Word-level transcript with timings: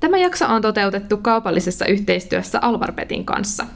Tämä 0.00 0.18
jakso 0.18 0.46
on 0.46 0.62
toteutettu 0.62 1.16
kaupallisessa 1.16 1.86
yhteistyössä 1.86 2.58
Alvarpetin 2.62 3.24
kanssa. 3.24 3.66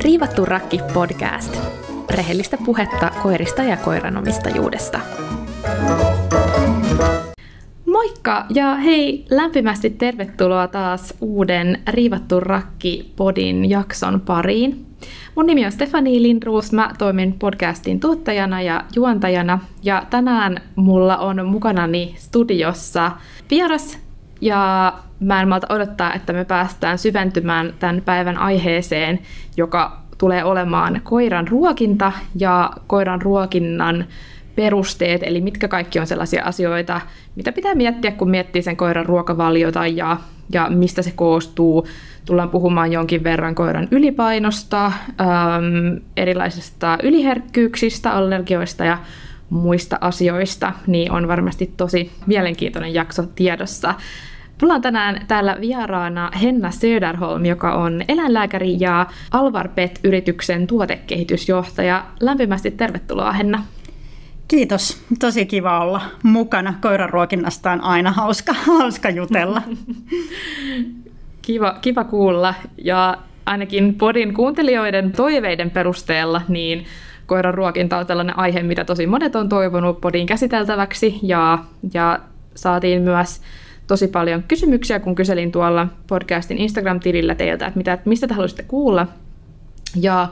Riivattu 0.00 0.44
rakki 0.44 0.80
podcast. 0.94 1.56
Rehellistä 2.10 2.58
puhetta 2.64 3.10
koirista 3.22 3.62
ja 3.62 3.76
koiranomistajuudesta. 3.76 5.00
Moikka 8.26 8.46
ja 8.54 8.74
hei, 8.74 9.24
lämpimästi 9.30 9.90
tervetuloa 9.90 10.68
taas 10.68 11.14
uuden 11.20 11.78
Riivattu 11.88 12.40
rakki-podin 12.40 13.70
jakson 13.70 14.20
pariin. 14.20 14.86
Mun 15.34 15.46
nimi 15.46 15.66
on 15.66 15.72
Stefani 15.72 16.22
Lindruus, 16.22 16.72
mä 16.72 16.90
toimin 16.98 17.32
podcastin 17.32 18.00
tuottajana 18.00 18.62
ja 18.62 18.84
juontajana. 18.96 19.58
Ja 19.82 20.02
tänään 20.10 20.60
mulla 20.76 21.16
on 21.16 21.46
mukanani 21.46 22.14
studiossa 22.18 23.10
vieras. 23.50 23.98
Ja 24.40 24.92
mä 25.20 25.42
en 25.42 25.48
malta 25.48 25.74
odottaa, 25.74 26.14
että 26.14 26.32
me 26.32 26.44
päästään 26.44 26.98
syventymään 26.98 27.74
tämän 27.78 28.02
päivän 28.04 28.38
aiheeseen, 28.38 29.18
joka 29.56 30.02
tulee 30.18 30.44
olemaan 30.44 31.00
koiran 31.04 31.48
ruokinta 31.48 32.12
ja 32.38 32.70
koiran 32.86 33.22
ruokinnan 33.22 34.04
perusteet, 34.54 35.22
eli 35.22 35.40
mitkä 35.40 35.68
kaikki 35.68 35.98
on 35.98 36.06
sellaisia 36.06 36.44
asioita, 36.44 37.00
mitä 37.36 37.52
pitää 37.52 37.74
miettiä, 37.74 38.10
kun 38.10 38.30
miettii 38.30 38.62
sen 38.62 38.76
koiran 38.76 39.06
ruokavaliota 39.06 39.86
ja, 39.86 40.16
ja 40.52 40.70
mistä 40.70 41.02
se 41.02 41.12
koostuu. 41.16 41.86
Tullaan 42.24 42.50
puhumaan 42.50 42.92
jonkin 42.92 43.24
verran 43.24 43.54
koiran 43.54 43.88
ylipainosta, 43.90 44.86
äm, 44.86 46.00
erilaisista 46.16 46.98
yliherkkyyksistä, 47.02 48.12
allergioista 48.12 48.84
ja 48.84 48.98
muista 49.50 49.98
asioista, 50.00 50.72
niin 50.86 51.12
on 51.12 51.28
varmasti 51.28 51.72
tosi 51.76 52.12
mielenkiintoinen 52.26 52.94
jakso 52.94 53.22
tiedossa. 53.34 53.94
Mulla 54.62 54.74
on 54.74 54.82
tänään 54.82 55.24
täällä 55.28 55.56
vieraana 55.60 56.30
Henna 56.42 56.70
Söderholm, 56.70 57.44
joka 57.44 57.74
on 57.74 58.02
eläinlääkäri 58.08 58.76
ja 58.80 59.06
Alvar 59.30 59.68
Pet-yrityksen 59.68 60.66
tuotekehitysjohtaja. 60.66 62.04
Lämpimästi 62.20 62.70
tervetuloa 62.70 63.32
Henna. 63.32 63.62
Kiitos. 64.52 65.02
Tosi 65.18 65.46
kiva 65.46 65.80
olla 65.80 66.00
mukana. 66.22 66.74
Koiran 66.80 67.10
ruokinnasta 67.10 67.70
on 67.72 67.80
aina 67.80 68.12
hauska, 68.12 68.52
hauska 68.78 69.10
jutella. 69.10 69.62
kiva, 71.46 71.78
kiva 71.80 72.04
kuulla. 72.04 72.54
Ja 72.78 73.18
ainakin 73.46 73.94
podin 73.94 74.34
kuuntelijoiden 74.34 75.12
toiveiden 75.12 75.70
perusteella, 75.70 76.42
niin 76.48 76.84
koiran 77.26 77.54
ruokinta 77.54 77.98
on 77.98 78.06
tällainen 78.06 78.38
aihe, 78.38 78.62
mitä 78.62 78.84
tosi 78.84 79.06
monet 79.06 79.36
on 79.36 79.48
toivonut 79.48 80.00
podin 80.00 80.26
käsiteltäväksi. 80.26 81.18
Ja, 81.22 81.58
ja 81.94 82.18
saatiin 82.54 83.02
myös 83.02 83.40
tosi 83.86 84.08
paljon 84.08 84.42
kysymyksiä, 84.42 85.00
kun 85.00 85.14
kyselin 85.14 85.52
tuolla 85.52 85.86
podcastin 86.06 86.58
Instagram-tilillä 86.58 87.34
teiltä, 87.34 87.66
että 87.66 87.78
mitä, 87.78 87.98
mistä 88.04 88.26
te 88.26 88.34
haluaisitte 88.34 88.62
kuulla. 88.62 89.06
Ja 89.96 90.28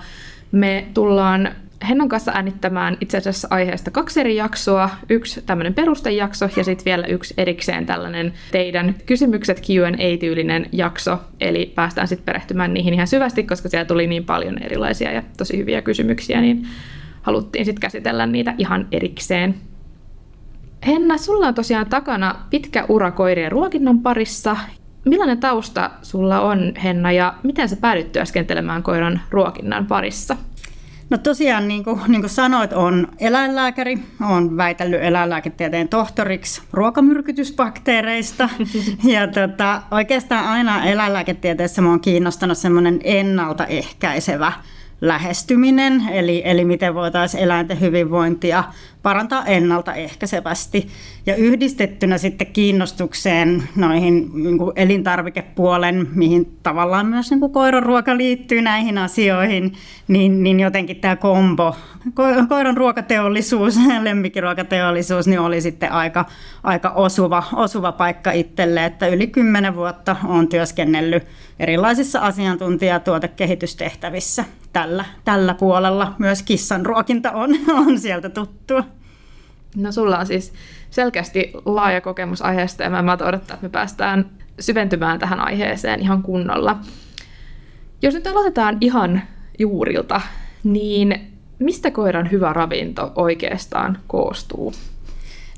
me 0.52 0.86
tullaan 0.94 1.48
Hennan 1.88 2.08
kanssa 2.08 2.32
äänittämään 2.32 2.96
itse 3.00 3.18
asiassa 3.18 3.48
aiheesta 3.50 3.90
kaksi 3.90 4.20
eri 4.20 4.36
jaksoa. 4.36 4.90
Yksi 5.10 5.42
tämmöinen 5.42 5.74
perustejakso 5.74 6.48
ja 6.56 6.64
sitten 6.64 6.84
vielä 6.84 7.06
yksi 7.06 7.34
erikseen 7.36 7.86
tällainen 7.86 8.32
teidän 8.52 8.94
kysymykset 9.06 9.60
Q&A-tyylinen 9.60 10.66
jakso. 10.72 11.18
Eli 11.40 11.72
päästään 11.74 12.08
sitten 12.08 12.24
perehtymään 12.24 12.74
niihin 12.74 12.94
ihan 12.94 13.06
syvästi, 13.06 13.42
koska 13.42 13.68
siellä 13.68 13.84
tuli 13.84 14.06
niin 14.06 14.24
paljon 14.24 14.62
erilaisia 14.62 15.12
ja 15.12 15.22
tosi 15.36 15.58
hyviä 15.58 15.82
kysymyksiä, 15.82 16.40
niin 16.40 16.66
haluttiin 17.22 17.64
sitten 17.64 17.80
käsitellä 17.80 18.26
niitä 18.26 18.54
ihan 18.58 18.86
erikseen. 18.92 19.54
Henna, 20.86 21.18
sulla 21.18 21.46
on 21.46 21.54
tosiaan 21.54 21.86
takana 21.86 22.34
pitkä 22.50 22.84
ura 22.88 23.10
koirien 23.10 23.52
ruokinnan 23.52 24.00
parissa. 24.00 24.56
Millainen 25.04 25.40
tausta 25.40 25.90
sulla 26.02 26.40
on, 26.40 26.72
Henna, 26.84 27.12
ja 27.12 27.34
miten 27.42 27.68
sä 27.68 27.76
päädyt 27.76 28.12
työskentelemään 28.12 28.82
koiran 28.82 29.20
ruokinnan 29.30 29.86
parissa? 29.86 30.36
No 31.10 31.18
tosiaan, 31.18 31.68
niin 31.68 31.84
kuin, 31.84 32.00
niin 32.08 32.20
kuin 32.22 32.30
sanoit, 32.30 32.72
on 32.72 33.08
eläinlääkäri. 33.18 33.98
Olen 34.30 34.56
väitellyt 34.56 35.02
eläinlääketieteen 35.02 35.88
tohtoriksi 35.88 36.62
ruokamyrkytysbakteereista. 36.72 38.48
ja 39.12 39.26
tota, 39.28 39.82
oikeastaan 39.90 40.44
aina 40.44 40.84
eläinlääketieteessä 40.84 41.82
minua 41.82 41.92
on 41.92 42.00
kiinnostanut 42.00 42.58
semmoinen 42.58 43.00
ennaltaehkäisevä 43.04 44.52
lähestyminen, 45.00 46.02
eli, 46.10 46.42
eli 46.44 46.64
miten 46.64 46.94
voitaisiin 46.94 47.42
eläinten 47.42 47.80
hyvinvointia 47.80 48.64
parantaa 49.02 49.46
ennaltaehkäisevästi. 49.46 50.88
Ja 51.26 51.36
yhdistettynä 51.36 52.18
sitten 52.18 52.46
kiinnostukseen 52.46 53.62
noihin 53.76 54.30
niin 54.34 54.58
kuin 54.58 54.72
elintarvikepuolen, 54.76 56.08
mihin 56.14 56.58
tavallaan 56.62 57.06
myös 57.06 57.30
niin 57.30 57.40
kuin 57.40 57.52
koiran 57.52 57.82
ruoka 57.82 58.16
liittyy 58.16 58.62
näihin 58.62 58.98
asioihin, 58.98 59.72
niin, 60.08 60.42
niin 60.42 60.60
jotenkin 60.60 60.96
tämä 60.96 61.16
kombo, 61.16 61.76
ko- 62.08 62.46
koiran 62.48 62.76
ruokateollisuus 62.76 63.78
lemmikiruokateollisuus, 64.02 65.26
niin 65.26 65.40
oli 65.40 65.60
sitten 65.60 65.92
aika, 65.92 66.24
aika 66.62 66.90
osuva, 66.90 67.42
osuva 67.56 67.92
paikka 67.92 68.32
itselle, 68.32 68.84
että 68.84 69.06
yli 69.06 69.26
kymmenen 69.26 69.76
vuotta 69.76 70.16
olen 70.24 70.48
työskennellyt 70.48 71.26
erilaisissa 71.58 72.20
asiantuntijatuotekehitystehtävissä 72.20 74.44
tällä, 74.72 75.04
tällä 75.24 75.54
puolella. 75.54 76.14
Myös 76.18 76.42
kissan 76.42 76.86
ruokinta 76.86 77.32
on, 77.32 77.50
on 77.86 77.98
sieltä 77.98 78.28
tuttua. 78.28 78.84
No 79.76 79.92
sulla 79.92 80.18
on 80.18 80.26
siis 80.26 80.52
selkeästi 80.90 81.52
laaja 81.64 82.00
kokemus 82.00 82.42
aiheesta 82.42 82.82
ja 82.82 82.90
mä 82.90 83.12
odottaa, 83.12 83.54
että 83.54 83.56
me 83.62 83.68
päästään 83.68 84.30
syventymään 84.60 85.18
tähän 85.18 85.40
aiheeseen 85.40 86.00
ihan 86.00 86.22
kunnolla. 86.22 86.78
Jos 88.02 88.14
nyt 88.14 88.26
aloitetaan 88.26 88.76
ihan 88.80 89.22
juurilta, 89.58 90.20
niin 90.64 91.32
mistä 91.58 91.90
koiran 91.90 92.30
hyvä 92.30 92.52
ravinto 92.52 93.12
oikeastaan 93.16 93.98
koostuu? 94.06 94.72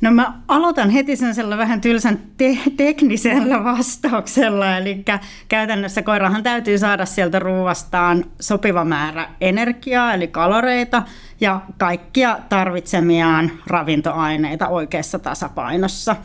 No 0.03 0.11
mä 0.11 0.33
aloitan 0.49 0.91
heti 0.91 1.17
sen 1.17 1.35
vähän 1.59 1.81
tylsän 1.81 2.19
te- 2.37 2.59
teknisellä 2.77 3.65
vastauksella, 3.65 4.77
eli 4.77 5.05
käytännössä 5.49 6.03
koirahan 6.03 6.43
täytyy 6.43 6.79
saada 6.79 7.07
sieltä 7.07 7.39
ruuastaan 7.39 8.25
sopiva 8.41 8.85
määrä 8.85 9.29
energiaa, 9.41 10.15
eli 10.15 10.29
kaloreita, 10.29 11.03
ja 11.41 11.61
kaikkia 11.79 12.39
tarvitsemiaan 12.49 13.51
ravintoaineita 13.67 14.69
oikeassa 14.69 15.19
tasapainossa. 15.19 16.17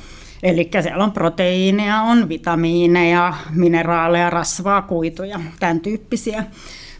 Eli 0.43 0.69
siellä 0.81 1.03
on 1.03 1.11
proteiineja, 1.11 2.01
on 2.01 2.29
vitamiineja, 2.29 3.33
mineraaleja, 3.55 4.29
rasvaa, 4.29 4.81
kuituja, 4.81 5.39
tämän 5.59 5.79
tyyppisiä. 5.79 6.43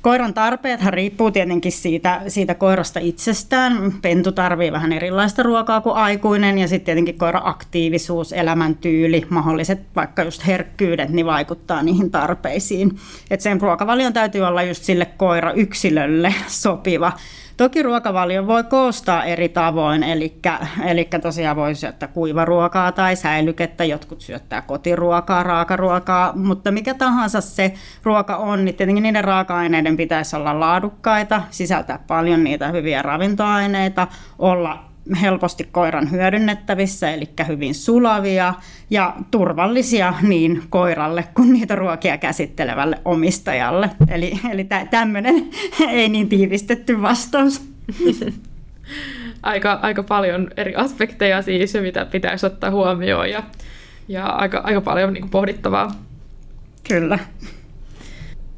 Koiran 0.01 0.33
tarpeethan 0.33 0.93
riippuu 0.93 1.31
tietenkin 1.31 1.71
siitä, 1.71 2.21
siitä 2.27 2.55
koirasta 2.55 2.99
itsestään. 2.99 3.93
Pentu 4.01 4.31
tarvii 4.31 4.71
vähän 4.71 4.93
erilaista 4.93 5.43
ruokaa 5.43 5.81
kuin 5.81 5.95
aikuinen 5.95 6.57
ja 6.59 6.67
sitten 6.67 6.85
tietenkin 6.85 7.17
koiran 7.17 7.45
aktiivisuus, 7.45 8.33
elämäntyyli, 8.33 9.25
mahdolliset 9.29 9.81
vaikka 9.95 10.23
just 10.23 10.47
herkkyydet, 10.47 11.09
niin 11.09 11.25
vaikuttaa 11.25 11.83
niihin 11.83 12.11
tarpeisiin. 12.11 12.97
Et 13.31 13.41
sen 13.41 13.61
ruokavalion 13.61 14.13
täytyy 14.13 14.41
olla 14.41 14.63
just 14.63 14.83
sille 14.83 15.05
koira 15.05 15.51
yksilölle 15.51 16.33
sopiva. 16.47 17.11
Toki 17.57 17.83
ruokavalio 17.83 18.47
voi 18.47 18.63
koostaa 18.63 19.23
eri 19.23 19.49
tavoin, 19.49 20.03
eli, 20.03 20.39
eli 20.85 21.09
tosiaan 21.21 21.55
voi 21.55 21.75
syöttää 21.75 22.07
kuivaruokaa 22.07 22.91
tai 22.91 23.15
säilykettä, 23.15 23.83
jotkut 23.83 24.21
syöttää 24.21 24.61
kotiruokaa, 24.61 25.43
raakaruokaa, 25.43 26.33
mutta 26.35 26.71
mikä 26.71 26.93
tahansa 26.93 27.41
se 27.41 27.73
ruoka 28.03 28.35
on, 28.37 28.65
niin 28.65 28.75
tietenkin 28.75 29.03
niiden 29.03 29.23
raaka-aineiden 29.23 29.97
pitäisi 29.97 30.35
olla 30.35 30.59
laadukkaita, 30.59 31.41
sisältää 31.49 31.99
paljon 32.07 32.43
niitä 32.43 32.67
hyviä 32.67 33.01
ravintoaineita, 33.01 34.07
olla 34.39 34.83
helposti 35.21 35.67
koiran 35.71 36.11
hyödynnettävissä, 36.11 37.11
eli 37.11 37.29
hyvin 37.47 37.75
sulavia 37.75 38.53
ja 38.89 39.15
turvallisia 39.31 40.13
niin 40.21 40.63
koiralle 40.69 41.23
kuin 41.33 41.53
niitä 41.53 41.75
ruokia 41.75 42.17
käsittelevälle 42.17 42.99
omistajalle. 43.05 43.89
Eli, 44.09 44.39
eli 44.51 44.67
tämmöinen 44.91 45.49
ei 45.89 46.09
niin 46.09 46.29
tiivistetty 46.29 47.01
vastaus. 47.01 47.61
Aika, 49.43 49.79
aika 49.81 50.03
paljon 50.03 50.47
eri 50.57 50.75
aspekteja 50.75 51.41
siis, 51.41 51.73
mitä 51.73 52.05
pitäisi 52.05 52.45
ottaa 52.45 52.71
huomioon 52.71 53.29
ja, 53.29 53.43
ja 54.07 54.25
aika, 54.25 54.57
aika 54.57 54.81
paljon 54.81 55.13
niin 55.13 55.29
pohdittavaa. 55.29 55.91
Kyllä. 56.89 57.19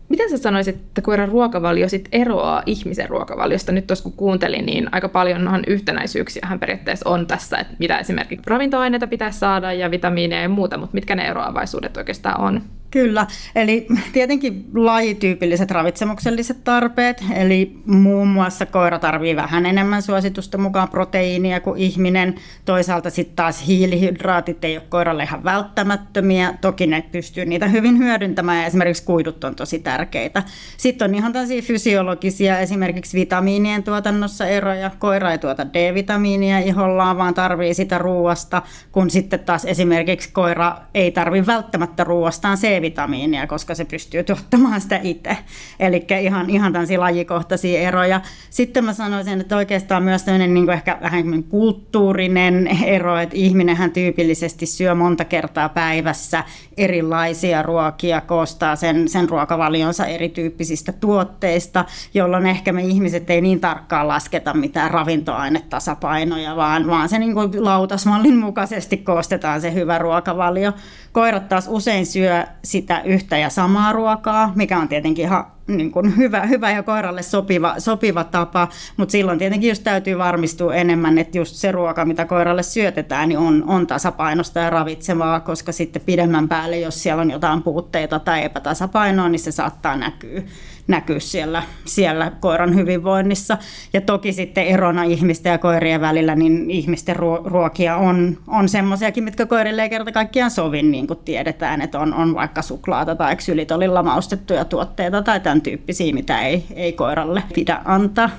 Miten 0.10 0.30
sä 0.30 0.38
sanoisit, 0.38 0.76
että 0.76 1.02
koiran 1.02 1.30
ruokavalio 1.30 1.90
sit 1.90 2.10
eroaa 2.12 2.64
ihmisen 2.66 3.10
ruokavaliosta? 3.10 3.72
Nyt 3.72 3.88
tuossa 3.88 4.04
kun 4.04 4.14
kuuntelin, 4.14 4.66
niin 4.66 4.90
aika 4.92 5.10
paljonhan 5.10 5.64
yhtenäisyyksiä 5.68 6.48
periaatteessa 6.60 7.10
on 7.10 7.28
tässä, 7.28 7.58
että 7.58 7.76
mitä 7.80 7.98
esimerkiksi 7.98 8.50
ravintoaineita 8.50 9.08
pitäisi 9.08 9.40
saada 9.40 9.74
ja 9.74 9.92
vitamiineja 9.92 10.42
ja 10.42 10.50
muuta, 10.50 10.78
mutta 10.78 10.94
mitkä 10.94 11.16
ne 11.16 11.28
eroavaisuudet 11.28 11.98
oikeastaan 11.98 12.42
on? 12.42 12.62
Kyllä, 12.92 13.28
eli 13.56 13.88
tietenkin 14.14 14.66
lajityypilliset 14.76 15.72
ravitsemukselliset 15.72 16.64
tarpeet, 16.64 17.24
eli 17.36 17.78
muun 17.86 18.28
muassa 18.28 18.66
koira 18.66 19.00
tarvii 19.00 19.36
vähän 19.36 19.66
enemmän 19.66 20.02
suositusta 20.02 20.58
mukaan 20.58 20.90
proteiinia 20.90 21.60
kuin 21.60 21.80
ihminen. 21.82 22.36
Toisaalta 22.66 23.10
sitten 23.10 23.36
taas 23.36 23.68
hiilihydraatit 23.68 24.64
ei 24.64 24.78
ole 24.78 24.86
koiralle 24.90 25.24
ihan 25.24 25.44
välttämättömiä, 25.44 26.54
toki 26.62 26.88
ne 26.88 27.04
pystyy 27.12 27.46
niitä 27.46 27.68
hyvin 27.68 27.98
hyödyntämään 27.98 28.58
ja 28.58 28.66
esimerkiksi 28.66 29.04
kuidut 29.04 29.44
on 29.44 29.56
tosi 29.56 29.80
tärkeitä. 29.80 30.44
Sitten 30.78 31.10
on 31.10 31.16
ihan 31.16 31.34
tällaisia 31.34 31.62
fysiologisia, 31.62 32.60
esimerkiksi 32.60 33.20
vitamiinien 33.20 33.84
tuotannossa 33.84 34.48
eroja. 34.48 34.92
Koira 35.00 35.32
ei 35.32 35.38
tuota 35.38 35.68
D-vitamiinia 35.74 36.60
ihollaan, 36.60 37.18
vaan 37.18 37.34
tarvii 37.34 37.74
sitä 37.74 37.98
ruuasta, 37.98 38.62
kun 38.92 39.10
sitten 39.10 39.40
taas 39.40 39.66
esimerkiksi 39.66 40.30
koira 40.34 40.78
ei 40.94 41.12
tarvi 41.12 41.46
välttämättä 41.46 42.04
ruuastaan 42.04 42.58
C 42.58 42.79
vitamiinia 42.82 43.48
koska 43.48 43.76
se 43.76 43.86
pystyy 43.86 44.24
tuottamaan 44.24 44.82
sitä 44.82 45.00
itse. 45.04 45.38
Eli 45.80 46.06
ihan, 46.22 46.50
ihan 46.50 46.74
tämmöisiä 46.74 47.00
lajikohtaisia 47.00 47.80
eroja. 47.80 48.22
Sitten 48.50 48.86
mä 48.86 48.94
sanoisin, 48.94 49.42
että 49.42 49.56
oikeastaan 49.58 50.04
myös 50.04 50.24
tämmöinen 50.24 50.54
niin 50.54 50.70
ehkä 50.70 50.98
vähän 51.02 51.44
kulttuurinen 51.44 52.68
ero, 52.84 53.18
että 53.18 53.36
ihminenhän 53.36 53.92
tyypillisesti 53.92 54.66
syö 54.66 54.96
monta 54.96 55.26
kertaa 55.26 55.70
päivässä 55.70 56.44
erilaisia 56.78 57.62
ruokia, 57.62 58.22
koostaa 58.22 58.76
sen, 58.76 59.08
sen 59.08 59.30
ruokavalionsa 59.30 60.06
erityyppisistä 60.06 60.92
tuotteista, 60.92 61.86
jolloin 62.14 62.46
ehkä 62.46 62.72
me 62.72 62.84
ihmiset 62.84 63.30
ei 63.30 63.42
niin 63.42 63.60
tarkkaan 63.60 64.08
lasketa 64.08 64.54
mitään 64.54 64.92
ravintoainetasapainoja, 64.92 66.56
vaan, 66.56 66.88
vaan 66.88 67.10
se 67.10 67.20
niin 67.20 67.34
kuin 67.34 67.66
lautasmallin 67.66 68.38
mukaisesti 68.38 68.98
koostetaan 68.98 69.62
se 69.62 69.74
hyvä 69.74 69.98
ruokavalio. 69.98 70.74
Koirat 71.12 71.50
taas 71.50 71.68
usein 71.70 72.06
syö 72.06 72.44
sitä 72.64 73.02
yhtä 73.02 73.38
ja 73.38 73.50
samaa 73.50 73.94
ruokaa, 73.94 74.52
mikä 74.56 74.80
on 74.80 74.88
tietenkin 74.88 75.26
ihan 75.26 75.46
niin 75.68 75.92
kuin 75.92 76.18
hyvä, 76.18 76.46
hyvä 76.46 76.72
ja 76.72 76.84
koiralle 76.84 77.24
sopiva, 77.24 77.76
sopiva 77.78 78.24
tapa, 78.24 78.68
mutta 78.98 79.12
silloin 79.12 79.40
tietenkin 79.40 79.70
just 79.70 79.84
täytyy 79.84 80.18
varmistua 80.18 80.76
enemmän, 80.76 81.18
että 81.18 81.38
just 81.38 81.56
se 81.56 81.72
ruoka, 81.72 82.06
mitä 82.06 82.26
koiralle 82.26 82.64
syötetään, 82.64 83.30
niin 83.30 83.40
on, 83.40 83.64
on 83.68 83.88
tasapainosta 83.88 84.60
ja 84.60 84.70
ravitsevaa, 84.70 85.40
koska 85.40 85.72
sitten 85.72 86.02
pidemmän 86.06 86.48
päälle, 86.48 86.80
jos 86.80 87.04
siellä 87.04 87.22
on 87.22 87.32
jotain 87.32 87.64
puutteita 87.64 88.20
tai 88.20 88.44
epätasapainoa, 88.44 89.30
niin 89.30 89.40
se 89.40 89.52
saattaa 89.52 89.96
näkyä 89.96 90.42
näkyä 90.90 91.20
siellä, 91.20 91.64
siellä 91.86 92.32
koiran 92.40 92.76
hyvinvoinnissa. 92.76 93.58
Ja 93.94 94.02
toki 94.02 94.34
sitten 94.34 94.68
erona 94.68 95.04
ihmisten 95.04 95.52
ja 95.52 95.58
koirien 95.58 96.02
välillä, 96.02 96.36
niin 96.36 96.72
ihmisten 96.72 97.16
ruokia 97.44 97.96
on, 97.96 98.38
on 98.48 98.70
semmoisiakin, 98.70 99.24
mitkä 99.24 99.46
koirille 99.46 99.82
ei 99.82 99.90
kerta 99.90 100.12
kaikkiaan 100.12 100.52
sovi, 100.52 100.84
niin 100.84 101.08
kuin 101.08 101.20
tiedetään, 101.26 101.82
että 101.82 102.00
on, 102.00 102.14
on 102.14 102.36
vaikka 102.36 102.62
suklaata 102.62 103.16
tai 103.16 103.36
ksylitolilla 103.36 104.04
maustettuja 104.04 104.66
tuotteita 104.66 105.22
tai 105.22 105.40
tämän 105.40 105.62
tyyppisiä, 105.62 106.14
mitä 106.14 106.42
ei, 106.42 106.66
ei 106.76 106.94
koiralle 106.94 107.44
pidä 107.56 107.82
antaa. 107.86 108.30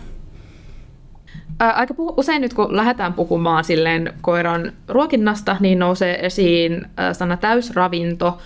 Aika 1.74 1.94
usein 2.16 2.42
nyt 2.42 2.54
kun 2.54 2.76
lähdetään 2.76 3.12
puhumaan 3.12 3.64
silleen 3.64 4.12
koiran 4.20 4.72
ruokinnasta, 4.88 5.56
niin 5.60 5.78
nousee 5.78 6.26
esiin 6.26 6.86
sana 7.12 7.36
täysravinto 7.36 8.38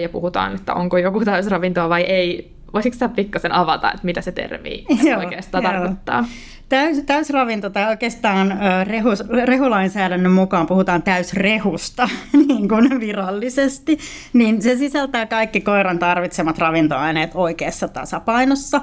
ja 0.00 0.08
puhutaan, 0.08 0.54
että 0.54 0.74
onko 0.74 0.98
joku 0.98 1.24
täysravintoa 1.24 1.88
vai 1.88 2.02
ei 2.02 2.52
Voisitko 2.74 2.98
sä 2.98 3.08
pikkasen 3.08 3.52
avata, 3.52 3.92
että 3.92 4.04
mitä 4.04 4.20
se 4.20 4.32
termi 4.32 4.84
oikeastaan 5.18 5.64
tarkoittaa? 5.64 6.24
Täys, 6.70 7.02
täysravinto 7.06 7.70
tai 7.70 7.88
oikeastaan 7.88 8.58
rehus, 8.84 9.22
rehulainsäädännön 9.44 10.32
mukaan 10.32 10.66
puhutaan 10.66 11.02
täysrehusta 11.02 12.08
niin 12.48 12.68
kuin 12.68 13.00
virallisesti, 13.00 13.98
niin 14.32 14.62
se 14.62 14.76
sisältää 14.76 15.26
kaikki 15.26 15.60
koiran 15.60 15.98
tarvitsemat 15.98 16.58
ravintoaineet 16.58 17.30
oikeassa 17.34 17.88
tasapainossa. 17.88 18.80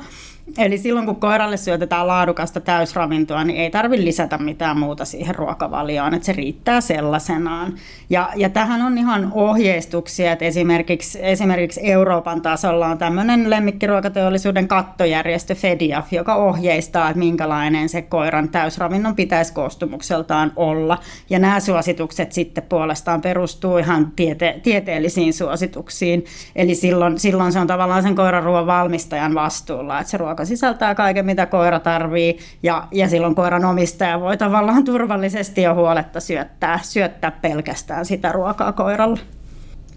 Eli 0.58 0.78
silloin 0.78 1.06
kun 1.06 1.16
koiralle 1.16 1.58
syötetään 1.58 2.08
laadukasta 2.08 2.60
täysravintoa, 2.60 3.44
niin 3.44 3.62
ei 3.62 3.70
tarvitse 3.70 4.06
lisätä 4.06 4.38
mitään 4.38 4.80
muuta 4.80 5.06
siihen 5.06 5.36
ruokavalioon, 5.36 6.14
että 6.14 6.26
se 6.26 6.34
riittää 6.34 6.82
sellaisenaan. 6.82 7.74
Ja, 8.10 8.30
ja 8.36 8.50
tähän 8.50 8.82
on 8.82 8.98
ihan 8.98 9.32
ohjeistuksia, 9.34 10.32
että 10.32 10.46
esimerkiksi, 10.46 11.20
esimerkiksi 11.22 11.80
Euroopan 11.84 12.42
tasolla 12.42 12.88
on 12.88 12.98
tämmöinen 12.98 13.50
lemmikkiruokateollisuuden 13.50 14.68
kattojärjestö 14.68 15.56
FEDIAF, 15.56 16.14
joka 16.14 16.36
ohjeistaa, 16.36 17.10
että 17.10 17.20
minkälainen 17.20 17.77
se 17.86 18.02
koiran 18.02 18.50
täysravinnon 18.50 19.16
pitäisi 19.16 19.54
koostumukseltaan 19.54 20.52
olla. 20.56 20.98
Ja 21.30 21.40
nämä 21.40 21.60
suositukset 21.60 22.32
sitten 22.32 22.64
puolestaan 22.64 23.22
perustuu 23.22 23.78
ihan 23.78 24.12
tiete, 24.16 24.60
tieteellisiin 24.64 25.34
suosituksiin. 25.34 26.26
Eli 26.56 26.76
silloin, 26.76 27.20
silloin 27.20 27.52
se 27.52 27.60
on 27.60 27.68
tavallaan 27.68 28.04
sen 28.04 28.16
koiran 28.16 28.44
ruoan 28.44 28.68
valmistajan 28.68 29.34
vastuulla, 29.34 30.00
että 30.00 30.12
se 30.12 30.18
ruoka 30.18 30.46
sisältää 30.46 30.96
kaiken, 30.96 31.26
mitä 31.26 31.46
koira 31.46 31.80
tarvii, 31.80 32.40
ja, 32.64 32.88
ja 32.92 33.10
silloin 33.10 33.36
koiran 33.36 33.66
omistaja 33.66 34.20
voi 34.20 34.38
tavallaan 34.38 34.84
turvallisesti 34.84 35.62
jo 35.62 35.76
huoletta 35.76 36.20
syöttää, 36.20 36.80
syöttää 36.84 37.32
pelkästään 37.32 38.06
sitä 38.06 38.32
ruokaa 38.32 38.72
koiralle. 38.72 39.20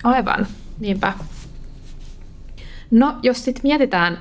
Aivan, 0.04 0.46
niinpä. 0.80 1.12
No, 2.90 3.16
jos 3.22 3.44
sitten 3.44 3.62
mietitään 3.62 4.18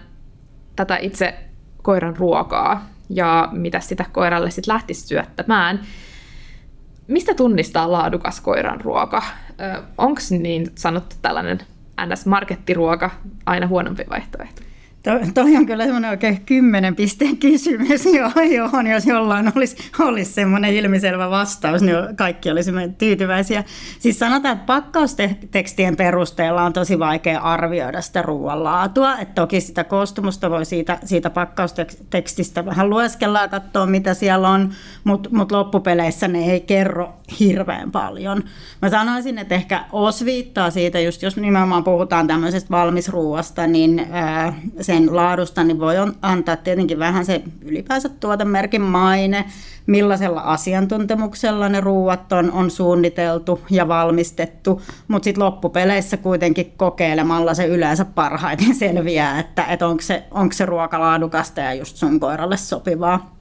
tätä 0.75 0.97
itse 0.97 1.35
koiran 1.81 2.17
ruokaa 2.17 2.89
ja 3.09 3.49
mitä 3.51 3.79
sitä 3.79 4.05
koiralle 4.11 4.51
sitten 4.51 4.73
lähtisi 4.73 5.07
syöttämään, 5.07 5.79
mistä 7.07 7.33
tunnistaa 7.33 7.91
laadukas 7.91 8.41
koiran 8.41 8.81
ruoka? 8.81 9.23
Onko 9.97 10.21
niin 10.29 10.71
sanottu 10.75 11.15
tällainen 11.21 11.59
NS-markettiruoka 12.05 13.09
aina 13.45 13.67
huonompi 13.67 14.03
vaihtoehto? 14.09 14.61
Toi, 15.33 15.55
on 15.55 15.65
kyllä 15.65 15.83
semmoinen 15.83 16.09
oikein 16.09 16.41
kymmenen 16.45 16.95
pisteen 16.95 17.37
kysymys, 17.37 18.05
johon 18.57 18.87
jos 18.87 19.05
jollain 19.05 19.51
olisi, 19.55 19.77
olisi 19.99 20.31
semmoinen 20.31 20.73
ilmiselvä 20.73 21.29
vastaus, 21.29 21.81
niin 21.81 21.95
kaikki 22.15 22.51
olisimme 22.51 22.89
tyytyväisiä. 22.97 23.63
Siis 23.99 24.19
sanotaan, 24.19 24.53
että 24.53 24.65
pakkaustekstien 24.65 25.95
perusteella 25.95 26.63
on 26.63 26.73
tosi 26.73 26.99
vaikea 26.99 27.39
arvioida 27.39 28.01
sitä 28.01 28.21
ruoanlaatua. 28.21 29.17
että 29.17 29.41
toki 29.41 29.61
sitä 29.61 29.83
koostumusta 29.83 30.49
voi 30.49 30.65
siitä, 30.65 30.97
siitä 31.05 31.29
pakkaustekstistä 31.29 32.65
vähän 32.65 32.89
lueskella 32.89 33.41
ja 33.41 33.47
katsoa, 33.47 33.85
mitä 33.85 34.13
siellä 34.13 34.49
on, 34.49 34.73
mutta 35.03 35.29
mut 35.33 35.51
loppupeleissä 35.51 36.27
ne 36.27 36.51
ei 36.51 36.59
kerro 36.61 37.18
hirveän 37.39 37.91
paljon. 37.91 38.43
Mä 38.81 38.89
sanoisin, 38.89 39.37
että 39.37 39.55
ehkä 39.55 39.85
osviittaa 39.91 40.69
siitä, 40.69 40.99
just 40.99 41.21
jos 41.21 41.37
nimenomaan 41.37 41.83
puhutaan 41.83 42.27
tämmöisestä 42.27 42.69
valmisruuasta, 42.71 43.67
niin 43.67 44.07
sen 44.81 45.15
laadusta, 45.15 45.63
niin 45.63 45.79
voi 45.79 45.95
antaa 46.21 46.55
tietenkin 46.55 46.99
vähän 46.99 47.25
se 47.25 47.43
ylipäänsä 47.61 48.09
tuotemerkin 48.09 48.81
maine, 48.81 49.45
millaisella 49.85 50.41
asiantuntemuksella 50.41 51.69
ne 51.69 51.81
ruuat 51.81 52.33
on, 52.33 52.51
on 52.51 52.71
suunniteltu 52.71 53.61
ja 53.69 53.87
valmistettu, 53.87 54.81
mutta 55.07 55.23
sitten 55.23 55.43
loppupeleissä 55.43 56.17
kuitenkin 56.17 56.73
kokeilemalla 56.77 57.53
se 57.53 57.65
yleensä 57.65 58.05
parhaiten 58.05 58.75
selviää, 58.75 59.39
että, 59.39 59.65
että 59.65 59.87
onko 59.87 60.01
se, 60.01 60.23
onko 60.31 60.53
se 60.53 60.65
ruoka 60.65 60.99
laadukasta 60.99 61.61
ja 61.61 61.73
just 61.73 61.95
sun 61.95 62.19
koiralle 62.19 62.57
sopivaa. 62.57 63.38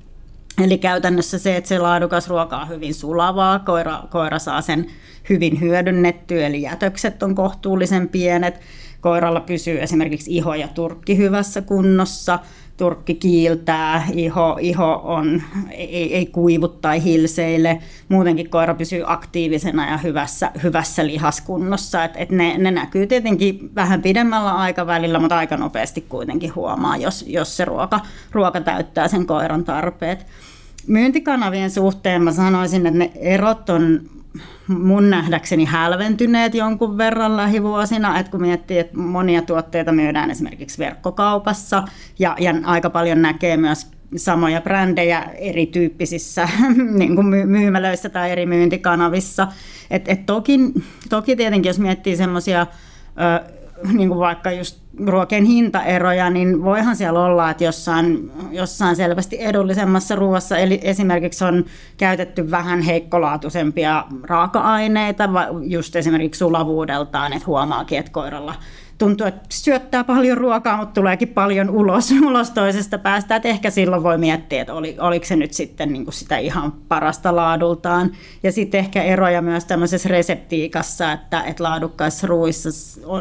Eli 0.65 0.79
käytännössä 0.79 1.38
se, 1.38 1.57
että 1.57 1.69
se 1.69 1.79
laadukas 1.79 2.29
ruoka 2.29 2.57
on 2.57 2.69
hyvin 2.69 2.95
sulavaa, 2.95 3.59
koira, 3.59 4.03
koira 4.11 4.38
saa 4.38 4.61
sen 4.61 4.87
hyvin 5.29 5.61
hyödynnettyä, 5.61 6.47
eli 6.47 6.62
jätökset 6.62 7.23
on 7.23 7.35
kohtuullisen 7.35 8.09
pienet, 8.09 8.61
Koiralla 9.00 9.41
pysyy 9.41 9.83
esimerkiksi 9.83 10.37
iho 10.37 10.55
ja 10.55 10.69
turkki 10.69 11.17
hyvässä 11.17 11.62
kunnossa, 11.62 12.38
turkki 12.77 13.15
kiiltää, 13.15 14.07
iho, 14.12 14.59
iho 14.61 15.00
on, 15.05 15.43
ei, 15.71 16.15
ei 16.15 16.27
kuivu 16.27 16.69
tai 16.69 17.05
hilseille. 17.05 17.79
Muutenkin 18.09 18.50
koira 18.50 18.75
pysyy 18.75 19.03
aktiivisena 19.07 19.91
ja 19.91 19.97
hyvässä, 19.97 20.53
hyvässä 20.62 21.07
lihaskunnossa. 21.07 22.05
Et, 22.05 22.12
et 22.17 22.31
ne, 22.31 22.59
ne 22.59 22.71
näkyy 22.71 23.07
tietenkin 23.07 23.71
vähän 23.75 24.03
pidemmällä 24.03 24.53
aikavälillä, 24.55 25.19
mutta 25.19 25.38
aika 25.38 25.57
nopeasti 25.57 26.00
kuitenkin 26.00 26.55
huomaa, 26.55 26.97
jos, 26.97 27.25
jos 27.29 27.57
se 27.57 27.65
ruoka, 27.65 28.00
ruoka 28.33 28.61
täyttää 28.61 29.09
sen 29.09 29.27
koiran 29.27 29.65
tarpeet. 29.65 30.27
Myyntikanavien 30.88 31.71
suhteen 31.71 32.23
mä 32.23 32.33
sanoisin, 32.33 32.87
että 32.87 32.99
ne 32.99 33.12
erot 33.14 33.71
on 33.71 34.00
mun 34.68 35.11
nähdäkseni 35.11 35.64
hälventyneet 35.64 36.54
jonkun 36.54 36.99
verran 36.99 37.37
lähivuosina, 37.37 38.18
että 38.18 38.30
kun 38.30 38.40
miettii, 38.40 38.78
että 38.78 38.99
monia 38.99 39.42
tuotteita 39.42 39.92
myydään 39.92 40.30
esimerkiksi 40.30 40.78
verkkokaupassa 40.78 41.83
ja, 42.18 42.37
ja 42.40 42.54
aika 42.64 42.90
paljon 42.90 43.23
näkee 43.23 43.57
myös 43.57 43.87
samoja 44.16 44.61
brändejä 44.61 45.23
erityyppisissä 45.38 46.49
niin 46.99 47.14
kuin 47.14 47.26
myymälöissä 47.26 48.09
tai 48.09 48.30
eri 48.30 48.47
myyntikanavissa. 48.47 49.49
Et, 49.90 50.09
et 50.09 50.26
toki, 50.26 50.59
toki 51.09 51.37
tietenkin, 51.37 51.71
jos 51.71 51.78
miettii 51.78 52.16
semmoisia 52.16 52.66
niin 53.99 54.08
kuin 54.08 54.18
vaikka 54.18 54.52
just 54.52 54.78
ruokien 55.06 55.44
hintaeroja, 55.44 56.30
niin 56.30 56.64
voihan 56.64 56.97
siellä 56.97 57.25
olla, 57.25 57.50
että 57.50 57.64
jossain, 57.64 58.32
jossain 58.50 58.97
selvästi 58.97 59.37
edullisemmassa 59.40 60.14
ruoassa 60.14 60.58
eli 60.58 60.80
esimerkiksi 60.82 61.44
on 61.44 61.64
käytetty 61.97 62.50
vähän 62.50 62.82
heikkolaatuisempia 62.82 64.04
raaka-aineita, 64.23 65.28
just 65.62 65.97
esimerkiksi 65.97 66.38
sulavuudeltaan, 66.38 67.32
että 67.32 67.47
huomaakin, 67.47 67.99
että 67.99 68.12
koiralla 68.12 68.54
tuntuu, 68.99 69.26
että 69.26 69.40
syöttää 69.50 70.05
paljon 70.05 70.38
ruokaa, 70.38 70.76
mutta 70.76 71.00
tuleekin 71.00 71.28
paljon 71.28 71.71
ulos, 71.71 72.12
ulos 72.26 72.50
toisesta 72.50 72.99
päästä. 72.99 73.37
Että 73.37 73.49
ehkä 73.49 73.71
silloin 73.71 74.02
voi 74.02 74.19
miettiä, 74.19 74.61
että 74.61 74.75
oli, 74.75 74.97
oliko 75.00 75.26
se 75.26 75.37
nyt 75.37 75.52
sitten 75.52 75.93
niin 75.93 76.07
sitä 76.11 76.38
ihan 76.38 76.73
parasta 76.73 77.37
laadultaan. 77.37 78.11
Ja 78.43 78.52
sitten 78.52 78.78
ehkä 78.78 79.02
eroja 79.02 79.43
myös 79.43 79.64
tämmöisessä 79.64 80.09
reseptiikassa, 80.09 81.12
että, 81.12 81.43
että 81.43 81.64
laadukkaissa 81.64 82.26
ruuissa 82.26 82.69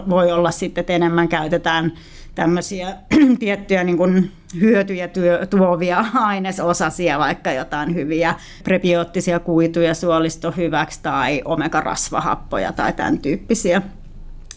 voi 0.09 0.31
olla 0.31 0.51
sitten, 0.51 0.81
että 0.81 0.93
enemmän 0.93 1.27
käytetään 1.27 1.93
tämmöisiä 2.35 2.95
tiettyjä 3.39 3.83
niin 3.83 3.97
kuin 3.97 4.31
hyötyjä 4.61 5.07
työ, 5.07 5.45
tuovia 5.45 6.05
ainesosasia, 6.13 7.19
vaikka 7.19 7.51
jotain 7.51 7.95
hyviä 7.95 8.35
prebioottisia 8.63 9.39
kuituja 9.39 9.93
suolisto 9.93 10.51
hyväksi 10.51 10.99
tai 11.03 11.41
omega-rasvahappoja 11.45 12.71
tai 12.71 12.93
tämän 12.93 13.19
tyyppisiä. 13.19 13.81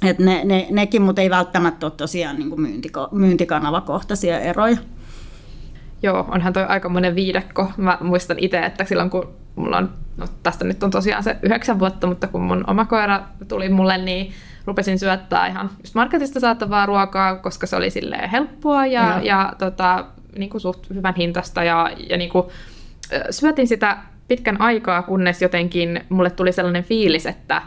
Et 0.06 0.18
ne, 0.18 0.44
ne, 0.44 0.66
nekin, 0.70 1.02
mutta 1.02 1.22
ei 1.22 1.30
välttämättä 1.30 1.86
ole 1.86 1.92
tosiaan 1.96 2.36
niin 2.36 2.48
kuin 2.48 2.60
myyntiko, 2.60 3.08
myyntikanavakohtaisia 3.12 4.40
eroja. 4.40 4.76
Joo, 6.02 6.26
onhan 6.28 6.52
toi 6.52 6.64
aika 6.64 6.88
monen 6.88 7.14
viidakko. 7.14 7.72
Mä 7.76 7.98
muistan 8.00 8.38
itse, 8.38 8.58
että 8.58 8.84
silloin 8.84 9.10
kun 9.10 9.34
mulla 9.56 9.76
on, 9.76 9.90
no 10.16 10.26
tästä 10.42 10.64
nyt 10.64 10.82
on 10.82 10.90
tosiaan 10.90 11.22
se 11.22 11.36
yhdeksän 11.42 11.78
vuotta, 11.78 12.06
mutta 12.06 12.26
kun 12.26 12.42
mun 12.42 12.64
oma 12.66 12.84
koira 12.84 13.22
tuli 13.48 13.68
mulle, 13.68 13.98
niin 13.98 14.32
rupesin 14.64 14.98
syöttää 14.98 15.46
ihan 15.46 15.70
just 15.82 15.94
marketista 15.94 16.40
saatavaa 16.40 16.86
ruokaa, 16.86 17.36
koska 17.36 17.66
se 17.66 17.76
oli 17.76 17.90
silleen 17.90 18.30
helppoa 18.30 18.86
ja, 18.86 19.02
ja. 19.02 19.20
ja 19.22 19.52
tota, 19.58 20.04
niin 20.38 20.50
kuin 20.50 20.60
suht 20.60 20.90
hyvän 20.90 21.14
hintasta 21.14 21.64
ja, 21.64 21.90
ja 22.10 22.16
niin 22.16 22.30
kuin, 22.30 22.46
syötin 23.30 23.68
sitä 23.68 23.98
pitkän 24.28 24.60
aikaa, 24.60 25.02
kunnes 25.02 25.42
jotenkin 25.42 26.04
mulle 26.08 26.30
tuli 26.30 26.52
sellainen 26.52 26.84
fiilis, 26.84 27.26
että 27.26 27.62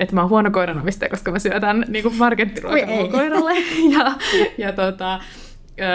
että 0.00 0.14
mä 0.14 0.20
oon 0.20 0.30
huono 0.30 0.50
koiranomistaja, 0.50 1.08
koska 1.08 1.30
mä 1.30 1.38
syötän 1.38 1.84
niin 1.88 2.02
kuin 2.02 2.16
markettiruokaa 2.16 3.08
koiralle. 3.10 3.52
Ja, 3.98 4.12
ja 4.58 4.72
tota, 4.72 5.20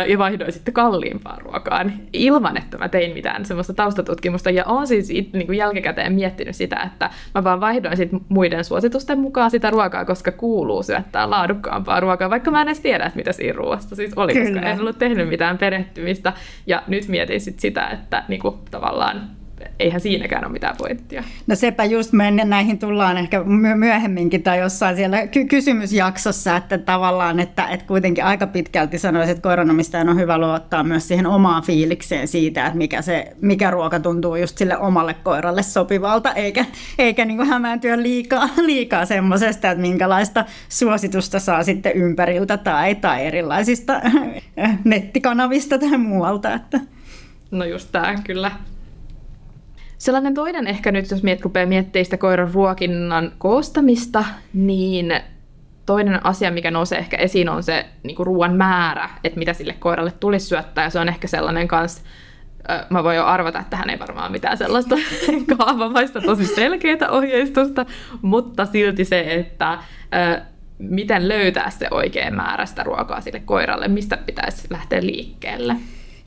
ja 0.08 0.18
vaihdoin 0.18 0.52
sitten 0.52 0.74
kalliimpaan 0.74 1.42
ruokaan 1.42 1.94
ilman, 2.14 2.58
että 2.58 2.78
mä 2.78 2.90
tein 2.90 3.14
mitään 3.14 3.46
semmoista 3.46 3.74
taustatutkimusta. 3.74 4.50
Ja 4.50 4.64
oon 4.66 4.88
siis 4.88 5.10
it, 5.10 5.34
niin 5.34 5.46
kuin 5.46 5.58
jälkikäteen 5.58 6.14
miettinyt 6.14 6.56
sitä, 6.56 6.80
että 6.86 7.10
mä 7.36 7.44
vaan 7.44 7.62
vaihdoin 7.62 7.98
sitten 7.98 8.22
muiden 8.30 8.66
suositusten 8.66 9.20
mukaan 9.20 9.52
sitä 9.52 9.70
ruokaa, 9.70 10.06
koska 10.06 10.32
kuuluu 10.32 10.84
syöttää 10.84 11.30
laadukkaampaa 11.30 12.00
ruokaa, 12.00 12.30
vaikka 12.30 12.52
mä 12.52 12.62
en 12.62 12.68
edes 12.68 12.80
tiedä, 12.80 13.06
että 13.06 13.18
mitä 13.18 13.32
siinä 13.32 13.58
ruoasta 13.58 13.96
siis 13.96 14.14
oli, 14.16 14.34
Kyllä. 14.34 14.52
koska 14.52 14.70
en 14.70 14.80
ollut 14.80 15.00
tehnyt 15.00 15.30
mitään 15.30 15.58
perehtymistä. 15.58 16.34
Ja 16.68 16.84
nyt 16.88 17.08
mietin 17.08 17.42
sit 17.42 17.60
sitä, 17.60 17.88
että 17.88 18.24
niin 18.28 18.42
kuin, 18.42 18.56
tavallaan 18.72 19.35
eihän 19.80 20.02
siinäkään 20.02 20.46
ole 20.46 20.52
mitään 20.52 20.76
pointtia. 20.78 21.24
No 21.48 21.56
sepä 21.56 21.86
just, 21.86 22.14
me 22.14 22.32
näihin 22.32 22.80
tullaan 22.80 23.18
ehkä 23.18 23.44
myöhemminkin 23.76 24.44
tai 24.44 24.60
jossain 24.60 24.96
siellä 24.96 25.28
ky- 25.28 25.46
kysymysjaksossa, 25.46 26.58
että 26.58 26.78
tavallaan, 26.78 27.40
että, 27.40 27.68
että 27.68 27.86
kuitenkin 27.86 28.24
aika 28.24 28.48
pitkälti 28.48 29.00
sanoisin, 29.00 29.32
että 29.32 29.42
koiranomistajan 29.42 30.10
on 30.10 30.20
hyvä 30.20 30.38
luottaa 30.38 30.84
myös 30.84 31.08
siihen 31.08 31.28
omaan 31.28 31.64
fiilikseen 31.64 32.28
siitä, 32.28 32.66
että 32.66 32.78
mikä, 32.78 33.02
se, 33.02 33.36
mikä 33.42 33.72
ruoka 33.72 34.00
tuntuu 34.00 34.36
just 34.36 34.58
sille 34.58 34.78
omalle 34.78 35.14
koiralle 35.14 35.64
sopivalta, 35.64 36.34
eikä, 36.34 36.66
eikä 37.00 37.26
niin 37.26 37.38
kuin 37.38 37.50
hämääntyä 37.50 38.02
liikaa, 38.02 38.50
liikaa 38.66 39.06
semmoisesta, 39.06 39.72
että 39.72 39.82
minkälaista 39.82 40.46
suositusta 40.70 41.40
saa 41.40 41.64
sitten 41.64 41.92
ympäriltä 41.96 42.58
tai, 42.58 42.96
tai 42.96 43.26
erilaisista 43.26 44.02
nettikanavista 44.84 45.78
tai 45.78 45.98
muualta. 45.98 46.54
Että. 46.54 46.80
No 47.52 47.66
just 47.66 47.92
tämä 47.92 48.16
kyllä 48.24 48.52
Sellainen 49.98 50.34
toinen 50.34 50.68
ehkä 50.68 50.92
nyt, 50.92 51.12
jos 51.12 51.24
miet, 51.24 51.42
rupeaa 51.42 51.66
miettimään 51.66 52.06
sitä 52.06 52.18
koiran 52.18 52.54
ruokinnan 52.54 53.32
koostamista, 53.38 54.26
niin 54.54 55.20
toinen 55.86 56.26
asia, 56.26 56.52
mikä 56.52 56.72
nousee 56.72 56.98
ehkä 56.98 57.18
esiin, 57.18 57.50
on 57.50 57.64
se 57.64 57.86
niin 58.04 58.16
kuin 58.16 58.28
ruoan 58.28 58.56
määrä, 58.56 59.10
että 59.24 59.40
mitä 59.40 59.54
sille 59.54 59.74
koiralle 59.74 60.12
tulisi 60.12 60.46
syöttää. 60.46 60.84
Ja 60.84 60.90
se 60.90 61.00
on 61.00 61.10
ehkä 61.10 61.28
sellainen 61.28 61.68
kanssa, 61.68 62.02
mä 62.90 63.04
voin 63.04 63.16
jo 63.16 63.26
arvata, 63.26 63.60
että 63.60 63.78
hän 63.78 63.90
ei 63.90 64.00
varmaan 64.00 64.32
mitään 64.32 64.58
sellaista 64.58 64.96
kaavamaista 65.58 66.22
tosi 66.22 66.46
selkeää 66.46 67.10
ohjeistusta, 67.10 67.86
mutta 68.22 68.66
silti 68.66 69.06
se, 69.06 69.34
että 69.34 69.78
miten 70.78 71.28
löytää 71.28 71.70
se 71.70 71.88
oikea 71.92 72.32
määrä 72.32 72.66
sitä 72.66 72.84
ruokaa 72.84 73.22
sille 73.22 73.40
koiralle, 73.40 73.88
mistä 73.88 74.18
pitäisi 74.18 74.68
lähteä 74.70 75.02
liikkeelle. 75.02 75.76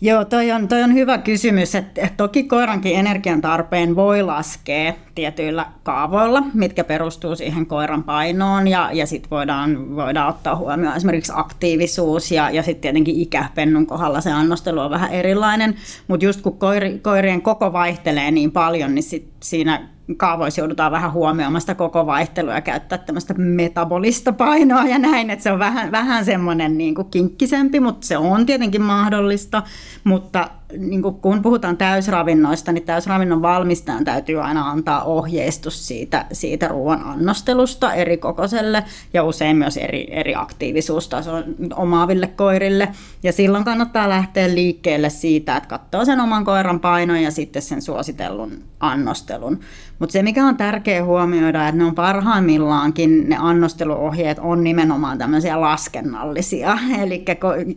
Joo, 0.01 0.25
toi 0.25 0.53
on, 0.53 0.69
toi 0.69 0.83
on 0.83 0.95
hyvä 0.95 1.19
kysymys. 1.19 1.75
Et, 1.75 1.99
et 1.99 2.17
toki 2.17 2.43
koirankin 2.43 2.97
energian 2.97 3.41
tarpeen 3.41 3.97
voi 3.97 4.23
laskea 4.23 4.95
tietyillä 5.15 5.67
kaavoilla, 5.83 6.43
mitkä 6.55 6.85
perustuu 6.85 7.37
siihen 7.37 7.67
koiran 7.67 8.05
painoon 8.05 8.69
ja, 8.69 8.91
ja 8.93 9.07
sitten 9.07 9.31
voidaan, 9.31 9.97
voidaan 9.97 10.29
ottaa 10.29 10.57
huomioon 10.57 10.97
esimerkiksi 10.97 11.33
aktiivisuus 11.35 12.31
ja, 12.31 12.51
ja 12.51 12.63
sitten 12.63 12.81
tietenkin 12.81 13.21
ikä 13.21 13.49
pennun 13.55 13.87
kohdalla 13.87 14.21
se 14.21 14.33
annostelu 14.33 14.81
on 14.81 14.91
vähän 14.91 15.13
erilainen, 15.13 15.75
mutta 16.09 16.27
just 16.27 16.41
kun 16.41 16.59
koiri, 16.59 16.99
koirien 16.99 17.43
koko 17.43 17.73
vaihtelee 17.73 18.31
niin 18.31 18.53
paljon, 18.53 18.95
niin 18.95 19.03
sit 19.03 19.29
siinä 19.43 19.89
kaavoissa 20.17 20.61
joudutaan 20.61 20.93
vähän 20.93 21.13
huomioimaan 21.13 21.61
sitä 21.61 21.75
koko 21.75 22.07
vaihtelua 22.07 22.55
ja 22.55 22.61
käyttää 22.61 22.99
tämmöistä 22.99 23.35
metabolista 23.35 24.33
painoa 24.33 24.85
ja 24.85 24.99
näin, 24.99 25.31
että 25.31 25.43
se 25.43 25.53
on 25.53 25.59
vähän, 25.59 25.93
vähän 25.93 26.25
semmoinen 26.25 26.79
niin 26.79 26.95
kuin 26.95 27.11
kinkkisempi, 27.11 27.81
mutta 27.81 28.07
se 28.07 28.19
on 28.19 28.47
tietenkin 28.47 28.83
mahdollista, 28.83 29.63
mutta 30.05 30.51
niin 30.77 31.03
kun 31.03 31.43
puhutaan 31.43 31.77
täysravinnoista, 31.77 32.73
niin 32.73 32.85
täysravinnon 32.85 33.43
valmistajan 33.43 34.05
täytyy 34.05 34.41
aina 34.41 34.71
antaa 34.71 35.05
ohjeistus 35.05 35.89
siitä, 35.89 36.27
siitä 36.33 36.69
ruoan 36.69 37.03
annostelusta 37.03 37.95
eri 37.95 38.17
kokoiselle 38.17 38.85
ja 39.15 39.25
usein 39.25 39.57
myös 39.57 39.77
eri, 39.77 40.07
eri 40.11 40.35
aktiivisuustason 40.35 41.45
omaaville 41.75 42.27
koirille. 42.27 42.89
Ja 43.23 43.33
silloin 43.33 43.65
kannattaa 43.65 44.09
lähteä 44.09 44.55
liikkeelle 44.55 45.11
siitä, 45.11 45.57
että 45.57 45.69
katsoo 45.69 46.05
sen 46.05 46.21
oman 46.21 46.45
koiran 46.45 46.81
painon 46.81 47.23
ja 47.23 47.31
sitten 47.31 47.63
sen 47.63 47.83
suositellun 47.83 48.63
annostelun. 48.81 49.61
Mutta 49.99 50.13
se, 50.13 50.23
mikä 50.23 50.47
on 50.47 50.57
tärkeää 50.57 51.05
huomioida, 51.05 51.69
että 51.69 51.79
ne 51.79 51.85
on 51.85 51.95
parhaimmillaankin, 51.95 53.29
ne 53.29 53.37
annosteluohjeet 53.41 54.39
on 54.39 54.65
nimenomaan 54.65 55.19
tämmöisiä 55.19 55.61
laskennallisia. 55.61 56.79
Eli 57.03 57.25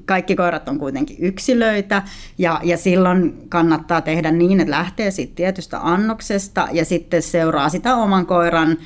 kaikki 0.05 0.35
koirat 0.35 0.69
on 0.69 0.77
kuitenkin 0.77 1.17
yksilöitä 1.19 2.01
ja, 2.37 2.59
ja 2.63 2.77
silloin 2.83 3.33
kannattaa 3.49 4.01
tehdä 4.01 4.31
niin, 4.31 4.59
että 4.59 4.71
lähtee 4.71 5.11
siitä 5.11 5.35
tietystä 5.35 5.79
annoksesta 5.81 6.67
ja 6.71 6.85
sitten 6.85 7.21
seuraa 7.21 7.69
sitä 7.69 7.95
oman 7.95 8.25
koiran 8.25 8.77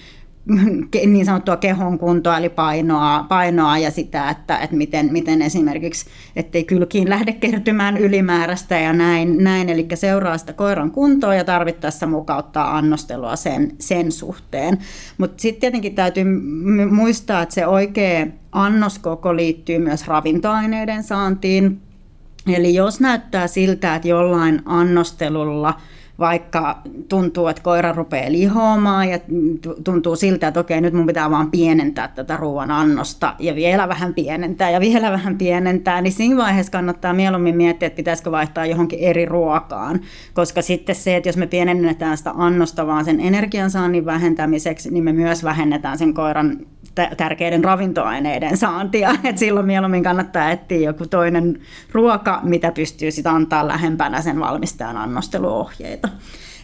niin 1.05 1.25
sanottua 1.25 1.57
kehon 1.57 1.99
kuntoa, 1.99 2.37
eli 2.37 2.49
painoa, 2.49 3.25
painoa 3.29 3.77
ja 3.77 3.91
sitä, 3.91 4.29
että, 4.29 4.57
että 4.57 4.75
miten, 4.75 5.11
miten 5.11 5.41
esimerkiksi, 5.41 6.05
ettei 6.35 6.63
kylkiin 6.63 7.09
lähde 7.09 7.31
kertymään 7.33 7.97
ylimääräistä 7.97 8.79
ja 8.79 8.93
näin, 8.93 9.43
näin. 9.43 9.69
eli 9.69 9.87
seuraa 9.93 10.37
sitä 10.37 10.53
koiran 10.53 10.91
kuntoa 10.91 11.35
ja 11.35 11.43
tarvittaessa 11.43 12.07
mukauttaa 12.07 12.77
annostelua 12.77 13.35
sen, 13.35 13.71
sen 13.79 14.11
suhteen. 14.11 14.77
Mutta 15.17 15.41
sitten 15.41 15.61
tietenkin 15.61 15.95
täytyy 15.95 16.25
muistaa, 16.91 17.41
että 17.41 17.55
se 17.55 17.67
oikea 17.67 18.27
annoskoko 18.51 19.35
liittyy 19.35 19.79
myös 19.79 20.07
ravintoaineiden 20.07 21.03
saantiin, 21.03 21.81
Eli 22.47 22.73
jos 22.73 22.99
näyttää 22.99 23.47
siltä, 23.47 23.95
että 23.95 24.07
jollain 24.07 24.61
annostelulla 24.65 25.73
vaikka 26.19 26.81
tuntuu, 27.09 27.47
että 27.47 27.61
koira 27.61 27.91
rupeaa 27.91 28.31
lihoamaan 28.31 29.09
ja 29.09 29.19
tuntuu 29.83 30.15
siltä, 30.15 30.47
että 30.47 30.59
okei, 30.59 30.81
nyt 30.81 30.93
mun 30.93 31.05
pitää 31.05 31.31
vaan 31.31 31.51
pienentää 31.51 32.07
tätä 32.07 32.37
ruoan 32.37 32.71
annosta 32.71 33.35
ja 33.39 33.55
vielä 33.55 33.87
vähän 33.87 34.13
pienentää 34.13 34.69
ja 34.69 34.79
vielä 34.79 35.11
vähän 35.11 35.37
pienentää, 35.37 36.01
niin 36.01 36.13
siinä 36.13 36.37
vaiheessa 36.37 36.71
kannattaa 36.71 37.13
mieluummin 37.13 37.57
miettiä, 37.57 37.87
että 37.87 37.97
pitäisikö 37.97 38.31
vaihtaa 38.31 38.65
johonkin 38.65 38.99
eri 38.99 39.25
ruokaan, 39.25 39.99
koska 40.33 40.61
sitten 40.61 40.95
se, 40.95 41.15
että 41.15 41.29
jos 41.29 41.37
me 41.37 41.47
pienennetään 41.47 42.17
sitä 42.17 42.31
annosta 42.35 42.87
vaan 42.87 43.05
sen 43.05 43.19
energiansaannin 43.19 44.05
vähentämiseksi, 44.05 44.93
niin 44.93 45.03
me 45.03 45.13
myös 45.13 45.43
vähennetään 45.43 45.97
sen 45.97 46.13
koiran 46.13 46.57
tärkeiden 47.17 47.63
ravintoaineiden 47.63 48.57
saantia. 48.57 49.15
Et 49.23 49.37
silloin 49.37 49.65
mieluummin 49.65 50.03
kannattaa 50.03 50.51
etsiä 50.51 50.77
joku 50.77 51.07
toinen 51.07 51.59
ruoka, 51.91 52.39
mitä 52.43 52.71
pystyy 52.71 53.11
sitten 53.11 53.33
antaa 53.33 53.67
lähempänä 53.67 54.21
sen 54.21 54.39
valmistajan 54.39 54.97
annosteluohjeita. 54.97 56.07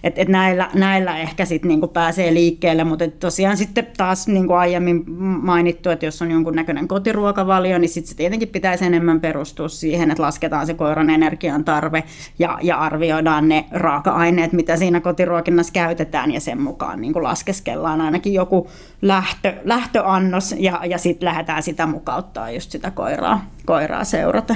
Et, 0.03 0.17
et 0.17 0.27
näillä, 0.27 0.70
näillä 0.74 1.17
ehkä 1.17 1.46
sitten 1.46 1.70
niinku 1.70 1.88
pääsee 1.88 2.34
liikkeelle, 2.34 2.84
mutta 2.84 3.08
tosiaan 3.08 3.58
sitten 3.58 3.88
taas 3.98 4.27
niin 4.27 4.48
kuin 4.48 4.58
aiemmin 4.58 5.12
mainittu, 5.22 5.89
että 5.89 6.05
jos 6.05 6.22
on 6.22 6.31
jonkun 6.31 6.55
näköinen 6.55 6.88
kotiruokavalio, 6.88 7.77
niin 7.77 7.89
sitten 7.89 8.10
se 8.10 8.15
tietenkin 8.15 8.48
pitäisi 8.48 8.86
enemmän 8.86 9.22
perustua 9.22 9.67
siihen, 9.67 10.12
että 10.12 10.24
lasketaan 10.24 10.65
se 10.65 10.74
koiran 10.74 11.10
energian 11.10 11.63
tarve 11.63 12.03
ja, 12.39 12.60
ja 12.62 12.77
arvioidaan 12.77 13.50
ne 13.50 13.65
raaka-aineet, 13.72 14.53
mitä 14.53 14.77
siinä 14.77 15.00
kotiruokinnassa 15.00 15.74
käytetään 15.74 16.31
ja 16.31 16.39
sen 16.39 16.62
mukaan 16.62 17.01
niin 17.01 17.13
kuin 17.13 17.24
laskeskellaan 17.24 18.01
ainakin 18.01 18.34
joku 18.34 18.70
lähtö, 19.01 19.53
lähtöannos 19.63 20.55
ja, 20.58 20.81
ja 20.86 20.98
sitten 20.98 21.25
lähdetään 21.25 21.63
sitä 21.63 21.86
mukauttaa 21.86 22.51
just 22.51 22.72
sitä 22.72 22.91
koiraa, 22.91 23.46
koiraa 23.65 24.03
seurata. 24.03 24.55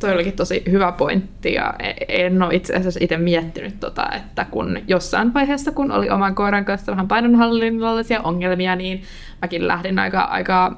Toi 0.00 0.12
olikin 0.12 0.36
tosi 0.36 0.62
hyvä 0.70 0.92
pointti 0.92 1.52
ja 1.52 1.74
e- 1.78 2.24
en 2.26 2.42
ole 2.42 2.54
itse 2.54 2.74
asiassa 2.74 3.00
itse 3.02 3.16
miettinyt, 3.16 3.80
tota, 3.80 4.08
että 4.16 4.46
kun 4.50 4.78
jossain 4.86 5.34
vaiheessa, 5.34 5.72
kun 5.72 5.92
oli 5.92 6.10
oman 6.10 6.34
koiran 6.34 6.64
kanssa 6.64 6.92
vähän 6.92 7.08
painonhallinnollisia 7.08 8.20
ongelmia, 8.22 8.76
niin 8.76 9.02
mäkin 9.42 9.68
lähdin 9.68 9.98
aika, 9.98 10.20
aika 10.20 10.76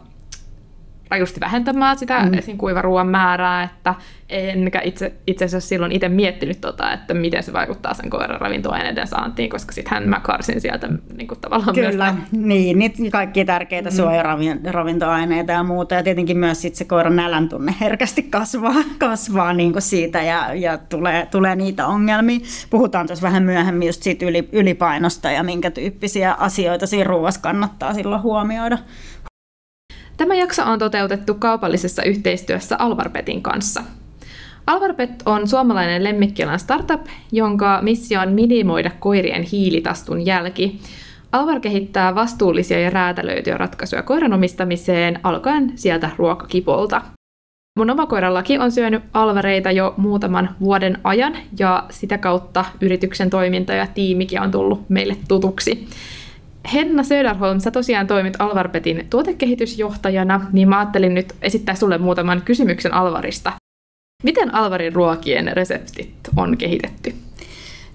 rajusti 1.12 1.40
vähentämään 1.40 1.99
sitä 1.99 2.23
mm. 2.23 2.35
esim. 2.35 2.59
kuivaruoan 2.59 3.07
määrää, 3.07 3.62
että 3.62 3.95
enkä 4.28 4.81
itse, 4.85 5.12
itse 5.26 5.45
asiassa 5.45 5.69
silloin 5.69 5.92
itse 5.92 6.09
miettinyt, 6.09 6.61
tota, 6.61 6.92
että 6.92 7.14
miten 7.14 7.42
se 7.42 7.52
vaikuttaa 7.52 7.95
sen 7.95 8.11
koiran 8.11 8.40
ravintoaineiden 8.40 9.07
saantiin, 9.07 9.50
koska 9.50 9.73
sittenhän 9.73 10.09
mä 10.09 10.21
karsin 10.21 10.61
sieltä 10.61 10.88
niin 11.16 11.28
kuin 11.28 11.40
tavallaan 11.40 11.75
Kyllä, 11.75 12.12
myös... 12.12 12.47
niin, 12.47 12.78
niitä 12.78 12.99
kaikki 13.12 13.45
tärkeitä 13.45 13.90
mm. 13.90 13.97
suojaravintoaineita 13.97 15.52
ja 15.52 15.62
muuta, 15.62 15.95
ja 15.95 16.02
tietenkin 16.02 16.38
myös 16.38 16.62
sit 16.62 16.75
se 16.75 16.85
koiran 16.85 17.16
nälän 17.16 17.49
tunne 17.49 17.75
herkästi 17.81 18.23
kasvaa, 18.23 18.75
kasvaa 18.99 19.52
niin 19.52 19.73
kuin 19.73 19.83
siitä, 19.83 20.23
ja, 20.23 20.54
ja 20.54 20.78
tulee, 20.78 21.26
tulee 21.31 21.57
niitä 21.57 21.87
ongelmia. 21.87 22.40
Puhutaan 22.71 23.07
tuossa 23.07 23.26
vähän 23.26 23.42
myöhemmin 23.42 23.87
just 23.87 24.02
siitä 24.02 24.26
yli, 24.26 24.49
ylipainosta 24.52 25.31
ja 25.31 25.42
minkä 25.42 25.71
tyyppisiä 25.71 26.33
asioita 26.33 26.87
siinä 26.87 27.04
ruoassa 27.04 27.40
kannattaa 27.40 27.95
silloin 27.95 28.23
huomioida. 28.23 28.78
Tämä 30.23 30.35
jakso 30.35 30.62
on 30.64 30.79
toteutettu 30.79 31.35
kaupallisessa 31.35 32.02
yhteistyössä 32.02 32.76
Alvarpetin 32.79 33.43
kanssa. 33.43 33.83
Alvarpet 34.67 35.11
on 35.26 35.49
suomalainen 35.49 36.05
lemmikkialan 36.05 36.59
startup, 36.59 37.07
jonka 37.33 37.79
missio 37.83 38.21
on 38.21 38.33
minimoida 38.33 38.91
koirien 39.00 39.43
hiilitastun 39.43 40.26
jälki. 40.26 40.81
Alvar 41.33 41.61
kehittää 41.61 42.14
vastuullisia 42.14 42.81
ja 42.81 42.91
räätälöityjä 42.91 43.57
ratkaisuja 43.57 44.02
koiran 44.02 44.33
omistamiseen 44.33 45.21
alkaen 45.23 45.73
sieltä 45.75 46.11
ruokakipolta. 46.17 47.02
Mun 47.79 47.91
oma 47.91 48.07
koirallakin 48.07 48.61
on 48.61 48.73
syönyt 48.73 49.02
alvareita 49.12 49.71
jo 49.71 49.95
muutaman 49.97 50.57
vuoden 50.61 50.99
ajan 51.05 51.37
ja 51.59 51.85
sitä 51.91 52.19
kautta 52.19 52.64
yrityksen 52.81 53.31
toiminta 53.31 53.73
ja 53.73 53.87
tiimikin 53.87 54.41
on 54.41 54.50
tullut 54.50 54.91
meille 54.91 55.17
tutuksi. 55.29 55.88
Henna 56.75 57.02
Söderholm, 57.02 57.61
sä 57.61 57.71
tosiaan 57.71 58.07
toimit 58.07 58.35
Alvarpetin 58.38 59.07
tuotekehitysjohtajana, 59.11 60.40
niin 60.52 60.69
mä 60.69 60.78
ajattelin 60.78 61.14
nyt 61.14 61.35
esittää 61.42 61.75
sulle 61.75 61.99
muutaman 61.99 62.42
kysymyksen 62.45 62.95
Alvarista. 62.95 63.52
Miten 64.23 64.54
Alvarin 64.54 64.92
ruokien 64.92 65.50
reseptit 65.52 66.14
on 66.37 66.59
kehitetty? 66.59 67.14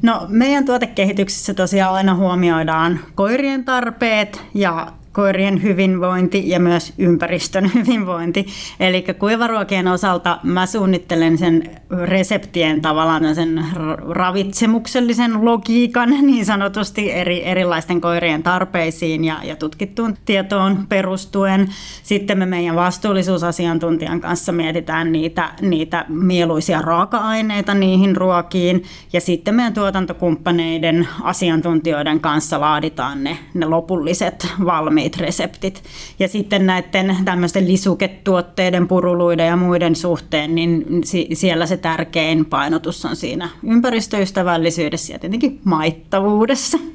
No, 0.02 0.26
meidän 0.30 0.66
tuotekehityksessä 0.66 1.54
tosiaan 1.54 1.94
aina 1.94 2.16
huomioidaan 2.16 3.00
koirien 3.16 3.66
tarpeet 3.66 4.42
ja 4.54 4.88
koirien 5.18 5.64
hyvinvointi 5.64 6.50
ja 6.50 6.60
myös 6.60 6.94
ympäristön 6.98 7.72
hyvinvointi. 7.76 8.46
Eli 8.80 9.06
kuivaruokien 9.20 9.88
osalta 9.88 10.40
mä 10.44 10.66
suunnittelen 10.66 11.38
sen 11.38 11.64
reseptien 12.04 12.82
tavallaan 12.82 13.36
sen 13.36 13.66
ravitsemuksellisen 14.10 15.46
logiikan 15.46 16.10
niin 16.28 16.46
sanotusti 16.46 17.12
eri, 17.12 17.46
erilaisten 17.46 18.02
koirien 18.02 18.44
tarpeisiin 18.44 19.24
ja, 19.24 19.40
ja 19.44 19.56
tutkittuun 19.56 20.18
tietoon 20.26 20.86
perustuen. 20.90 21.68
Sitten 22.04 22.38
me 22.38 22.46
meidän 22.46 22.76
vastuullisuusasiantuntijan 22.76 24.22
kanssa 24.22 24.52
mietitään 24.52 25.12
niitä, 25.12 25.50
niitä 25.62 26.06
mieluisia 26.08 26.82
raaka-aineita 26.82 27.74
niihin 27.74 28.18
ruokiin 28.18 28.84
ja 29.14 29.22
sitten 29.22 29.56
meidän 29.56 29.74
tuotantokumppaneiden 29.74 31.08
asiantuntijoiden 31.22 32.20
kanssa 32.20 32.62
laaditaan 32.62 33.24
ne, 33.24 33.38
ne 33.54 33.66
lopulliset 33.66 34.48
valmiit 34.66 35.07
valmiit 35.08 35.18
reseptit. 35.18 35.84
Ja 36.20 36.28
sitten 36.28 36.66
näiden 36.66 37.16
tämmöisten 37.26 37.68
lisuketuotteiden, 37.68 38.88
puruluiden 38.88 39.48
ja 39.48 39.56
muiden 39.56 39.96
suhteen, 39.96 40.56
niin 40.56 40.86
siellä 41.34 41.66
se 41.66 41.78
tärkein 41.78 42.46
painotus 42.46 43.06
on 43.06 43.16
siinä 43.16 43.50
ympäristöystävällisyydessä 43.64 45.14
ja 45.14 45.20
tietenkin 45.20 45.60
maittavuudessa. 45.64 46.78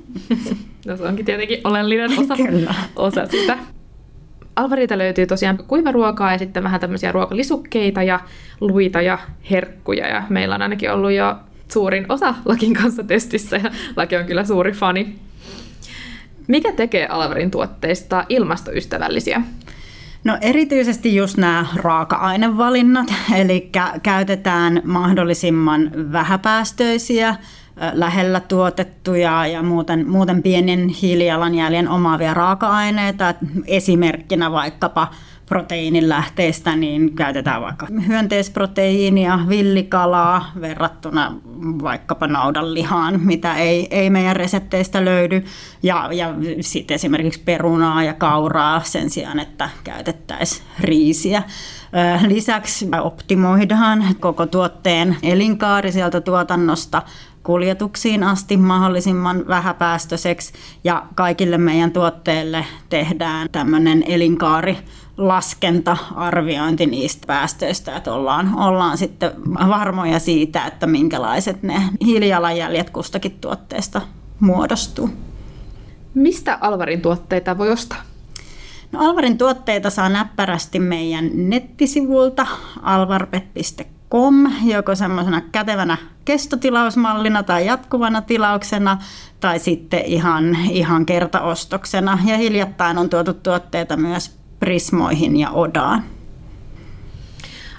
No 0.86 0.96
se 0.96 1.02
onkin 1.02 1.24
tietenkin 1.24 1.60
oleellinen 1.64 2.10
osa, 2.18 2.34
osa 2.96 3.26
sitä. 3.26 3.58
Alvarilta 4.56 4.98
löytyy 4.98 5.26
tosiaan 5.26 5.58
kuivaruokaa 5.66 6.32
ja 6.32 6.38
sitten 6.38 6.62
vähän 6.62 6.80
tämmöisiä 6.80 7.12
ruokalisukkeita 7.12 8.02
ja 8.02 8.20
luita 8.60 9.02
ja 9.02 9.18
herkkuja. 9.50 10.08
Ja 10.08 10.22
meillä 10.28 10.54
on 10.54 10.62
ainakin 10.62 10.92
ollut 10.92 11.12
jo 11.12 11.36
suurin 11.68 12.06
osa 12.08 12.34
Lakin 12.44 12.74
kanssa 12.74 13.04
testissä 13.04 13.56
ja 13.56 13.70
Laki 13.96 14.16
on 14.16 14.24
kyllä 14.24 14.44
suuri 14.44 14.72
fani. 14.72 15.14
Mikä 16.48 16.72
tekee 16.72 17.06
Alvarin 17.06 17.50
tuotteista 17.50 18.24
ilmastoystävällisiä? 18.28 19.42
No 20.24 20.38
erityisesti 20.40 21.16
just 21.16 21.36
nämä 21.36 21.66
raaka-ainevalinnat, 21.74 23.06
eli 23.40 23.70
käytetään 24.02 24.82
mahdollisimman 24.84 25.90
vähäpäästöisiä, 26.12 27.36
lähellä 27.92 28.40
tuotettuja 28.40 29.46
ja 29.46 29.62
muuten, 29.62 30.08
muuten 30.08 30.42
pienen 30.42 30.88
hiilijalanjäljen 30.88 31.88
omaavia 31.88 32.34
raaka-aineita. 32.34 33.34
Esimerkkinä 33.66 34.52
vaikkapa 34.52 35.08
proteiinilähteistä, 35.46 36.76
niin 36.76 37.14
käytetään 37.14 37.62
vaikka 37.62 37.86
hyönteisproteiinia, 38.06 39.38
villikalaa 39.48 40.52
verrattuna 40.60 41.34
vaikkapa 41.82 42.26
naudanlihaan, 42.26 43.20
mitä 43.20 43.54
ei, 43.54 43.88
ei 43.90 44.10
meidän 44.10 44.36
resepteistä 44.36 45.04
löydy. 45.04 45.44
Ja, 45.82 46.08
ja 46.12 46.34
sitten 46.60 46.94
esimerkiksi 46.94 47.40
perunaa 47.44 48.04
ja 48.04 48.14
kauraa 48.14 48.80
sen 48.84 49.10
sijaan, 49.10 49.38
että 49.38 49.70
käytettäisiin 49.84 50.66
riisiä. 50.80 51.42
Lisäksi 52.26 52.88
optimoidaan 53.02 54.04
koko 54.20 54.46
tuotteen 54.46 55.16
elinkaari 55.22 55.92
sieltä 55.92 56.20
tuotannosta 56.20 57.02
kuljetuksiin 57.42 58.22
asti 58.22 58.56
mahdollisimman 58.56 59.48
vähäpäästöiseksi 59.48 60.52
ja 60.84 61.06
kaikille 61.14 61.58
meidän 61.58 61.90
tuotteille 61.90 62.64
tehdään 62.88 63.48
tämmöinen 63.52 64.04
elinkaari 64.06 64.78
laskenta-arviointi 65.16 66.86
niistä 66.86 67.26
päästöistä, 67.26 67.96
että 67.96 68.14
ollaan, 68.14 68.54
ollaan 68.58 68.98
sitten 68.98 69.30
varmoja 69.68 70.18
siitä, 70.18 70.66
että 70.66 70.86
minkälaiset 70.86 71.62
ne 71.62 71.82
hiilijalanjäljet 72.04 72.90
kustakin 72.90 73.38
tuotteesta 73.40 74.00
muodostuu. 74.40 75.10
Mistä 76.14 76.58
Alvarin 76.60 77.02
tuotteita 77.02 77.58
voi 77.58 77.70
ostaa? 77.70 78.02
No, 78.92 79.00
Alvarin 79.00 79.38
tuotteita 79.38 79.90
saa 79.90 80.08
näppärästi 80.08 80.78
meidän 80.78 81.30
nettisivulta 81.34 82.46
alvarpet.com, 82.82 84.34
joko 84.64 84.94
semmoisena 84.94 85.40
kätevänä 85.40 85.96
kestotilausmallina 86.24 87.42
tai 87.42 87.66
jatkuvana 87.66 88.22
tilauksena 88.22 88.98
tai 89.40 89.58
sitten 89.58 90.04
ihan, 90.04 90.56
ihan 90.70 91.06
kertaostoksena. 91.06 92.18
Ja 92.24 92.36
hiljattain 92.36 92.98
on 92.98 93.10
tuotu 93.10 93.34
tuotteita 93.34 93.96
myös 93.96 94.41
Prismoihin 94.62 95.36
ja 95.36 95.50
Odaan. 95.50 96.02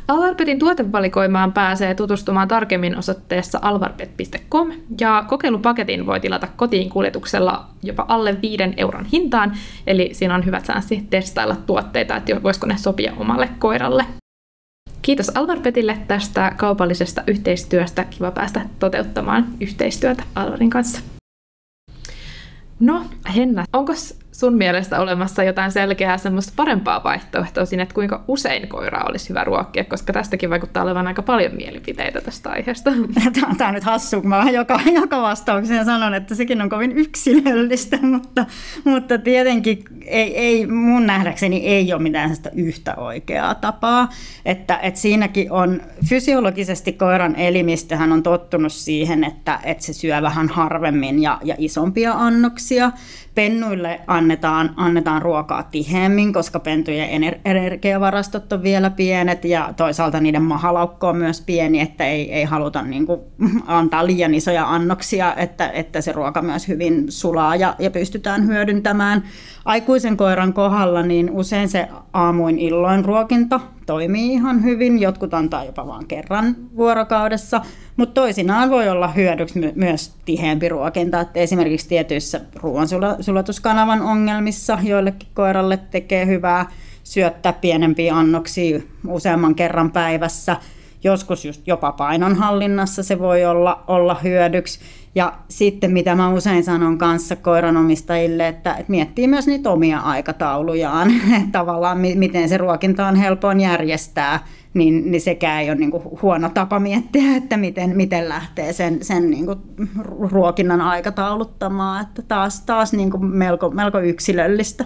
Alvarpetin 0.08 0.60
tuotevalikoimaan 0.60 1.54
pääsee 1.54 1.96
tutustumaan 1.96 2.48
tarkemmin 2.48 2.98
osoitteessa 2.98 3.60
alvarpet.com 3.62 4.72
ja 5.00 5.26
kokeilupaketin 5.28 6.06
voi 6.06 6.20
tilata 6.20 6.48
kotiin 6.56 6.90
kuljetuksella 6.90 7.66
jopa 7.84 8.06
alle 8.08 8.42
5 8.42 8.58
euron 8.78 9.06
hintaan, 9.06 9.58
eli 9.88 10.10
siinä 10.14 10.36
on 10.36 10.46
hyvät 10.46 10.64
chanssi 10.64 11.08
testailla 11.10 11.56
tuotteita, 11.56 12.16
että 12.16 12.44
voisiko 12.44 12.68
ne 12.68 12.78
sopia 12.78 13.14
omalle 13.18 13.50
koiralle. 13.60 14.06
Kiitos 15.02 15.32
Alvarpetille 15.36 15.98
tästä 16.08 16.52
kaupallisesta 16.58 17.24
yhteistyöstä. 17.28 18.04
Kiva 18.04 18.32
päästä 18.32 18.62
toteuttamaan 18.80 19.48
yhteistyötä 19.60 20.24
Alvarin 20.36 20.70
kanssa. 20.70 21.02
No, 22.80 23.06
Henna, 23.36 23.66
onko 23.74 23.94
sun 24.34 24.54
mielestä 24.54 25.00
olemassa 25.00 25.44
jotain 25.44 25.72
selkeää 25.72 26.18
semmoista 26.18 26.54
parempaa 26.56 27.04
vaihtoehtoa 27.04 27.66
siinä, 27.66 27.84
että 27.84 27.96
kuinka 27.96 28.24
usein 28.28 28.68
koira 28.68 29.04
olisi 29.10 29.30
hyvä 29.30 29.44
ruokkia, 29.44 29.84
koska 29.84 30.14
tästäkin 30.14 30.50
vaikuttaa 30.50 30.84
olevan 30.84 31.08
aika 31.08 31.22
paljon 31.22 31.56
mielipiteitä 31.56 32.22
tästä 32.22 32.50
aiheesta. 32.50 32.92
Tämä 33.58 33.68
on 33.68 33.74
nyt 33.74 33.84
hassu, 33.84 34.22
kun 34.22 34.30
mä 34.30 34.52
joka, 34.52 34.80
joka 35.02 35.22
vastauksen 35.22 35.86
sanon, 35.86 36.14
että 36.14 36.36
sekin 36.36 36.62
on 36.62 36.70
kovin 36.70 36.92
yksilöllistä, 36.92 38.00
mutta, 38.14 38.46
mutta 38.84 39.18
tietenkin 39.18 39.84
ei, 40.06 40.38
ei, 40.38 40.68
mun 40.68 41.08
nähdäkseni 41.08 41.58
ei 41.68 41.94
ole 41.94 42.02
mitään 42.02 42.36
sitä 42.36 42.52
yhtä 42.56 42.96
oikeaa 42.96 43.56
tapaa, 43.56 44.10
että, 44.46 44.78
että 44.78 45.00
siinäkin 45.00 45.52
on 45.52 45.82
fysiologisesti 46.10 46.94
koiran 46.94 47.36
elimistöhän 47.36 48.12
on 48.12 48.24
tottunut 48.24 48.74
siihen, 48.74 49.24
että, 49.24 49.60
että 49.64 49.84
se 49.84 49.94
syö 49.94 50.22
vähän 50.22 50.50
harvemmin 50.50 51.22
ja, 51.22 51.40
ja 51.44 51.56
isompia 51.58 52.14
annoksia, 52.14 52.92
pennuille 53.36 54.02
annetaan, 54.08 54.74
annetaan 54.76 55.22
ruokaa 55.22 55.64
tiheemmin, 55.64 56.34
koska 56.34 56.60
pentujen 56.60 57.10
ener- 57.10 57.40
energiavarastot 57.46 58.54
on 58.54 58.64
vielä 58.64 58.90
pienet 58.90 59.46
ja 59.46 59.74
toisaalta 59.78 60.20
niiden 60.20 60.42
mahalaukko 60.42 61.08
on 61.08 61.18
myös 61.18 61.42
pieni, 61.42 61.80
että 61.80 62.06
ei, 62.06 62.34
ei 62.34 62.44
haluta 62.44 62.82
niin 62.82 63.06
kuin, 63.06 63.22
antaa 63.68 64.06
liian 64.06 64.34
isoja 64.34 64.70
annoksia, 64.70 65.36
että, 65.36 65.70
että 65.70 66.02
se 66.02 66.12
ruoka 66.12 66.42
myös 66.42 66.68
hyvin 66.68 67.12
sulaa 67.12 67.56
ja, 67.56 67.76
ja 67.80 67.92
pystytään 67.92 68.48
hyödyntämään. 68.48 69.24
Aikuisen 69.66 70.18
koiran 70.18 70.54
kohdalla 70.54 71.04
niin 71.04 71.32
usein 71.32 71.70
se 71.70 71.88
aamuin 72.14 72.60
illoin 72.60 73.06
ruokinta 73.06 73.60
toimii 73.86 74.34
ihan 74.34 74.64
hyvin. 74.64 75.02
Jotkut 75.02 75.34
antaa 75.34 75.66
jopa 75.66 75.88
vain 75.88 76.08
kerran 76.08 76.56
vuorokaudessa, 76.76 77.62
mutta 77.98 78.22
toisinaan 78.22 78.70
voi 78.70 78.90
olla 78.90 79.08
hyödyksi 79.08 79.60
my- 79.60 79.74
myös 79.76 80.16
tiheämpi 80.26 80.70
ruokinta. 80.70 81.22
Että 81.22 81.40
esimerkiksi 81.40 81.90
tietyissä 81.90 82.42
ruoansulatuskanavan 82.56 84.02
ongelmissa 84.02 84.78
joillekin 84.84 85.30
koiralle 85.34 85.80
tekee 85.92 86.26
hyvää 86.26 86.66
syöttää 87.04 87.54
pienempiä 87.54 88.16
annoksia 88.16 88.80
useamman 89.08 89.56
kerran 89.56 89.92
päivässä. 89.92 90.58
Joskus 91.04 91.46
just 91.46 91.68
jopa 91.68 91.92
painonhallinnassa 91.92 93.04
se 93.04 93.20
voi 93.20 93.46
olla, 93.46 93.84
olla 93.88 94.16
hyödyksi. 94.24 94.80
Ja 95.16 95.34
sitten 95.50 95.92
mitä 95.92 96.16
mä 96.16 96.30
usein 96.30 96.64
sanon 96.64 96.98
kanssa 96.98 97.36
koiranomistajille, 97.36 98.48
että, 98.48 98.74
että 98.74 98.92
miettii 98.92 99.28
myös 99.28 99.48
niitä 99.48 99.70
omia 99.70 100.00
aikataulujaan, 100.00 101.12
että 101.38 101.52
tavallaan 101.52 101.98
miten 101.98 102.50
se 102.50 102.58
ruokinta 102.58 103.08
on 103.08 103.16
helpoin 103.16 103.60
järjestää, 103.60 104.40
niin, 104.74 105.12
niin 105.12 105.22
sekään 105.22 105.62
ei 105.62 105.70
ole 105.70 105.78
niin 105.78 105.92
kuin 105.92 106.04
huono 106.22 106.50
tapa 106.50 106.80
miettiä, 106.80 107.36
että 107.36 107.58
miten, 107.58 107.98
miten 107.98 108.30
lähtee 108.30 108.74
sen, 108.74 109.04
sen 109.04 109.32
niin 109.32 109.46
kuin 109.46 109.60
ruokinnan 110.32 110.82
aikatauluttamaan, 110.82 112.02
että 112.02 112.22
taas, 112.22 112.62
taas 112.62 112.94
niin 112.94 113.12
kuin 113.12 113.26
melko, 113.26 113.70
melko 113.70 114.00
yksilöllistä. 114.00 114.86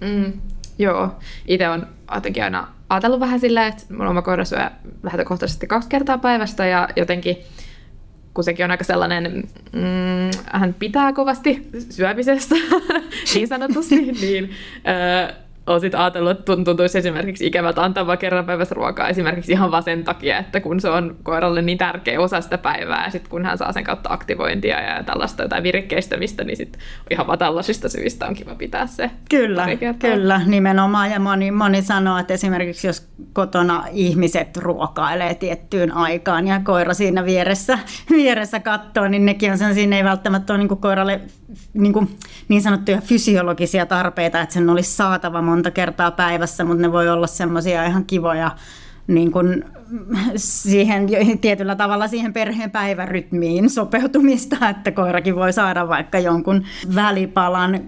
Mm, 0.00 0.32
joo, 0.78 1.10
itse 1.46 1.68
on 1.68 1.86
jotenkin 2.14 2.44
aina 2.44 2.75
ajatellut 2.88 3.20
vähän 3.20 3.40
silleen, 3.40 3.68
että 3.68 3.94
mun 3.94 4.06
oma 4.06 4.22
koira 4.22 4.44
syö 4.44 4.70
lähtökohtaisesti 5.02 5.66
kaksi 5.66 5.88
kertaa 5.88 6.18
päivästä 6.18 6.66
ja 6.66 6.88
jotenkin 6.96 7.36
kun 8.34 8.44
sekin 8.44 8.64
on 8.64 8.70
aika 8.70 8.84
sellainen, 8.84 9.48
mm, 9.72 10.30
hän 10.52 10.74
pitää 10.74 11.12
kovasti 11.12 11.68
syömisestä 11.90 12.54
niin 13.34 13.48
sanotusti, 13.48 14.12
niin 14.22 14.50
öö, 14.88 15.45
olen 15.66 15.80
sitten 15.80 16.00
ajatellut, 16.00 16.30
että 16.30 16.56
tuntuisi 16.64 16.98
esimerkiksi 16.98 17.46
ikävältä 17.46 17.82
antaa 17.82 18.06
vain 18.06 18.18
kerran 18.18 18.44
päivässä 18.44 18.74
ruokaa 18.74 19.08
esimerkiksi 19.08 19.52
ihan 19.52 19.70
vaan 19.70 19.82
sen 19.82 20.04
takia, 20.04 20.38
että 20.38 20.60
kun 20.60 20.80
se 20.80 20.88
on 20.88 21.16
koiralle 21.22 21.62
niin 21.62 21.78
tärkeä 21.78 22.20
osa 22.20 22.40
sitä 22.40 22.58
päivää 22.58 23.04
ja 23.04 23.10
sitten 23.10 23.30
kun 23.30 23.44
hän 23.44 23.58
saa 23.58 23.72
sen 23.72 23.84
kautta 23.84 24.12
aktivointia 24.12 24.80
ja 24.80 25.02
tällaista 25.02 25.42
jotain 25.42 25.62
virikkeistämistä, 25.62 26.44
niin 26.44 26.56
sitten 26.56 26.82
ihan 27.10 27.26
vaan 27.26 27.38
tällaisista 27.38 27.88
syistä 27.88 28.26
on 28.26 28.34
kiva 28.34 28.54
pitää 28.54 28.86
se 28.86 29.10
Kyllä, 29.30 29.66
kyllä, 29.98 30.40
nimenomaan. 30.46 31.10
Ja 31.10 31.20
moni, 31.20 31.50
moni 31.50 31.82
sanoo, 31.82 32.18
että 32.18 32.34
esimerkiksi 32.34 32.86
jos 32.86 33.08
kotona 33.32 33.84
ihmiset 33.92 34.56
ruokailee 34.56 35.34
tiettyyn 35.34 35.92
aikaan 35.92 36.46
ja 36.46 36.60
koira 36.64 36.94
siinä 36.94 37.24
vieressä, 37.24 37.78
vieressä 38.10 38.60
katsoo, 38.60 39.08
niin 39.08 39.26
nekin 39.26 39.52
on 39.52 39.58
sen, 39.58 39.74
siinä 39.74 39.96
ei 39.96 40.04
välttämättä 40.04 40.52
ole 40.52 40.58
niin 40.58 40.68
koiralle 40.68 41.20
niin, 41.74 41.92
kuin, 41.92 42.16
niin 42.48 42.62
sanottuja 42.62 43.00
fysiologisia 43.00 43.86
tarpeita, 43.86 44.40
että 44.40 44.52
sen 44.52 44.70
olisi 44.70 44.90
saatava 44.90 45.42
monta 45.56 45.70
kertaa 45.70 46.10
päivässä, 46.10 46.64
mutta 46.64 46.82
ne 46.82 46.92
voi 46.92 47.08
olla 47.08 47.26
semmoisia 47.26 47.84
ihan 47.84 48.04
kivoja 48.04 48.50
niin 49.06 49.32
kuin 49.32 49.64
siihen 50.36 51.08
tietyllä 51.40 51.76
tavalla 51.76 52.08
siihen 52.08 52.32
perheen 52.32 52.70
päivärytmiin 52.70 53.70
sopeutumista, 53.70 54.68
että 54.68 54.90
koirakin 54.90 55.36
voi 55.36 55.52
saada 55.52 55.88
vaikka 55.88 56.18
jonkun 56.18 56.64
välipalan 56.94 57.80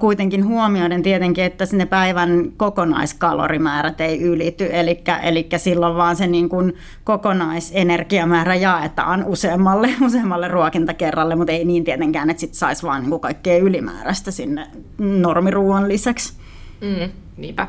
kuitenkin 0.00 0.46
huomioiden 0.46 1.02
tietenkin, 1.02 1.44
että 1.44 1.66
sinne 1.66 1.86
päivän 1.86 2.52
kokonaiskalorimäärät 2.56 4.00
ei 4.00 4.22
ylity, 4.22 4.68
eli, 4.72 5.02
eli 5.22 5.48
silloin 5.56 5.96
vaan 5.96 6.16
se 6.16 6.26
niin 6.26 6.48
kuin 6.48 6.74
kokonaisenergiamäärä 7.04 8.54
jaetaan 8.54 9.24
useammalle, 9.24 9.90
useammalle 10.06 10.48
ruokintakerralle, 10.48 11.36
mutta 11.36 11.52
ei 11.52 11.64
niin 11.64 11.84
tietenkään, 11.84 12.30
että 12.30 12.40
sitten 12.40 12.58
saisi 12.58 12.82
vaan 12.82 13.00
niin 13.00 13.10
kuin 13.10 13.20
kaikkea 13.20 13.58
ylimääräistä 13.58 14.30
sinne 14.30 14.66
normiruuan 14.98 15.88
lisäksi. 15.88 16.47
Mm, 16.80 17.10
niinpä. 17.36 17.66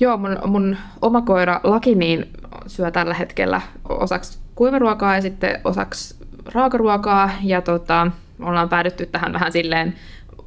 Joo, 0.00 0.16
mun, 0.16 0.38
mun 0.46 0.76
oma 1.02 1.22
koira 1.22 1.60
Laki 1.64 1.94
niin 1.94 2.28
syö 2.66 2.90
tällä 2.90 3.14
hetkellä 3.14 3.60
osaksi 3.88 4.38
kuivaruokaa 4.54 5.14
ja 5.14 5.22
sitten 5.22 5.60
osaksi 5.64 6.14
raakaruokaa. 6.54 7.30
Ja 7.42 7.62
tota, 7.62 8.10
ollaan 8.42 8.68
päädytty 8.68 9.06
tähän 9.06 9.32
vähän 9.32 9.52
silleen 9.52 9.94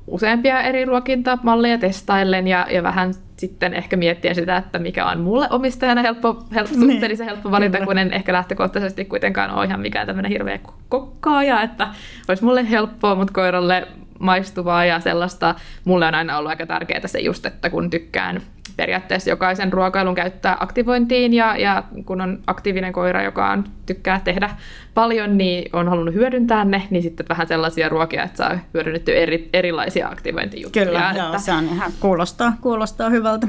useampia 0.07 0.61
eri 0.61 0.85
ruokintamalleja 0.85 1.77
testaillen 1.77 2.47
ja, 2.47 2.67
ja 2.69 2.83
vähän 2.83 3.13
sitten 3.37 3.73
ehkä 3.73 3.97
miettien 3.97 4.35
sitä, 4.35 4.57
että 4.57 4.79
mikä 4.79 5.05
on 5.05 5.19
mulle 5.19 5.47
omistajana 5.49 6.01
helppo, 6.01 6.43
helppo 6.55 6.75
niin. 6.75 6.91
suhteellisen 6.91 7.25
helppo 7.25 7.51
valita, 7.51 7.85
kun 7.85 7.97
en 7.97 8.13
ehkä 8.13 8.33
lähtökohtaisesti 8.33 9.05
kuitenkaan 9.05 9.51
ole 9.51 9.65
ihan 9.65 9.79
mikään 9.79 10.07
tämmöinen 10.07 10.31
hirveä 10.31 10.59
kokkaaja, 10.89 11.61
että 11.61 11.87
olisi 12.27 12.43
mulle 12.43 12.69
helppoa, 12.69 13.15
mutta 13.15 13.33
koiralle 13.33 13.87
maistuvaa 14.21 14.85
ja 14.85 14.99
sellaista. 14.99 15.55
Mulle 15.85 16.05
on 16.05 16.15
aina 16.15 16.37
ollut 16.37 16.49
aika 16.49 16.65
tärkeää 16.65 17.07
se 17.07 17.19
just, 17.19 17.45
että 17.45 17.69
kun 17.69 17.89
tykkään 17.89 18.41
periaatteessa 18.77 19.29
jokaisen 19.29 19.73
ruokailun 19.73 20.15
käyttää 20.15 20.57
aktivointiin 20.59 21.33
ja, 21.33 21.57
ja 21.57 21.83
kun 22.05 22.21
on 22.21 22.39
aktiivinen 22.47 22.93
koira, 22.93 23.23
joka 23.23 23.49
on, 23.49 23.63
tykkää 23.85 24.21
tehdä 24.23 24.49
paljon, 24.93 25.37
niin 25.37 25.69
on 25.73 25.89
halunnut 25.89 26.15
hyödyntää 26.15 26.65
ne, 26.65 26.87
niin 26.89 27.03
sitten 27.03 27.25
vähän 27.29 27.47
sellaisia 27.47 27.89
ruokia, 27.89 28.23
että 28.23 28.37
saa 28.37 28.59
hyödynnetty 28.73 29.17
eri, 29.17 29.49
erilaisia 29.53 30.07
aktivointijuttuja. 30.07 30.85
Kyllä, 30.85 31.09
että, 31.09 31.23
joo, 31.23 31.39
se 31.39 31.51
on 31.51 31.65
ihan, 31.65 31.91
kuulostaa, 31.99 32.53
kuulostaa 32.61 33.09
hyvältä. 33.09 33.47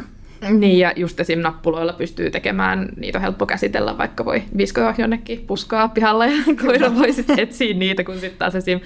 Niin, 0.51 0.79
ja 0.79 0.93
just 0.97 1.21
esim. 1.21 1.39
nappuloilla 1.39 1.93
pystyy 1.93 2.31
tekemään, 2.31 2.89
niitä 2.97 3.19
on 3.19 3.23
helppo 3.23 3.47
käsitellä, 3.47 3.99
vaikka 3.99 4.25
voi 4.25 4.43
viskoa 4.57 4.95
jonnekin 4.99 5.45
puskaa 5.47 5.89
pihalla 5.89 6.27
ja 6.27 6.33
koira 6.67 6.95
voi 6.95 7.13
sitten 7.13 7.39
etsiä 7.39 7.75
niitä, 7.75 8.05
kun 8.05 8.15
sitten 8.15 8.39
taas 8.39 8.55
esim. 8.55 8.81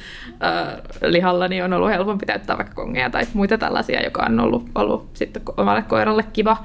Äh, 0.45 0.83
lihalla 1.03 1.49
niin 1.49 1.65
on 1.65 1.73
ollut 1.73 1.91
helpompi 1.91 2.27
täyttää 2.27 2.57
vaikka 2.57 2.75
kongeja 2.75 3.11
tai 3.11 3.25
muita 3.35 3.59
tällaisia, 3.59 4.05
joka 4.05 4.23
on 4.29 4.41
ollut, 4.41 4.71
ollut 4.75 5.11
sitten 5.15 5.43
omalle 5.57 5.83
koiralle 5.83 6.25
kiva, 6.33 6.57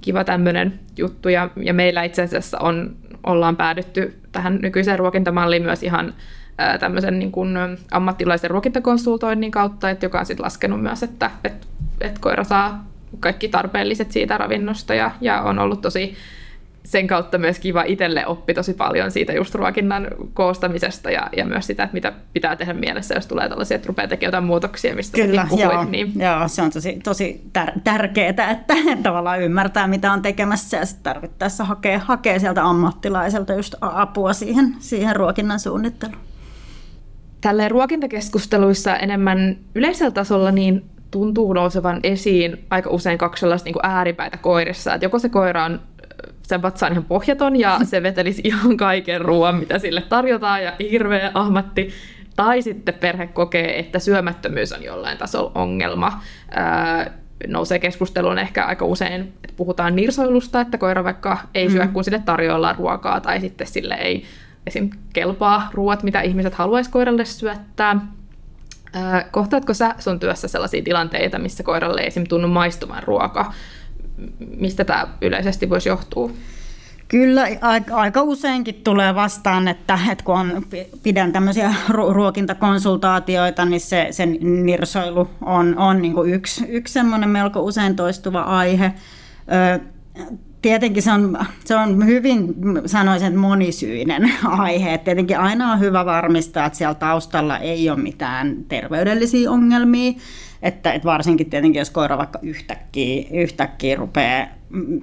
kiva 0.00 0.24
tämmöinen 0.24 0.80
juttu. 0.96 1.28
Ja, 1.28 1.50
ja 1.56 1.74
meillä 1.74 2.02
itse 2.02 2.22
asiassa 2.22 2.58
on, 2.58 2.96
ollaan 3.26 3.56
päädytty 3.56 4.18
tähän 4.32 4.58
nykyiseen 4.62 4.98
ruokintamalliin 4.98 5.62
myös 5.62 5.82
ihan 5.82 6.14
tämmöisen 6.80 7.18
niin 7.18 7.32
kuin 7.32 7.56
ammattilaisen 7.90 8.50
ruokintakonsultoinnin 8.50 9.50
kautta, 9.50 9.90
että 9.90 10.06
joka 10.06 10.20
on 10.20 10.26
sitten 10.26 10.44
laskenut 10.44 10.82
myös, 10.82 11.02
että, 11.02 11.30
että, 11.44 11.66
että 12.00 12.20
koira 12.20 12.44
saa 12.44 12.95
kaikki 13.20 13.48
tarpeelliset 13.48 14.12
siitä 14.12 14.38
ravinnosta 14.38 14.94
ja, 14.94 15.10
ja 15.20 15.40
on 15.42 15.58
ollut 15.58 15.80
tosi 15.80 16.16
sen 16.86 17.06
kautta 17.06 17.38
myös 17.38 17.58
kiva 17.58 17.82
itselle 17.82 18.26
oppi 18.26 18.54
tosi 18.54 18.74
paljon 18.74 19.10
siitä 19.10 19.32
just 19.32 19.54
ruokinnan 19.54 20.08
koostamisesta 20.34 21.10
ja, 21.10 21.28
ja 21.36 21.44
myös 21.44 21.66
sitä, 21.66 21.82
että 21.82 21.94
mitä 21.94 22.12
pitää 22.32 22.56
tehdä 22.56 22.72
mielessä, 22.72 23.14
jos 23.14 23.26
tulee 23.26 23.48
tällaisia, 23.48 23.74
että 23.74 23.88
rupeaa 23.88 24.08
tekemään 24.08 24.28
jotain 24.28 24.44
muutoksia, 24.44 24.94
mistä 24.94 25.14
Kyllä, 25.14 25.46
puhuit, 25.48 25.64
joo, 25.64 25.84
niin... 25.84 26.12
joo, 26.20 26.48
se 26.48 26.62
on 26.62 26.70
tosi, 26.70 27.00
tosi 27.04 27.44
tär- 27.58 27.80
tärkeää, 27.84 28.50
että 28.50 28.74
tavallaan 29.02 29.42
ymmärtää, 29.42 29.86
mitä 29.86 30.12
on 30.12 30.22
tekemässä 30.22 30.76
ja 30.76 30.86
sitten 30.86 31.02
tarvittaessa 31.14 31.64
hakee, 31.64 31.98
hakee 31.98 32.38
sieltä 32.38 32.64
ammattilaiselta 32.64 33.54
just 33.54 33.74
apua 33.80 34.32
siihen, 34.32 34.74
siihen 34.78 35.16
ruokinnan 35.16 35.60
suunnitteluun. 35.60 36.18
Tälleen 37.40 37.70
ruokintakeskusteluissa 37.70 38.96
enemmän 38.96 39.56
yleisellä 39.74 40.10
tasolla, 40.10 40.52
niin 40.52 40.84
tuntuu 41.10 41.52
nousevan 41.52 42.00
esiin 42.02 42.64
aika 42.70 42.90
usein 42.90 43.18
kaksi 43.18 43.40
sellaista 43.40 43.70
niin 43.70 43.76
ääripäitä 43.82 44.36
koirissa. 44.36 44.94
Että 44.94 45.04
joko 45.04 45.18
se 45.18 45.28
koira 45.28 45.64
on 45.64 45.80
sen 46.42 46.62
vatsa 46.62 46.86
on 46.86 46.92
ihan 46.92 47.04
pohjaton 47.04 47.56
ja 47.56 47.78
se 47.84 48.02
vetelisi 48.02 48.42
ihan 48.44 48.76
kaiken 48.76 49.20
ruoan, 49.20 49.56
mitä 49.56 49.78
sille 49.78 50.00
tarjotaan 50.00 50.64
ja 50.64 50.72
hirveä 50.90 51.30
ahmatti. 51.34 51.90
Tai 52.36 52.62
sitten 52.62 52.94
perhe 52.94 53.26
kokee, 53.26 53.78
että 53.78 53.98
syömättömyys 53.98 54.72
on 54.72 54.82
jollain 54.82 55.18
tasolla 55.18 55.52
ongelma. 55.54 56.22
Öö, 56.56 57.12
nousee 57.46 57.78
keskusteluun 57.78 58.38
ehkä 58.38 58.64
aika 58.64 58.84
usein, 58.84 59.20
että 59.20 59.56
puhutaan 59.56 59.96
nirsoilusta, 59.96 60.60
että 60.60 60.78
koira 60.78 61.04
vaikka 61.04 61.38
ei 61.54 61.70
syö, 61.70 61.84
mm. 61.84 61.92
kun 61.92 62.04
sille 62.04 62.22
tarjoillaan 62.24 62.76
ruokaa, 62.76 63.20
tai 63.20 63.40
sitten 63.40 63.66
sille 63.66 63.94
ei 63.94 64.24
esim. 64.66 64.90
kelpaa 65.12 65.70
ruoat, 65.72 66.02
mitä 66.02 66.20
ihmiset 66.20 66.54
haluaisi 66.54 66.90
koiralle 66.90 67.24
syöttää. 67.24 68.00
Kohtaatko 69.30 69.74
sä 69.74 69.94
sun 69.98 70.20
työssä 70.20 70.48
sellaisia 70.48 70.82
tilanteita, 70.82 71.38
missä 71.38 71.62
koiralle 71.62 72.00
ei 72.00 72.06
esim. 72.06 72.24
tunnu 72.28 72.48
maistumaan 72.48 73.02
ruoka? 73.02 73.52
Mistä 74.56 74.84
tämä 74.84 75.06
yleisesti 75.20 75.70
voisi 75.70 75.88
johtua? 75.88 76.30
Kyllä, 77.08 77.48
aika 77.92 78.22
useinkin 78.22 78.74
tulee 78.84 79.14
vastaan, 79.14 79.68
että, 79.68 79.98
että 80.12 80.24
kun 80.24 80.34
on, 80.34 80.62
pidän 81.02 81.32
tämmöisiä 81.32 81.74
ruokintakonsultaatioita, 81.88 83.64
niin 83.64 83.80
se, 83.80 84.08
sen 84.10 84.38
nirsoilu 84.40 85.30
on, 85.42 85.78
on 85.78 86.02
niin 86.02 86.14
yksi, 86.26 86.64
yksi 86.68 86.92
semmoinen 86.92 87.28
melko 87.30 87.60
usein 87.60 87.96
toistuva 87.96 88.40
aihe 88.40 88.92
tietenkin 90.62 91.02
se 91.02 91.12
on, 91.12 91.38
se 91.64 91.76
on 91.76 92.06
hyvin, 92.06 92.54
sanoisin, 92.86 93.28
että 93.28 93.40
monisyinen 93.40 94.32
aihe. 94.44 94.94
Et 94.94 95.04
tietenkin 95.04 95.38
aina 95.38 95.72
on 95.72 95.80
hyvä 95.80 96.04
varmistaa, 96.04 96.66
että 96.66 96.78
siellä 96.78 96.94
taustalla 96.94 97.58
ei 97.58 97.90
ole 97.90 97.98
mitään 97.98 98.56
terveydellisiä 98.68 99.50
ongelmia. 99.50 100.12
Että, 100.62 100.92
että 100.92 101.06
varsinkin 101.06 101.50
tietenkin, 101.50 101.78
jos 101.78 101.90
koira 101.90 102.18
vaikka 102.18 102.38
yhtäkkiä, 102.42 103.24
yhtäkkiä 103.32 103.96
rupeaa 103.96 104.46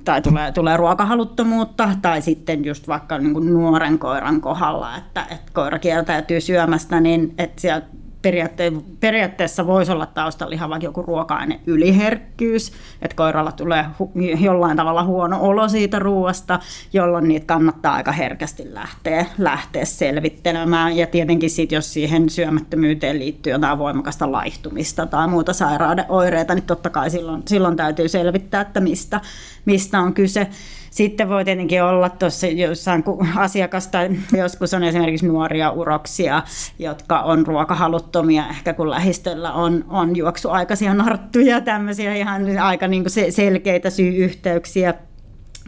tai 0.05 0.21
tulee, 0.21 0.51
tulee 0.51 0.77
ruokahaluttomuutta, 0.77 1.89
tai 2.01 2.21
sitten 2.21 2.65
just 2.65 2.87
vaikka 2.87 3.17
niin 3.17 3.33
kuin 3.33 3.53
nuoren 3.53 3.99
koiran 3.99 4.41
kohdalla, 4.41 4.97
että, 4.97 5.25
että 5.31 5.51
koira 5.53 5.79
kieltäytyy 5.79 6.41
syömästä, 6.41 6.99
niin 6.99 7.33
että 7.37 7.61
siellä 7.61 7.81
periaatte- 8.27 8.83
periaatteessa 8.99 9.67
voisi 9.67 9.91
olla 9.91 10.05
taustalla 10.05 10.53
ihan 10.53 10.69
vaikka 10.69 10.85
joku 10.85 11.01
ruoka-aine 11.01 11.59
yliherkkyys, 11.67 12.71
että 13.01 13.15
koiralla 13.15 13.51
tulee 13.51 13.85
hu- 13.99 14.43
jollain 14.43 14.77
tavalla 14.77 15.03
huono 15.03 15.37
olo 15.41 15.69
siitä 15.69 15.99
ruoasta, 15.99 16.59
jolloin 16.93 17.27
niitä 17.27 17.45
kannattaa 17.45 17.93
aika 17.93 18.11
herkästi 18.11 18.73
lähteä, 18.73 19.25
lähteä 19.37 19.85
selvittelemään. 19.85 20.97
Ja 20.97 21.07
tietenkin 21.07 21.49
sit, 21.49 21.71
jos 21.71 21.93
siihen 21.93 22.29
syömättömyyteen 22.29 23.19
liittyy 23.19 23.53
jotain 23.53 23.77
voimakasta 23.77 24.31
laihtumista 24.31 25.05
tai 25.05 25.27
muuta 25.27 25.53
sairauden 25.53 26.05
oireita, 26.09 26.55
niin 26.55 26.65
totta 26.65 26.89
kai 26.89 27.09
silloin, 27.09 27.41
silloin 27.47 27.77
täytyy 27.77 28.09
selvittää, 28.09 28.61
että 28.61 28.79
mistä, 28.79 29.21
mistä 29.65 29.99
on 29.99 30.13
kyse. 30.13 30.47
Sitten 30.93 31.29
voi 31.29 31.45
tietenkin 31.45 31.83
olla 31.83 32.09
tuossa 32.09 32.47
jossain 32.47 33.03
asiakasta, 33.35 33.97
joskus 34.37 34.73
on 34.73 34.83
esimerkiksi 34.83 35.27
nuoria 35.27 35.71
uroksia, 35.71 36.43
jotka 36.79 37.19
on 37.19 37.47
ruokahaluttomia, 37.47 38.49
ehkä 38.49 38.73
kun 38.73 38.89
lähistöllä 38.89 39.53
on, 39.53 39.85
on 39.89 40.15
juoksuaikaisia 40.15 40.93
narttuja, 40.93 41.61
tämmöisiä 41.61 42.15
ihan 42.15 42.57
aika 42.59 42.87
niin 42.87 43.03
kuin 43.03 43.31
selkeitä 43.33 43.89
syy-yhteyksiä. 43.89 44.93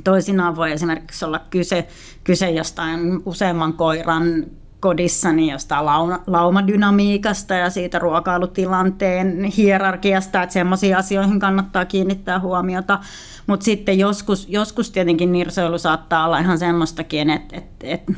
Toisinaan 0.04 0.56
voi 0.56 0.72
esimerkiksi 0.72 1.26
olla 1.26 1.40
kyse, 1.50 1.88
kyse 2.24 2.52
jostain 2.52 3.00
useamman 3.26 3.74
koiran 3.74 4.46
kodissa 4.86 5.32
niin 5.32 5.52
jostain 5.52 5.86
lauma, 5.86 6.20
laumadynamiikasta 6.28 7.54
ja 7.54 7.70
siitä 7.70 8.00
ruokailutilanteen 8.00 9.44
hierarkiasta, 9.44 10.44
että 10.44 10.54
semmoisiin 10.54 10.98
asioihin 10.98 11.40
kannattaa 11.40 11.86
kiinnittää 11.86 12.40
huomiota. 12.40 13.00
Mutta 13.48 13.64
sitten 13.64 14.00
joskus, 14.00 14.50
joskus 14.50 14.92
tietenkin 14.92 15.32
nirsoilu 15.32 15.78
saattaa 15.78 16.26
olla 16.26 16.40
ihan 16.40 16.60
semmoistakin, 16.60 17.30
että, 17.30 17.58
että, 17.58 17.88
että 17.88 18.14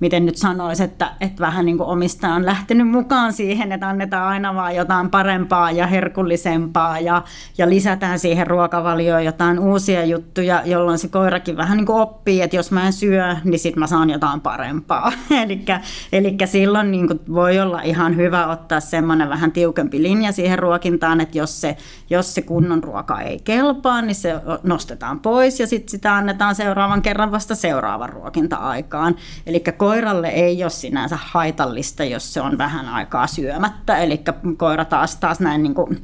miten 0.00 0.26
nyt 0.26 0.36
sanoisi, 0.36 0.82
että, 0.82 1.10
että 1.20 1.40
vähän 1.40 1.66
niin 1.66 1.78
kuin 1.78 1.88
omistaja 1.88 2.34
on 2.34 2.46
lähtenyt 2.46 2.88
mukaan 2.88 3.32
siihen, 3.32 3.72
että 3.72 3.88
annetaan 3.88 4.28
aina 4.28 4.54
vaan 4.54 4.76
jotain 4.76 5.10
parempaa 5.10 5.70
ja 5.70 5.86
herkullisempaa 5.86 7.00
ja, 7.00 7.22
ja 7.58 7.68
lisätään 7.68 8.18
siihen 8.18 8.46
ruokavalioon 8.46 9.24
jotain 9.24 9.58
uusia 9.58 10.04
juttuja, 10.04 10.62
jolloin 10.64 10.98
se 10.98 11.08
koirakin 11.08 11.56
vähän 11.56 11.76
niin 11.76 11.86
kuin 11.86 12.00
oppii, 12.00 12.42
että 12.42 12.56
jos 12.56 12.70
mä 12.70 12.86
en 12.86 12.92
syö, 12.92 13.36
niin 13.44 13.58
sitten 13.58 13.80
mä 13.80 13.86
saan 13.86 14.10
jotain 14.10 14.40
parempaa. 14.40 15.12
Eli 16.12 16.36
silloin 16.44 16.90
niin 16.90 17.06
kuin 17.06 17.20
voi 17.32 17.60
olla 17.60 17.82
ihan 17.82 18.16
hyvä 18.16 18.46
ottaa 18.46 18.80
semmoinen 18.80 19.28
vähän 19.28 19.52
tiukempi 19.52 20.02
linja 20.02 20.32
siihen 20.32 20.58
ruokintaan, 20.58 21.20
että 21.20 21.38
jos 21.38 21.60
se, 21.60 21.76
jos 22.10 22.34
se 22.34 22.42
kunnon 22.42 22.84
ruoka 22.84 23.20
ei 23.20 23.40
kelpaa, 23.44 24.02
niin 24.02 24.14
se 24.14 24.34
nostetaan 24.62 25.20
pois 25.20 25.60
ja 25.60 25.66
sitten 25.66 25.90
sitä 25.90 26.16
annetaan 26.16 26.54
seuraavan 26.54 27.02
kerran 27.02 27.32
vasta 27.32 27.54
seuraavan 27.54 28.08
ruokinta-aikaan. 28.08 29.16
Eli 29.46 29.60
koiralle 29.88 30.28
ei 30.28 30.64
ole 30.64 30.70
sinänsä 30.70 31.18
haitallista, 31.20 32.04
jos 32.04 32.34
se 32.34 32.40
on 32.40 32.58
vähän 32.58 32.88
aikaa 32.88 33.26
syömättä, 33.26 33.98
eli 33.98 34.20
koira 34.56 34.84
taas, 34.84 35.16
taas 35.16 35.40
näin 35.40 35.62
niin 35.62 35.74
kuin 35.74 36.02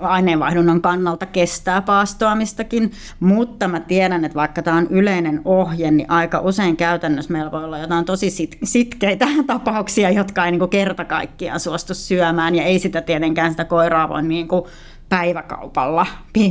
aineenvaihdunnan 0.00 0.80
kannalta 0.80 1.26
kestää 1.26 1.82
paastoamistakin, 1.82 2.92
mutta 3.20 3.68
mä 3.68 3.80
tiedän, 3.80 4.24
että 4.24 4.34
vaikka 4.34 4.62
tämä 4.62 4.76
on 4.76 4.86
yleinen 4.90 5.40
ohje, 5.44 5.90
niin 5.90 6.10
aika 6.10 6.40
usein 6.40 6.76
käytännössä 6.76 7.32
meillä 7.32 7.50
voi 7.50 7.64
olla 7.64 7.78
jotain 7.78 8.04
tosi 8.04 8.30
sit- 8.30 8.58
sitkeitä 8.64 9.26
tapauksia, 9.46 10.10
jotka 10.10 10.44
ei 10.44 10.50
niin 10.50 10.68
kerta 10.68 11.04
kaikkiaan 11.04 11.60
suostu 11.60 11.94
syömään, 11.94 12.54
ja 12.54 12.62
ei 12.62 12.78
sitä 12.78 13.00
tietenkään 13.00 13.50
sitä 13.50 13.64
koiraa 13.64 14.08
voi 14.08 14.22
niin 14.22 14.48
kuin 14.48 14.64
päiväkaupalla 15.10 16.06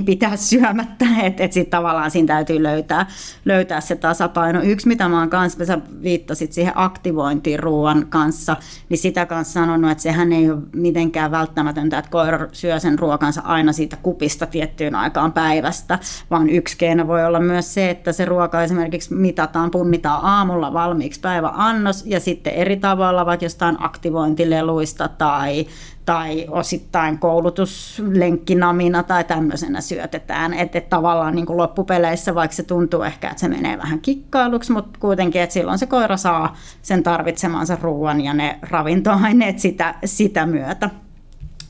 pitää 0.05 0.35
syömättä, 0.35 1.05
että 1.23 1.43
et 1.43 1.53
sitten 1.53 1.71
tavallaan 1.71 2.11
siinä 2.11 2.27
täytyy 2.27 2.63
löytää, 2.63 3.05
löytää 3.45 3.81
se 3.81 3.95
tasapaino. 3.95 4.61
Yksi, 4.61 4.87
mitä 4.87 5.09
mä 5.09 5.19
oon 5.19 5.29
kanssa, 5.29 5.65
sä 5.65 5.79
viittasit 6.03 6.53
siihen 6.53 6.73
aktivointiin 6.75 7.59
ruoan 7.59 8.05
kanssa, 8.09 8.55
niin 8.89 8.97
sitä 8.97 9.25
kanssa 9.25 9.53
sanonut, 9.53 9.91
että 9.91 10.01
sehän 10.01 10.31
ei 10.31 10.51
ole 10.51 10.59
mitenkään 10.75 11.31
välttämätöntä, 11.31 11.97
että 11.97 12.11
koira 12.11 12.47
syö 12.51 12.79
sen 12.79 12.99
ruokansa 12.99 13.41
aina 13.41 13.73
siitä 13.73 13.97
kupista 13.97 14.45
tiettyyn 14.45 14.95
aikaan 14.95 15.31
päivästä, 15.31 15.99
vaan 16.29 16.49
yksi 16.49 16.77
keino 16.77 17.07
voi 17.07 17.25
olla 17.25 17.39
myös 17.39 17.73
se, 17.73 17.89
että 17.89 18.11
se 18.11 18.25
ruoka 18.25 18.63
esimerkiksi 18.63 19.13
mitataan, 19.13 19.71
punnitaan 19.71 20.25
aamulla 20.25 20.73
valmiiksi 20.73 21.19
päiväannos 21.19 22.05
ja 22.05 22.19
sitten 22.19 22.53
eri 22.53 22.77
tavalla, 22.77 23.25
vaikka 23.25 23.45
jostain 23.45 23.77
aktivointileluista 23.79 25.07
tai 25.07 25.65
tai 26.09 26.45
osittain 26.49 27.19
koulutuslenkkinamina 27.19 29.03
tai 29.03 29.23
tämmöisenä 29.23 29.81
syötetään. 29.81 30.53
Että 30.53 30.77
et 30.77 30.89
tavallaan 30.89 31.35
niin 31.35 31.45
kuin 31.45 31.57
loppupeleissä, 31.57 32.35
vaikka 32.35 32.55
se 32.55 32.63
tuntuu 32.63 33.01
ehkä, 33.01 33.29
että 33.29 33.39
se 33.41 33.47
menee 33.47 33.77
vähän 33.77 33.99
kikkailuksi, 33.99 34.71
mutta 34.71 34.99
kuitenkin, 34.99 35.41
että 35.41 35.53
silloin 35.53 35.79
se 35.79 35.85
koira 35.85 36.17
saa 36.17 36.57
sen 36.81 37.03
tarvitsemansa 37.03 37.77
ruoan 37.81 38.21
ja 38.21 38.33
ne 38.33 38.59
ravintoaineet 38.61 39.59
sitä, 39.59 39.95
sitä 40.05 40.45
myötä. 40.45 40.89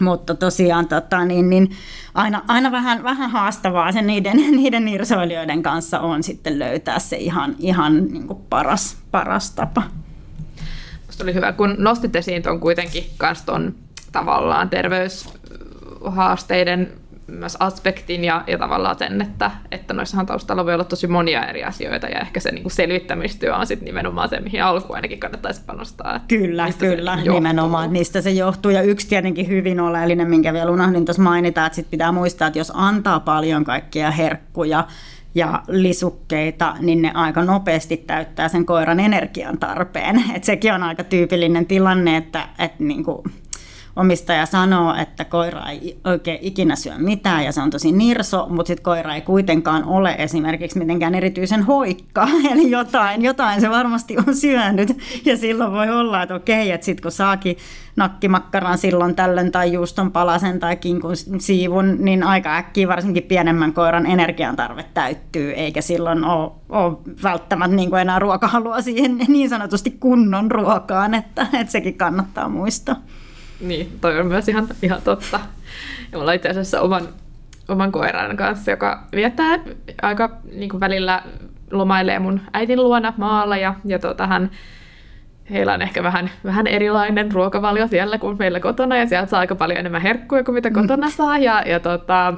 Mutta 0.01 0.35
tosiaan 0.35 0.87
tota, 0.87 1.25
niin, 1.25 1.49
niin 1.49 1.69
aina, 2.13 2.41
aina 2.47 2.71
vähän, 2.71 3.03
vähän 3.03 3.31
haastavaa 3.31 3.91
se 3.91 4.01
niiden, 4.01 4.37
niiden 4.61 4.87
irsoilijoiden 4.87 5.63
kanssa 5.63 5.99
on 5.99 6.23
sitten 6.23 6.59
löytää 6.59 6.99
se 6.99 7.17
ihan, 7.17 7.55
ihan 7.59 8.05
niin 8.05 8.27
kuin 8.27 8.39
paras, 8.49 8.97
paras 9.11 9.51
tapa. 9.51 9.83
Musta 11.05 11.23
oli 11.23 11.33
hyvä, 11.33 11.51
kun 11.51 11.75
nostit 11.77 12.15
esiin 12.15 12.43
tuon 12.43 12.59
kuitenkin 12.59 13.03
kanssa 13.17 13.45
ton 13.45 13.75
tavallaan 14.11 14.69
terveyshaasteiden 14.69 16.93
myös 17.31 17.57
aspektin 17.59 18.23
ja, 18.23 18.43
ja 18.47 18.57
tavallaan 18.57 18.97
sen, 18.97 19.21
että, 19.21 19.51
että 19.71 19.93
noissahan 19.93 20.25
taustalla 20.25 20.65
voi 20.65 20.73
olla 20.73 20.83
tosi 20.83 21.07
monia 21.07 21.45
eri 21.45 21.63
asioita 21.63 22.07
ja 22.07 22.19
ehkä 22.19 22.39
se 22.39 22.51
niin 22.51 22.63
kuin 22.63 22.71
selvittämistyö 22.71 23.55
on 23.55 23.67
sitten 23.67 23.85
nimenomaan 23.85 24.29
se, 24.29 24.39
mihin 24.39 24.63
alkuun 24.63 24.95
ainakin 24.95 25.19
kannattaisi 25.19 25.61
panostaa. 25.65 26.19
Kyllä, 26.27 26.67
kyllä, 26.79 27.15
nimenomaan. 27.15 27.93
Niistä 27.93 28.21
se 28.21 28.31
johtuu 28.31 28.71
ja 28.71 28.81
yksi 28.81 29.07
tietenkin 29.07 29.47
hyvin 29.47 29.79
oleellinen, 29.79 30.29
minkä 30.29 30.53
vielä 30.53 30.71
unohdin 30.71 31.05
tuossa 31.05 31.21
mainita, 31.21 31.65
että 31.65 31.75
sit 31.75 31.89
pitää 31.89 32.11
muistaa, 32.11 32.47
että 32.47 32.59
jos 32.59 32.71
antaa 32.75 33.19
paljon 33.19 33.63
kaikkia 33.63 34.11
herkkuja, 34.11 34.87
ja 35.35 35.63
lisukkeita, 35.67 36.75
niin 36.79 37.01
ne 37.01 37.11
aika 37.13 37.43
nopeasti 37.43 37.97
täyttää 37.97 38.49
sen 38.49 38.65
koiran 38.65 38.99
energian 38.99 39.57
tarpeen. 39.57 40.23
Et 40.35 40.43
sekin 40.43 40.73
on 40.73 40.83
aika 40.83 41.03
tyypillinen 41.03 41.65
tilanne, 41.65 42.17
että, 42.17 42.47
että 42.59 42.83
niin 42.83 43.03
kuin 43.03 43.23
omistaja 43.95 44.45
sanoo, 44.45 44.95
että 44.95 45.25
koira 45.25 45.69
ei 45.69 45.97
oikein 46.03 46.39
ikinä 46.41 46.75
syö 46.75 46.93
mitään 46.97 47.45
ja 47.45 47.51
se 47.51 47.61
on 47.61 47.69
tosi 47.69 47.91
nirso, 47.91 48.47
mutta 48.49 48.67
sitten 48.67 48.83
koira 48.83 49.15
ei 49.15 49.21
kuitenkaan 49.21 49.83
ole 49.83 50.15
esimerkiksi 50.17 50.79
mitenkään 50.79 51.15
erityisen 51.15 51.63
hoikka, 51.63 52.27
eli 52.51 52.71
jotain, 52.71 53.21
jotain 53.21 53.61
se 53.61 53.69
varmasti 53.69 54.15
on 54.27 54.35
syönyt. 54.35 54.97
Ja 55.25 55.37
silloin 55.37 55.71
voi 55.71 55.89
olla, 55.89 56.23
että 56.23 56.35
okei, 56.35 56.71
että 56.71 56.85
sitten 56.85 57.03
kun 57.03 57.11
saakin 57.11 57.57
nakkimakkaran 57.95 58.77
silloin 58.77 59.15
tällöin 59.15 59.51
tai 59.51 59.73
juuston 59.73 60.11
palasen 60.11 60.59
tai 60.59 60.75
kinkun 60.75 61.15
siivun, 61.39 61.97
niin 61.99 62.23
aika 62.23 62.55
äkkiä 62.55 62.87
varsinkin 62.87 63.23
pienemmän 63.23 63.73
koiran 63.73 64.05
energiantarve 64.05 64.85
täyttyy, 64.93 65.51
eikä 65.51 65.81
silloin 65.81 66.25
ole, 66.25 66.51
ole 66.69 66.97
välttämättä 67.23 67.75
niin 67.75 67.89
kuin 67.89 68.01
enää 68.01 68.19
ruokahalua 68.19 68.81
siihen 68.81 69.17
niin 69.27 69.49
sanotusti 69.49 69.91
kunnon 69.99 70.51
ruokaan, 70.51 71.13
että, 71.13 71.47
että 71.53 71.71
sekin 71.71 71.97
kannattaa 71.97 72.49
muistaa. 72.49 72.95
Niin, 73.61 73.97
toi 74.01 74.19
on 74.19 74.27
myös 74.27 74.49
ihan, 74.49 74.67
ihan 74.81 75.01
totta. 75.01 75.39
Ja 76.11 76.17
mulla 76.17 76.33
itse 76.33 76.49
asiassa 76.49 76.81
oman, 76.81 77.07
oman 77.67 77.91
koiran 77.91 78.37
kanssa, 78.37 78.71
joka 78.71 79.03
viettää 79.15 79.59
aika 80.01 80.29
niin 80.53 80.69
kuin 80.69 80.79
välillä 80.79 81.23
lomailee 81.71 82.19
mun 82.19 82.41
äitin 82.53 82.83
luona 82.83 83.13
maalla 83.17 83.57
ja, 83.57 83.75
ja 83.85 83.99
tota, 83.99 84.27
hän, 84.27 84.51
heillä 85.49 85.73
on 85.73 85.81
ehkä 85.81 86.03
vähän, 86.03 86.29
vähän 86.43 86.67
erilainen 86.67 87.31
ruokavalio 87.31 87.87
siellä 87.87 88.17
kuin 88.17 88.37
meillä 88.39 88.59
kotona 88.59 88.97
ja 88.97 89.05
sieltä 89.05 89.29
saa 89.29 89.39
aika 89.39 89.55
paljon 89.55 89.79
enemmän 89.79 90.01
herkkuja 90.01 90.43
kuin 90.43 90.55
mitä 90.55 90.71
kotona 90.71 91.09
saa 91.09 91.37
ja, 91.37 91.63
ja 91.65 91.79
tota, 91.79 92.33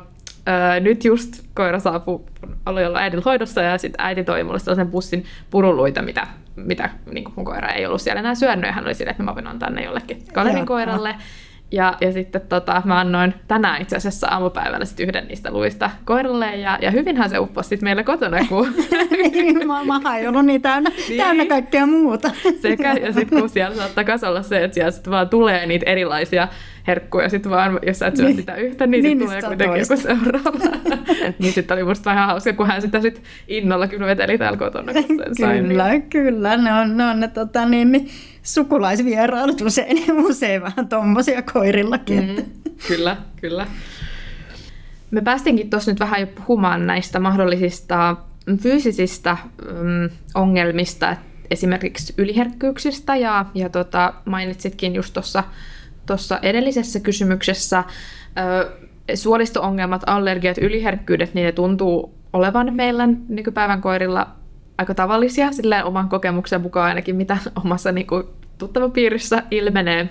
Öö, 0.47 0.79
nyt 0.79 1.05
just 1.05 1.43
koira 1.53 1.79
saapui, 1.79 2.19
oli 2.65 2.85
olla 2.85 2.99
äidin 2.99 3.23
hoidossa 3.25 3.61
ja 3.61 3.77
sitten 3.77 4.05
äiti 4.05 4.23
toi 4.23 4.43
mulle 4.43 4.59
sellaisen 4.59 4.87
pussin 4.87 5.25
puruluita, 5.49 6.01
mitä, 6.01 6.27
mitä 6.55 6.89
niin 7.11 7.25
mun 7.35 7.45
koira 7.45 7.69
ei 7.69 7.85
ollut 7.85 8.01
siellä 8.01 8.19
enää 8.19 8.35
syönyt 8.35 8.65
ja 8.65 8.71
hän 8.71 8.85
oli 8.85 8.93
silleen, 8.93 9.11
että 9.11 9.23
mä 9.23 9.35
voin 9.35 9.47
antaa 9.47 9.69
ne 9.69 9.83
jollekin 9.83 10.23
kaverin 10.33 10.65
koiralle. 10.65 11.15
Ja, 11.71 11.97
ja 12.01 12.11
sitten 12.11 12.41
tota, 12.49 12.81
mä 12.85 12.99
annoin 12.99 13.33
tänään 13.47 13.81
itse 13.81 13.95
asiassa 13.95 14.27
aamupäivällä 14.27 14.85
sit 14.85 14.99
yhden 14.99 15.27
niistä 15.27 15.51
luista 15.51 15.89
koiralle 16.05 16.55
ja, 16.55 16.79
ja 16.81 16.91
hyvinhän 16.91 17.29
se 17.29 17.39
upposi 17.39 17.69
sit 17.69 17.81
meillä 17.81 18.03
kotona. 18.03 18.37
Kun... 18.49 18.73
niin, 19.31 19.67
mä, 19.67 19.99
mä 20.01 20.17
ei 20.17 20.27
ollut 20.27 20.45
niin 20.45 20.61
täynnä, 20.61 20.91
niin. 21.07 21.21
täynnä 21.21 21.45
kaikkea 21.45 21.85
muuta. 21.85 22.31
Sekä, 22.61 22.93
ja 22.93 23.13
sitten 23.13 23.39
kun 23.39 23.49
siellä 23.49 23.75
saattaa 23.75 24.29
olla 24.29 24.41
se, 24.41 24.63
että 24.63 24.75
siellä 24.75 24.91
sit 24.91 25.09
vaan 25.09 25.29
tulee 25.29 25.65
niitä 25.65 25.85
erilaisia 25.85 26.47
herkkuja, 26.87 27.29
sit 27.29 27.49
vaan, 27.49 27.79
jos 27.87 27.99
sä 27.99 28.07
et 28.07 28.15
syö 28.15 28.25
niin. 28.25 28.35
sitä 28.35 28.55
yhtä, 28.55 28.87
niin, 28.87 29.03
niin 29.03 29.19
sit 29.19 29.27
tulee 29.27 29.41
kuitenkin 29.41 29.79
joku 29.79 30.01
seuraava. 30.01 30.77
niin 31.39 31.53
sitten 31.53 31.75
oli 31.75 31.83
musta 31.83 32.09
vähän 32.09 32.27
hauska, 32.27 32.53
kun 32.53 32.67
hän 32.67 32.81
sitä 32.81 33.01
sit 33.01 33.23
innolla 33.47 33.87
kyllä 33.87 34.05
veteli 34.05 34.37
täällä 34.37 34.57
kotona, 34.57 34.93
kun 34.93 35.03
sen 35.03 35.35
sai. 35.35 35.59
Kyllä, 35.59 35.89
niin. 35.89 36.09
kyllä, 36.09 36.57
ne 36.57 36.73
on, 36.73 36.97
ne 36.97 37.05
on 37.05 37.19
ne 37.19 37.27
tota, 37.27 37.65
niin, 37.65 37.91
niin, 37.91 38.09
sukulaisvierailut 38.43 39.61
usein, 39.61 40.11
usein 40.29 40.61
vähän 40.61 40.87
tommosia 40.87 41.41
koirillakin. 41.41 42.35
Mm, 42.37 42.45
kyllä, 42.87 43.17
kyllä. 43.41 43.67
Me 45.11 45.21
päästinkin 45.21 45.69
tuossa 45.69 45.91
nyt 45.91 45.99
vähän 45.99 46.21
jo 46.21 46.27
puhumaan 46.27 46.87
näistä 46.87 47.19
mahdollisista 47.19 48.15
fyysisistä 48.61 49.37
mm, 49.61 50.09
ongelmista, 50.35 51.15
esimerkiksi 51.51 52.13
yliherkkyyksistä, 52.17 53.15
ja, 53.15 53.45
ja 53.53 53.69
tota, 53.69 54.13
mainitsitkin 54.25 54.95
just 54.95 55.13
tuossa 55.13 55.43
tuossa 56.11 56.39
edellisessä 56.41 56.99
kysymyksessä 56.99 57.83
suolisto-ongelmat, 59.15 60.03
allergiat, 60.07 60.57
yliherkkyydet, 60.57 61.33
niin 61.33 61.45
ne 61.45 61.51
tuntuu 61.51 62.13
olevan 62.33 62.73
meillä 62.73 63.07
nykypäivän 63.29 63.81
koirilla 63.81 64.27
aika 64.77 64.93
tavallisia, 64.95 65.51
sillä 65.51 65.83
oman 65.83 66.09
kokemuksen 66.09 66.61
mukaan 66.61 66.87
ainakin, 66.87 67.15
mitä 67.15 67.37
omassa 67.63 67.91
niin 67.91 68.07
kuin, 68.07 68.23
tuttavapiirissä 68.57 69.43
ilmenee. 69.51 70.09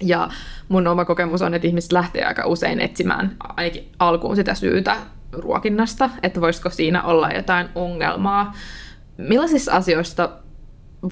Ja 0.00 0.28
mun 0.68 0.86
oma 0.86 1.04
kokemus 1.04 1.42
on, 1.42 1.54
että 1.54 1.68
ihmiset 1.68 1.92
lähtee 1.92 2.24
aika 2.24 2.46
usein 2.46 2.80
etsimään 2.80 3.36
ainakin 3.56 3.88
alkuun 3.98 4.36
sitä 4.36 4.54
syytä 4.54 4.96
ruokinnasta, 5.32 6.10
että 6.22 6.40
voisiko 6.40 6.70
siinä 6.70 7.02
olla 7.02 7.30
jotain 7.30 7.68
ongelmaa. 7.74 8.54
Millaisista 9.16 9.72
asioista 9.72 10.28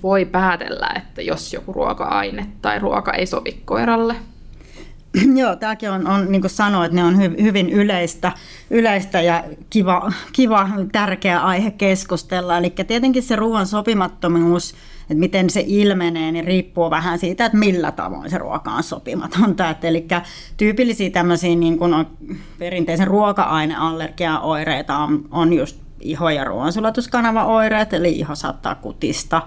voi 0.02 0.24
päätellä, 0.24 0.88
että 0.96 1.22
jos 1.22 1.52
joku 1.52 1.72
ruoka-aine 1.72 2.46
tai 2.62 2.78
ruoka 2.78 3.12
ei 3.12 3.26
sovi 3.26 3.62
koiralle? 3.64 4.16
Joo, 5.40 5.56
tämäkin 5.56 5.90
on, 5.90 6.06
on 6.06 6.32
niin 6.32 6.40
kuin 6.40 6.50
sanoit, 6.50 6.92
ne 6.92 7.04
on 7.04 7.22
hy, 7.22 7.42
hyvin 7.42 7.70
yleistä, 7.70 8.32
yleistä 8.70 9.20
ja 9.20 9.44
kiva, 9.70 10.12
kiva, 10.32 10.68
tärkeä 10.92 11.40
aihe 11.40 11.70
keskustella. 11.70 12.58
Eli 12.58 12.70
tietenkin 12.70 13.22
se 13.22 13.36
ruoan 13.36 13.66
sopimattomuus, 13.66 14.74
että 15.00 15.14
miten 15.14 15.50
se 15.50 15.64
ilmenee, 15.66 16.32
niin 16.32 16.44
riippuu 16.44 16.90
vähän 16.90 17.18
siitä, 17.18 17.44
että 17.44 17.58
millä 17.58 17.92
tavoin 17.92 18.30
se 18.30 18.38
ruoka 18.38 18.70
on 18.70 18.82
sopimatonta. 18.82 19.74
Eli 19.82 20.06
tyypillisiä 20.56 21.10
tämmöisiä 21.10 21.56
niin 21.56 21.78
kuin 21.78 21.94
on 21.94 22.06
perinteisen 22.58 23.06
ruoka-aineallergiaoireita 23.06 24.98
on, 24.98 25.28
on 25.30 25.52
just 25.52 25.76
iho- 26.00 26.30
ja 26.30 26.44
ruoansulatuskanavaoireet, 26.44 27.92
eli 27.92 28.12
iho 28.12 28.34
saattaa 28.34 28.74
kutista, 28.74 29.42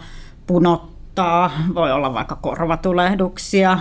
punottaa, 0.47 1.51
voi 1.75 1.91
olla 1.91 2.13
vaikka 2.13 2.35
korvatulehduksia, 2.35 3.79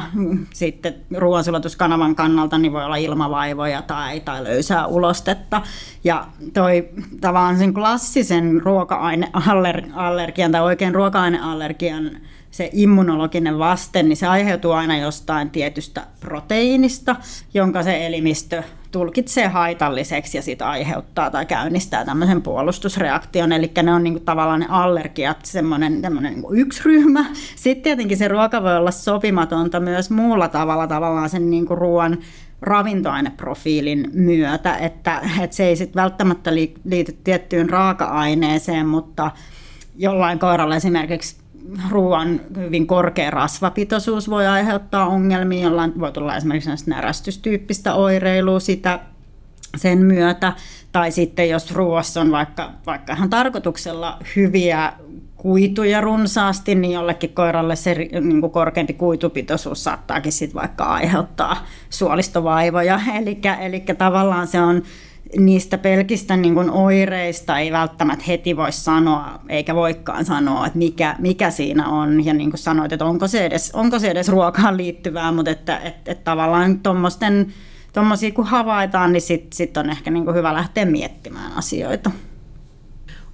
sitten 0.55 0.95
ruoansulatuskanavan 1.17 2.15
kannalta 2.15 2.59
niin 2.59 2.73
voi 2.73 2.85
olla 2.85 2.97
ilmavaivoja 2.97 3.83
tai, 3.83 4.21
tai 4.21 4.45
löysää 4.45 4.87
ulostetta. 4.87 5.63
Ja 6.05 6.27
toi 6.55 6.89
tavallaan 7.21 7.59
sen 7.59 7.75
klassisen 7.75 8.63
ruoka-aineallergian 8.65 10.53
tai 10.53 10.63
oikein 10.63 10.95
ruoka-aineallergian 10.95 12.11
se 12.51 12.71
immunologinen 12.73 13.59
vaste, 13.59 14.03
niin 14.03 14.17
se 14.17 14.27
aiheutuu 14.27 14.73
aina 14.73 14.97
jostain 14.97 15.51
tietystä 15.51 16.07
proteiinista, 16.21 17.17
jonka 17.55 17.83
se 17.83 18.07
elimistö 18.07 18.63
tulkitsee 18.97 19.49
haitalliseksi 19.49 20.39
ja 20.39 20.43
sitä 20.43 20.69
aiheuttaa 20.69 21.31
tai 21.31 21.47
käynnistää 21.47 22.05
tämmöisen 22.05 22.43
puolustusreaktion. 22.43 23.53
Eli 23.53 23.71
ne 23.83 23.93
on 23.93 24.05
niinku 24.05 24.21
tavallaan 24.21 24.61
ne 24.61 24.67
allergiat, 24.69 25.39
semmoinen 25.45 26.03
niinku 26.21 26.55
yksi 26.55 26.83
ryhmä. 26.85 27.25
Sitten 27.57 27.83
tietenkin 27.83 28.17
se 28.17 28.29
ruoka 28.29 28.63
voi 28.63 28.77
olla 28.77 28.91
sopimatonta 28.91 29.81
myös 29.81 30.11
muulla 30.11 30.49
tavalla 30.49 30.87
tavallaan 30.87 31.29
sen 31.29 31.51
niinku 31.51 31.75
ruoan 31.75 32.19
ravintoaineprofiilin 32.63 34.11
myötä, 34.13 34.77
että, 34.77 35.21
että 35.41 35.57
se 35.57 35.65
ei 35.65 35.77
sitten 35.77 36.03
välttämättä 36.03 36.55
liity 36.85 37.19
tiettyyn 37.25 37.71
raaka-aineeseen, 37.71 38.87
mutta 38.87 39.31
jollain 39.97 40.39
koiralla 40.39 40.77
esimerkiksi 40.77 41.37
ruoan 41.91 42.41
hyvin 42.57 42.87
korkea 42.87 43.31
rasvapitoisuus 43.31 44.31
voi 44.31 44.47
aiheuttaa 44.47 45.07
ongelmia, 45.07 45.65
jollain 45.65 46.01
voi 46.01 46.13
tulla 46.13 46.37
esimerkiksi 46.37 46.71
närästystyyppistä 46.91 47.95
oireilua 47.95 48.61
sitä 48.61 49.01
sen 49.77 49.99
myötä, 49.99 50.53
tai 50.93 51.11
sitten 51.11 51.51
jos 51.51 51.73
ruoassa 51.73 52.21
on 52.21 52.31
vaikka, 52.31 52.73
vaikka 52.87 53.13
ihan 53.13 53.31
tarkoituksella 53.31 54.19
hyviä 54.37 54.93
kuituja 55.37 56.01
runsaasti, 56.01 56.75
niin 56.75 56.93
jollekin 56.93 57.31
koiralle 57.35 57.77
se 57.77 57.95
niin 57.95 58.41
kuin 58.41 58.53
korkeampi 58.53 58.93
kuitupitoisuus 58.93 59.85
saattaakin 59.85 60.33
sit 60.33 60.55
vaikka 60.55 60.85
aiheuttaa 60.85 61.67
suolistovaivoja. 61.91 63.01
Eli 63.61 63.85
tavallaan 63.99 64.47
se 64.47 64.61
on 64.61 64.83
niistä 65.39 65.79
pelkistä 65.79 66.37
niin 66.37 66.55
kuin 66.55 66.71
oireista 66.71 67.59
ei 67.59 67.73
välttämättä 67.73 68.25
heti 68.29 68.57
voi 68.57 68.73
sanoa, 68.73 69.41
eikä 69.49 69.75
voikaan 69.75 70.25
sanoa, 70.25 70.67
että 70.67 70.79
mikä, 70.79 71.17
mikä 71.19 71.51
siinä 71.51 71.89
on. 71.89 72.25
Ja 72.25 72.35
niin 72.35 72.51
kuin 72.51 72.59
sanoit, 72.59 72.93
että 72.93 73.05
onko 73.05 73.29
se 73.29 73.47
edes, 73.47 73.71
onko 73.75 73.99
se 73.99 74.11
edes 74.11 74.29
ruokaan 74.29 74.77
liittyvää, 74.77 75.33
mutta 75.33 75.51
että, 75.51 75.79
että, 75.79 76.13
että 76.13 76.25
tavallaan 76.25 76.79
tuommoisten 76.79 77.53
tuommoisia 77.93 78.31
kun 78.31 78.47
havaitaan, 78.47 79.13
niin 79.13 79.21
sitten 79.21 79.57
sit 79.57 79.77
on 79.77 79.91
ehkä 79.91 80.11
niin 80.11 80.25
kuin 80.25 80.37
hyvä 80.37 80.55
lähteä 80.55 80.85
miettimään 80.85 81.53
asioita. 81.53 82.11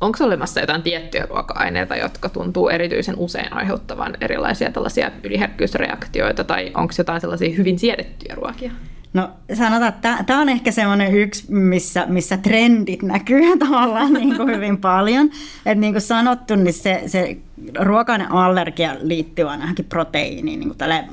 Onko 0.01 0.25
olemassa 0.25 0.61
jotain 0.61 0.83
tiettyjä 0.83 1.27
ruoka-aineita, 1.31 1.97
jotka 1.97 2.29
tuntuu 2.29 2.69
erityisen 2.69 3.15
usein 3.19 3.53
aiheuttavan 3.53 4.17
erilaisia 4.21 4.73
tällaisia 4.73 5.11
yliherkkyysreaktioita, 5.23 6.45
tai 6.45 6.73
onko 6.75 6.95
jotain 6.99 7.21
sellaisia 7.21 7.57
hyvin 7.57 7.79
siedettyjä 7.79 8.35
ruokia? 8.35 8.73
No 9.15 9.31
sanotaan, 9.55 9.89
että 9.89 10.25
tämä 10.27 10.41
on 10.41 10.49
ehkä 10.49 10.73
semmoinen 10.73 11.15
yksi, 11.15 11.53
missä, 11.53 12.07
missä 12.07 12.37
trendit 12.37 13.03
näkyy 13.03 13.57
tavallaan 13.59 14.13
niin 14.23 14.37
kuin 14.37 14.49
hyvin 14.49 14.79
paljon. 14.79 15.31
Että 15.67 15.81
niin 15.81 15.93
kuin 15.93 16.01
sanottu, 16.01 16.57
niin 16.57 16.75
se, 16.75 17.03
se 17.07 17.37
ruokainen 17.81 18.33
allergia 18.33 18.97
liittyy 19.01 19.51
ainakin 19.51 19.85
proteiiniin, 19.85 20.61
niin 20.61 20.69
kuin 20.69 20.79
tälle 20.79 21.05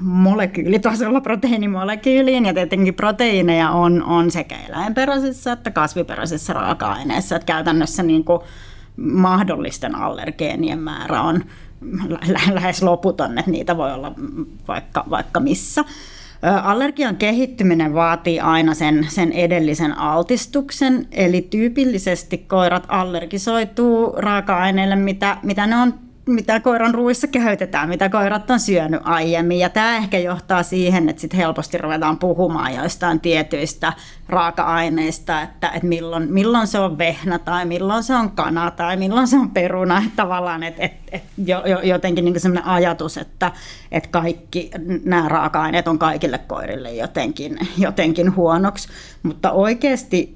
molekyylitasolla 0.00 1.20
proteiinimolekyyliin. 1.20 2.46
Ja 2.46 2.54
tietenkin 2.54 2.94
proteiineja 2.94 3.70
on, 3.70 4.02
on 4.02 4.30
sekä 4.30 4.56
eläinperäisissä 4.68 5.52
että 5.52 5.70
kasviperäisissä 5.70 6.52
raaka-aineissa. 6.52 7.36
Että 7.36 7.46
käytännössä 7.46 8.02
niin 8.02 8.24
kuin 8.24 8.40
mahdollisten 8.96 9.94
allergeenien 9.94 10.78
määrä 10.78 11.22
on 11.22 11.44
lähes 12.54 12.82
loputon, 12.82 13.38
että 13.38 13.50
niitä 13.50 13.76
voi 13.76 13.92
olla 13.92 14.12
vaikka, 14.68 15.04
vaikka 15.10 15.40
missä. 15.40 15.84
Allergian 16.42 17.16
kehittyminen 17.16 17.94
vaatii 17.94 18.40
aina 18.40 18.74
sen, 18.74 19.06
sen 19.08 19.32
edellisen 19.32 19.98
altistuksen, 19.98 21.06
eli 21.12 21.46
tyypillisesti 21.50 22.38
koirat 22.38 22.84
allergisoituu 22.88 24.14
raaka-aineille, 24.16 24.96
mitä, 24.96 25.36
mitä 25.42 25.66
ne 25.66 25.76
on 25.76 25.94
mitä 26.26 26.60
koiran 26.60 26.94
ruuissa 26.94 27.26
käytetään, 27.26 27.88
mitä 27.88 28.08
koirat 28.08 28.50
on 28.50 28.60
syönyt 28.60 29.00
aiemmin. 29.04 29.58
Ja 29.58 29.68
tämä 29.68 29.96
ehkä 29.96 30.18
johtaa 30.18 30.62
siihen, 30.62 31.08
että 31.08 31.20
sit 31.20 31.36
helposti 31.36 31.78
ruvetaan 31.78 32.18
puhumaan 32.18 32.74
joistain 32.74 33.20
tietyistä 33.20 33.92
raaka-aineista, 34.28 35.42
että, 35.42 35.68
että 35.68 35.86
milloin, 35.86 36.32
milloin 36.32 36.66
se 36.66 36.78
on 36.78 36.98
vehnä 36.98 37.38
tai 37.38 37.64
milloin 37.64 38.02
se 38.02 38.14
on 38.14 38.30
kana 38.30 38.70
tai 38.70 38.96
milloin 38.96 39.28
se 39.28 39.36
on 39.36 39.50
peruna. 39.50 39.98
Että 39.98 40.10
tavallaan 40.16 40.62
että, 40.62 40.82
että, 40.82 41.16
että 41.16 41.32
jotenkin 41.82 42.24
niin 42.24 42.40
sellainen 42.40 42.70
ajatus, 42.70 43.16
että, 43.16 43.52
että 43.92 44.08
kaikki 44.08 44.70
nämä 45.04 45.28
raaka-aineet 45.28 45.88
on 45.88 45.98
kaikille 45.98 46.38
koirille 46.38 46.92
jotenkin, 46.92 47.58
jotenkin 47.78 48.36
huonoksi. 48.36 48.88
Mutta 49.22 49.52
oikeasti 49.52 50.35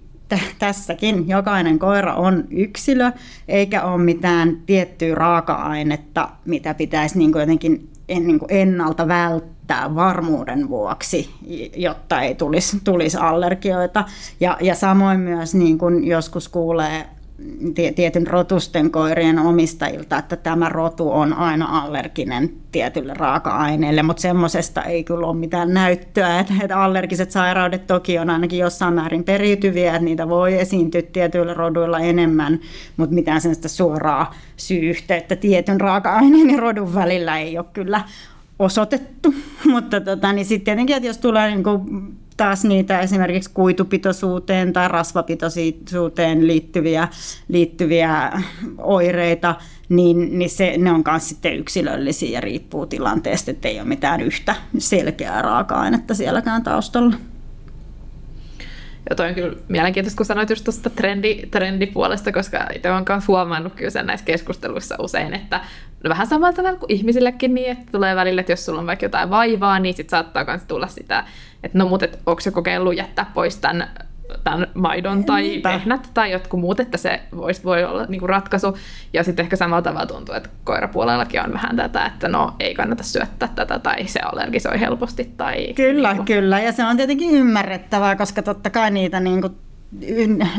tässäkin 0.58 1.28
jokainen 1.28 1.78
koira 1.78 2.14
on 2.14 2.44
yksilö, 2.50 3.12
eikä 3.48 3.82
ole 3.82 4.02
mitään 4.02 4.56
tiettyä 4.66 5.14
raaka-ainetta, 5.14 6.28
mitä 6.44 6.74
pitäisi 6.74 7.18
niin 7.18 7.32
kuin 7.32 7.40
jotenkin 7.40 7.90
niin 8.08 8.38
kuin 8.38 8.52
ennalta 8.52 9.08
välttää 9.08 9.94
varmuuden 9.94 10.68
vuoksi, 10.68 11.30
jotta 11.76 12.20
ei 12.20 12.34
tulisi, 12.34 12.80
tulisi 12.84 13.16
allergioita. 13.16 14.04
Ja, 14.40 14.56
ja 14.60 14.74
samoin 14.74 15.20
myös 15.20 15.54
niin 15.54 15.78
kuin 15.78 16.06
joskus 16.06 16.48
kuulee 16.48 17.06
tietyn 17.94 18.26
rotusten 18.26 18.90
koirien 18.90 19.38
omistajilta, 19.38 20.18
että 20.18 20.36
tämä 20.36 20.68
rotu 20.68 21.12
on 21.12 21.32
aina 21.32 21.82
allerginen 21.82 22.50
tietylle 22.72 23.14
raaka-aineelle, 23.14 24.02
mutta 24.02 24.20
semmoisesta 24.22 24.82
ei 24.82 25.04
kyllä 25.04 25.26
ole 25.26 25.36
mitään 25.36 25.74
näyttöä, 25.74 26.38
että, 26.40 26.82
allergiset 26.82 27.30
sairaudet 27.30 27.86
toki 27.86 28.18
on 28.18 28.30
ainakin 28.30 28.58
jossain 28.58 28.94
määrin 28.94 29.24
periytyviä, 29.24 29.94
että 29.94 30.04
niitä 30.04 30.28
voi 30.28 30.60
esiintyä 30.60 31.02
tietyillä 31.02 31.54
roduilla 31.54 32.00
enemmän, 32.00 32.60
mutta 32.96 33.14
mitään 33.14 33.40
sellaista 33.40 33.68
suoraa 33.68 34.34
syy-yhteyttä 34.56 35.36
tietyn 35.36 35.80
raaka-aineen 35.80 36.50
ja 36.50 36.60
rodun 36.60 36.94
välillä 36.94 37.38
ei 37.38 37.58
ole 37.58 37.66
kyllä 37.72 38.04
osoitettu, 38.58 39.34
mutta 39.72 40.00
tota, 40.00 40.32
niin 40.32 40.46
sitten 40.46 40.64
tietenkin, 40.64 40.96
että 40.96 41.06
jos 41.06 41.18
tulee 41.18 41.50
niin 41.50 41.64
kuin 41.64 41.80
taas 42.40 42.64
niitä 42.64 43.00
esimerkiksi 43.00 43.50
kuitupitoisuuteen 43.54 44.72
tai 44.72 44.88
rasvapitoisuuteen 44.88 46.46
liittyviä, 46.46 47.08
liittyviä 47.48 48.32
oireita, 48.78 49.54
niin, 49.88 50.38
niin 50.38 50.50
se, 50.50 50.74
ne 50.78 50.90
on 50.90 51.02
myös 51.10 51.28
sitten 51.28 51.56
yksilöllisiä 51.56 52.30
ja 52.30 52.40
riippuu 52.40 52.86
tilanteesta, 52.86 53.50
että 53.50 53.68
ei 53.68 53.80
ole 53.80 53.88
mitään 53.88 54.20
yhtä 54.20 54.54
selkeää 54.78 55.42
raaka-ainetta 55.42 56.14
sielläkään 56.14 56.62
taustalla. 56.62 57.14
Ja 59.10 59.16
toi 59.16 59.28
on 59.28 59.34
kyllä 59.34 59.56
mielenkiintoista, 59.68 60.16
kun 60.16 60.26
sanoit 60.26 60.50
just 60.50 60.64
tuosta 60.64 60.90
trendi, 60.90 61.42
trendipuolesta, 61.50 62.32
koska 62.32 62.66
itse 62.74 62.90
olen 62.90 63.04
huomannut 63.28 63.74
kyllä 63.74 63.90
sen 63.90 64.06
näissä 64.06 64.26
keskusteluissa 64.26 64.96
usein, 64.98 65.34
että 65.34 65.60
no 66.04 66.10
vähän 66.10 66.26
samalla 66.26 66.52
tavalla 66.52 66.78
kuin 66.78 66.92
ihmisillekin 66.92 67.54
niin, 67.54 67.70
että 67.70 67.92
tulee 67.92 68.16
välillä, 68.16 68.40
että 68.40 68.52
jos 68.52 68.64
sulla 68.64 68.80
on 68.80 68.86
vaikka 68.86 69.04
jotain 69.04 69.30
vaivaa, 69.30 69.78
niin 69.78 69.94
sitten 69.94 70.10
saattaa 70.10 70.44
myös 70.44 70.62
tulla 70.68 70.86
sitä, 70.86 71.24
että 71.62 71.78
no 71.78 71.88
mutta 71.88 72.06
onko 72.26 72.40
se 72.40 72.50
kokeillut 72.50 72.96
jättää 72.96 73.30
pois 73.34 73.56
tämän 73.56 73.90
tämän 74.44 74.66
maidon 74.74 75.24
tai 75.24 75.42
Niinpä. 75.42 75.68
vehnät 75.68 76.10
tai 76.14 76.32
jotkut 76.32 76.60
muut, 76.60 76.80
että 76.80 76.98
se 76.98 77.20
voisi 77.36 77.64
voi 77.64 77.84
olla 77.84 78.06
niin 78.08 78.20
kuin 78.20 78.28
ratkaisu. 78.28 78.76
Ja 79.12 79.24
sitten 79.24 79.42
ehkä 79.42 79.56
samalla 79.56 79.82
tavalla 79.82 80.06
tuntuu, 80.06 80.34
että 80.34 80.48
koirapuolellakin 80.64 81.40
on 81.40 81.52
vähän 81.52 81.76
tätä, 81.76 82.06
että 82.06 82.28
no 82.28 82.54
ei 82.60 82.74
kannata 82.74 83.02
syöttää 83.02 83.48
tätä 83.54 83.78
tai 83.78 84.06
se 84.06 84.20
allergisoi 84.20 84.80
helposti. 84.80 85.30
Tai, 85.36 85.72
kyllä, 85.74 86.08
niin 86.08 86.16
kuin... 86.16 86.26
kyllä. 86.26 86.60
Ja 86.60 86.72
se 86.72 86.84
on 86.84 86.96
tietenkin 86.96 87.30
ymmärrettävää, 87.30 88.16
koska 88.16 88.42
totta 88.42 88.70
kai 88.70 88.90
niitä 88.90 89.20
niin 89.20 89.40
kuin 89.40 89.54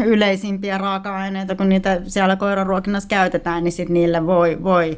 yleisimpiä 0.05 0.77
raaka-aineita, 0.77 1.55
kun 1.55 1.69
niitä 1.69 2.01
siellä 2.07 2.35
koiraruokinnassa 2.35 3.09
käytetään, 3.09 3.63
niin 3.63 3.71
sit 3.71 3.89
niille 3.89 4.25
voi, 4.25 4.63
voi 4.63 4.97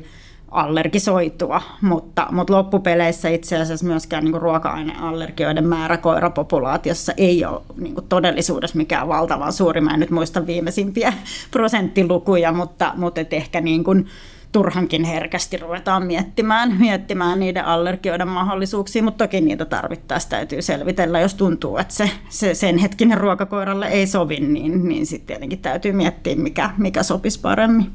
allergisoitua, 0.53 1.61
mutta, 1.81 2.27
mutta 2.31 2.53
loppupeleissä 2.53 3.29
itse 3.29 3.57
asiassa 3.57 3.85
myöskään 3.85 4.23
niin 4.23 4.41
ruoka-aineallergioiden 4.41 5.67
määrä 5.67 5.97
koirapopulaatiossa 5.97 7.13
ei 7.17 7.45
ole 7.45 7.61
niin 7.77 7.93
kuin 7.95 8.07
todellisuudessa 8.09 8.77
mikään 8.77 9.07
valtavan 9.07 9.53
suuri. 9.53 9.81
Mä 9.81 9.93
en 9.93 9.99
nyt 9.99 10.09
muista 10.09 10.47
viimeisimpiä 10.47 11.13
prosenttilukuja, 11.51 12.51
mutta, 12.51 12.93
mutta 12.95 13.21
et 13.21 13.33
ehkä 13.33 13.61
niin 13.61 13.83
kuin 13.83 14.07
turhankin 14.51 15.03
herkästi 15.03 15.57
ruvetaan 15.57 16.05
miettimään, 16.05 16.75
miettimään 16.79 17.39
niiden 17.39 17.65
allergioiden 17.65 18.27
mahdollisuuksia, 18.27 19.03
mutta 19.03 19.25
toki 19.25 19.41
niitä 19.41 19.65
tarvittaessa 19.65 20.29
täytyy 20.29 20.61
selvitellä, 20.61 21.19
jos 21.19 21.33
tuntuu, 21.33 21.77
että 21.77 21.93
se, 21.93 22.11
se 22.29 22.53
sen 22.53 22.77
hetkinen 22.77 23.17
ruokakoiralle 23.17 23.87
ei 23.87 24.07
sovi, 24.07 24.39
niin, 24.39 24.87
niin 24.87 25.05
sitten 25.05 25.27
tietenkin 25.27 25.59
täytyy 25.59 25.91
miettiä, 25.91 26.35
mikä, 26.35 26.69
mikä 26.77 27.03
sopisi 27.03 27.39
paremmin. 27.39 27.91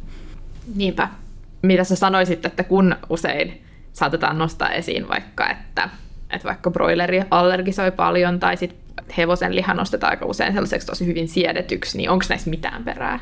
Niinpä 0.75 1.09
mitä 1.63 1.85
sä 1.85 1.97
sanoisit, 1.97 2.47
että 2.47 2.65
kun 2.65 2.97
usein 3.11 3.63
saatetaan 3.93 4.39
nostaa 4.39 4.71
esiin 4.71 5.09
vaikka, 5.09 5.51
että, 5.51 5.89
että 6.31 6.49
vaikka 6.49 6.71
broileri 6.71 7.23
allergisoi 7.31 7.91
paljon 7.91 8.41
tai 8.41 8.57
sitten 8.57 8.89
hevosen 9.17 9.55
liha 9.55 9.75
nostetaan 9.75 10.11
aika 10.11 10.27
usein 10.27 10.53
sellaiseksi 10.53 10.87
tosi 10.87 11.07
hyvin 11.07 11.29
siedetyksi, 11.29 11.99
niin 11.99 12.11
onko 12.11 12.25
näissä 12.29 12.51
mitään 12.51 12.85
perää? 12.85 13.21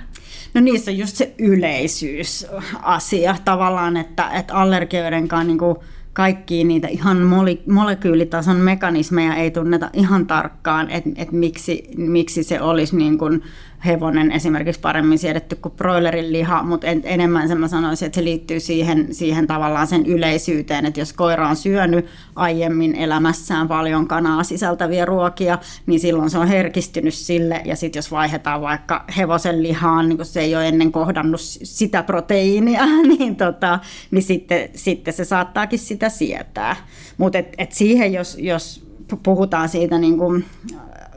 No 0.54 0.60
niissä 0.60 0.90
on 0.90 0.98
just 0.98 1.16
se 1.16 1.34
yleisyysasia 1.38 3.36
tavallaan, 3.44 3.96
että, 3.96 4.30
että 4.30 4.54
allergioidenkaan 4.54 5.46
niin 5.46 5.58
kuin 5.58 5.76
kaikkia 6.12 6.64
niitä 6.64 6.88
ihan 6.88 7.16
mole- 7.16 7.72
molekyylitason 7.72 8.56
mekanismeja 8.56 9.34
ei 9.34 9.50
tunneta 9.50 9.90
ihan 9.92 10.26
tarkkaan, 10.26 10.90
että 10.90 11.10
et 11.16 11.32
miksi, 11.32 11.90
miksi 11.96 12.42
se 12.42 12.60
olisi 12.60 12.96
niin 12.96 13.18
kuin 13.18 13.42
hevonen 13.86 14.32
esimerkiksi 14.32 14.80
paremmin 14.80 15.18
siedetty 15.18 15.56
kuin 15.56 15.74
broilerin 15.76 16.32
liha, 16.32 16.62
mutta 16.62 16.86
en, 16.86 17.00
enemmän 17.04 17.48
sen 17.48 17.60
mä 17.60 17.68
sanoisin, 17.68 18.06
että 18.06 18.20
se 18.20 18.24
liittyy 18.24 18.60
siihen, 18.60 19.14
siihen 19.14 19.46
tavallaan 19.46 19.86
sen 19.86 20.06
yleisyyteen, 20.06 20.86
että 20.86 21.00
jos 21.00 21.12
koira 21.12 21.48
on 21.48 21.56
syönyt 21.56 22.06
aiemmin 22.36 22.94
elämässään 22.94 23.68
paljon 23.68 24.08
kanaa 24.08 24.44
sisältäviä 24.44 25.04
ruokia, 25.04 25.58
niin 25.86 26.00
silloin 26.00 26.30
se 26.30 26.38
on 26.38 26.48
herkistynyt 26.48 27.14
sille, 27.14 27.62
ja 27.64 27.76
sitten 27.76 27.98
jos 27.98 28.10
vaihdetaan 28.10 28.60
vaikka 28.60 29.04
hevosen 29.16 29.62
lihaan, 29.62 30.08
niin 30.08 30.16
kun 30.16 30.26
se 30.26 30.40
ei 30.40 30.56
ole 30.56 30.68
ennen 30.68 30.92
kohdannut 30.92 31.40
sitä 31.40 32.02
proteiinia, 32.02 32.86
niin, 33.18 33.36
tota, 33.36 33.78
niin 34.10 34.22
sitten, 34.22 34.68
sitten 34.74 35.14
se 35.14 35.24
saattaakin 35.24 35.78
sitä 35.78 36.08
sietää. 36.08 36.76
Mutta 37.16 37.38
et, 37.38 37.54
et 37.58 37.72
siihen, 37.72 38.12
jos, 38.12 38.36
jos 38.40 38.85
puhutaan 39.22 39.68
siitä 39.68 39.98
niin 39.98 40.18
kuin 40.18 40.44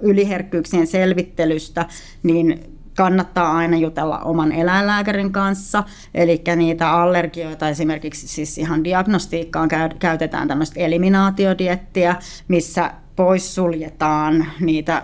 yliherkkyyksien 0.01 0.87
selvittelystä, 0.87 1.85
niin 2.23 2.63
kannattaa 2.95 3.57
aina 3.57 3.77
jutella 3.77 4.19
oman 4.19 4.51
eläinlääkärin 4.51 5.31
kanssa. 5.31 5.83
Eli 6.13 6.41
niitä 6.55 6.91
allergioita 6.91 7.69
esimerkiksi 7.69 8.27
siis 8.27 8.57
ihan 8.57 8.83
diagnostiikkaan 8.83 9.69
käytetään 9.99 10.47
tämmöistä 10.47 10.79
eliminaatiodiettiä, 10.79 12.15
missä 12.47 12.93
poissuljetaan 13.15 14.45
niitä 14.59 15.03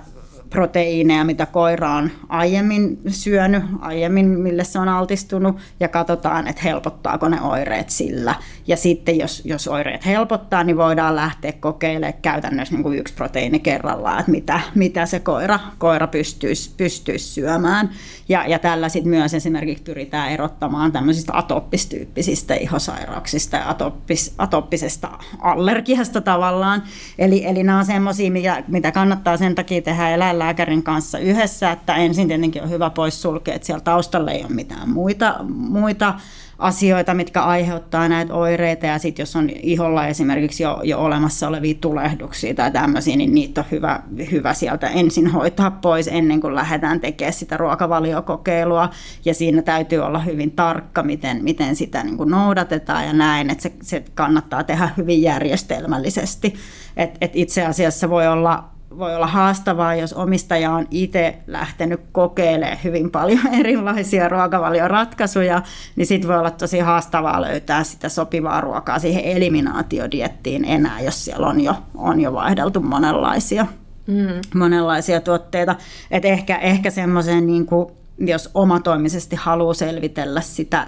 proteiineja, 0.55 1.23
mitä 1.23 1.45
koira 1.45 1.91
on 1.91 2.11
aiemmin 2.29 2.99
syönyt, 3.07 3.63
aiemmin 3.79 4.25
mille 4.25 4.63
se 4.63 4.79
on 4.79 4.89
altistunut, 4.89 5.57
ja 5.79 5.87
katsotaan, 5.87 6.47
että 6.47 6.61
helpottaako 6.63 7.29
ne 7.29 7.41
oireet 7.41 7.89
sillä. 7.89 8.35
Ja 8.67 8.77
sitten 8.77 9.17
jos, 9.19 9.41
jos 9.45 9.67
oireet 9.67 10.05
helpottaa, 10.05 10.63
niin 10.63 10.77
voidaan 10.77 11.15
lähteä 11.15 11.51
kokeilemaan 11.51 12.21
käytännössä 12.21 12.75
niin 12.75 12.83
kuin 12.83 12.99
yksi 12.99 13.13
proteiini 13.13 13.59
kerrallaan, 13.59 14.19
että 14.19 14.31
mitä, 14.31 14.59
mitä 14.75 15.05
se 15.05 15.19
koira, 15.19 15.59
koira 15.77 16.07
pystyisi, 16.07 16.71
pystyisi 16.77 17.25
syömään. 17.25 17.89
Ja, 18.29 18.47
ja 18.47 18.59
tällä 18.59 18.89
sitten 18.89 19.09
myös 19.09 19.33
esimerkiksi 19.33 19.83
pyritään 19.83 20.31
erottamaan 20.31 20.91
tämmöisistä 20.91 21.37
atoppistyyppisistä 21.37 22.53
ihosairauksista 22.53 23.57
ja 23.57 23.69
atoppis, 23.69 24.33
atoppisesta 24.37 25.09
allergiasta 25.39 26.21
tavallaan. 26.21 26.83
Eli, 27.19 27.45
eli 27.45 27.63
nämä 27.63 27.79
on 27.79 27.85
semmoisia, 27.85 28.31
mitä, 28.31 28.63
mitä 28.67 28.91
kannattaa 28.91 29.37
sen 29.37 29.55
takia 29.55 29.81
tehdä 29.81 30.09
eläinlääkärin 30.09 30.44
kanssa 30.83 31.19
yhdessä, 31.19 31.71
että 31.71 31.95
ensin 31.95 32.27
tietenkin 32.27 32.63
on 32.63 32.69
hyvä 32.69 32.89
poissulkea, 32.89 33.53
että 33.53 33.65
siellä 33.65 33.83
taustalla 33.83 34.31
ei 34.31 34.41
ole 34.41 34.53
mitään 34.53 34.89
muita, 34.89 35.35
muita 35.47 36.13
asioita, 36.59 37.13
mitkä 37.13 37.43
aiheuttaa 37.43 38.09
näitä 38.09 38.33
oireita 38.33 38.85
ja 38.85 38.99
sitten 38.99 39.23
jos 39.23 39.35
on 39.35 39.49
iholla 39.49 40.07
esimerkiksi 40.07 40.63
jo, 40.63 40.79
jo 40.83 40.99
olemassa 40.99 41.47
olevia 41.47 41.75
tulehduksia 41.81 42.53
tai 42.53 42.71
tämmöisiä, 42.71 43.15
niin 43.15 43.33
niitä 43.33 43.61
on 43.61 43.67
hyvä, 43.71 43.99
hyvä 44.31 44.53
sieltä 44.53 44.87
ensin 44.87 45.27
hoitaa 45.27 45.71
pois 45.71 46.07
ennen 46.07 46.41
kuin 46.41 46.55
lähdetään 46.55 46.99
tekemään 46.99 47.33
sitä 47.33 47.57
ruokavaliokokeilua 47.57 48.89
ja 49.25 49.33
siinä 49.33 49.61
täytyy 49.61 49.99
olla 49.99 50.19
hyvin 50.19 50.51
tarkka, 50.51 51.03
miten, 51.03 51.43
miten 51.43 51.75
sitä 51.75 52.03
niin 52.03 52.17
kuin 52.17 52.31
noudatetaan 52.31 53.05
ja 53.05 53.13
näin, 53.13 53.49
että 53.49 53.63
se, 53.63 53.71
se 53.81 54.03
kannattaa 54.13 54.63
tehdä 54.63 54.89
hyvin 54.97 55.21
järjestelmällisesti. 55.21 56.53
Et, 56.97 57.17
et 57.21 57.31
itse 57.33 57.65
asiassa 57.65 58.09
voi 58.09 58.27
olla 58.27 58.74
voi 58.97 59.15
olla 59.15 59.27
haastavaa, 59.27 59.95
jos 59.95 60.13
omistaja 60.13 60.71
on 60.71 60.87
itse 60.91 61.37
lähtenyt 61.47 62.01
kokeilemaan 62.11 62.77
hyvin 62.83 63.11
paljon 63.11 63.47
erilaisia 63.59 64.29
ruokavalioratkaisuja, 64.29 65.61
niin 65.95 66.07
sitten 66.07 66.27
voi 66.27 66.37
olla 66.37 66.51
tosi 66.51 66.79
haastavaa 66.79 67.41
löytää 67.41 67.83
sitä 67.83 68.09
sopivaa 68.09 68.61
ruokaa 68.61 68.99
siihen 68.99 69.23
eliminaatiodiettiin 69.23 70.65
enää, 70.65 71.01
jos 71.01 71.25
siellä 71.25 71.47
on 71.47 71.61
jo, 71.61 71.75
on 71.95 72.21
jo 72.21 72.33
vaihdeltu 72.33 72.81
monenlaisia, 72.81 73.65
mm. 74.07 74.59
monenlaisia 74.59 75.21
tuotteita. 75.21 75.75
Et 76.11 76.25
ehkä, 76.25 76.57
ehkä 76.57 76.89
semmoisen 76.89 77.47
niin 77.47 77.65
kuin 77.65 77.91
jos 78.19 78.49
omatoimisesti 78.53 79.35
haluaa 79.35 79.73
selvitellä 79.73 80.41
sitä, 80.41 80.87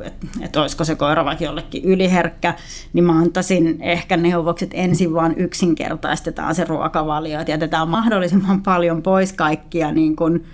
että 0.00 0.26
et 0.40 0.56
olisiko 0.56 0.84
se 0.84 0.94
koira 0.94 1.24
vaikka 1.24 1.44
jollekin 1.44 1.84
yliherkkä, 1.84 2.54
niin 2.92 3.04
mä 3.04 3.18
antaisin 3.18 3.76
ehkä 3.80 4.16
neuvokset 4.16 4.70
ensin 4.74 5.14
vaan 5.14 5.34
yksinkertaistetaan 5.36 6.54
se 6.54 6.64
ruokavalio, 6.64 7.40
että 7.40 7.52
jätetään 7.52 7.88
mahdollisimman 7.88 8.62
paljon 8.62 9.02
pois 9.02 9.32
kaikkia 9.32 9.92
niin 9.92 10.16
kuin 10.16 10.44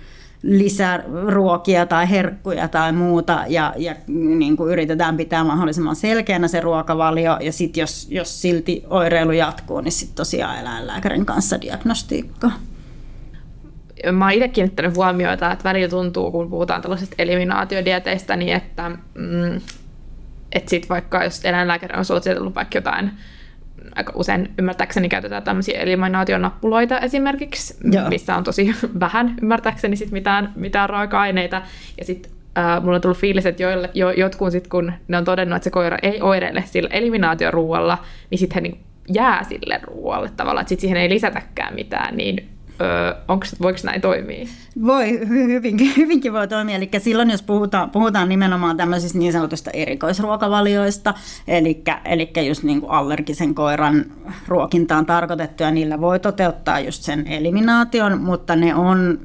lisäruokia 0.41 1.85
tai 1.85 2.09
herkkuja 2.09 2.67
tai 2.67 2.91
muuta 2.91 3.43
ja, 3.47 3.73
ja 3.77 3.95
niin 4.07 4.57
kuin 4.57 4.71
yritetään 4.71 5.17
pitää 5.17 5.43
mahdollisimman 5.43 5.95
selkeänä 5.95 6.47
se 6.47 6.59
ruokavalio 6.59 7.37
ja 7.41 7.51
sitten 7.51 7.81
jos, 7.81 8.07
jos 8.11 8.41
silti 8.41 8.83
oireilu 8.89 9.31
jatkuu, 9.31 9.81
niin 9.81 9.91
sitten 9.91 10.15
tosiaan 10.15 10.59
eläinlääkärin 10.59 11.25
kanssa 11.25 11.61
diagnostiikka 11.61 12.51
mä 14.11 14.25
oon 14.25 14.33
itse 14.33 14.47
kiinnittänyt 14.47 14.95
huomioita, 14.95 15.51
että 15.51 15.63
välillä 15.63 15.87
tuntuu, 15.87 16.31
kun 16.31 16.49
puhutaan 16.49 16.81
tällaisista 16.81 17.15
eliminaatiodieteistä, 17.19 18.35
niin 18.35 18.55
että, 18.55 18.89
mm, 19.13 19.61
että 20.51 20.69
sit 20.69 20.89
vaikka 20.89 21.23
jos 21.23 21.45
eläinlääkäri 21.45 21.97
on 21.97 22.05
suositellut 22.05 22.55
vaikka 22.55 22.77
jotain, 22.77 23.11
aika 23.95 24.13
usein 24.15 24.53
ymmärtääkseni 24.57 25.09
käytetään 25.09 25.43
tämmöisiä 25.43 25.79
eliminaationappuloita 25.79 26.99
esimerkiksi, 26.99 27.77
Joo. 27.91 28.09
missä 28.09 28.35
on 28.35 28.43
tosi 28.43 28.75
vähän 28.99 29.35
ymmärtääkseni 29.41 29.95
sit 29.95 30.11
mitään, 30.11 30.53
mitään 30.55 30.89
raaka-aineita, 30.89 31.61
ja 31.97 32.05
sitten 32.05 32.31
Uh, 32.49 32.83
mulla 32.83 32.95
on 32.95 33.01
tullut 33.01 33.17
fiilis, 33.17 33.45
että 33.45 33.63
joille, 33.63 33.89
jo, 33.93 34.11
jotkut 34.11 34.51
sit, 34.51 34.67
kun 34.67 34.93
ne 35.07 35.17
on 35.17 35.25
todennut, 35.25 35.55
että 35.55 35.63
se 35.63 35.69
koira 35.69 35.97
ei 36.03 36.21
oireile 36.21 36.63
sillä 36.65 36.89
eliminaatioruualla, 36.91 37.97
niin 38.29 38.39
sitten 38.39 38.55
he 38.55 38.61
niin 38.61 38.79
jää 39.13 39.43
sille 39.43 39.79
ruoalle 39.83 40.29
tavallaan, 40.37 40.61
että 40.61 40.69
sit 40.69 40.79
siihen 40.79 40.97
ei 40.97 41.09
lisätäkään 41.09 41.75
mitään, 41.75 42.17
niin 42.17 42.49
onko, 43.27 43.45
voiko 43.61 43.79
näin 43.83 44.01
toimia? 44.01 44.47
Voi, 44.85 45.19
hyvinkin, 45.27 45.95
hyvinkin 45.97 46.33
voi 46.33 46.47
toimia. 46.47 46.75
Eli 46.75 46.89
silloin, 46.97 47.29
jos 47.29 47.41
puhutaan, 47.41 47.89
puhutaan 47.89 48.29
nimenomaan 48.29 48.77
tämmöisistä 48.77 49.17
niin 49.17 49.33
sanotusta 49.33 49.71
erikoisruokavalioista, 49.73 51.13
eli, 51.47 51.81
eli 52.05 52.31
just 52.47 52.63
niin 52.63 52.81
kuin 52.81 52.91
allergisen 52.91 53.55
koiran 53.55 54.05
ruokintaan 54.47 55.05
tarkoitettuja, 55.05 55.71
niillä 55.71 56.01
voi 56.01 56.19
toteuttaa 56.19 56.79
just 56.79 57.03
sen 57.03 57.27
eliminaation, 57.27 58.21
mutta 58.21 58.55
ne 58.55 58.75
on 58.75 59.19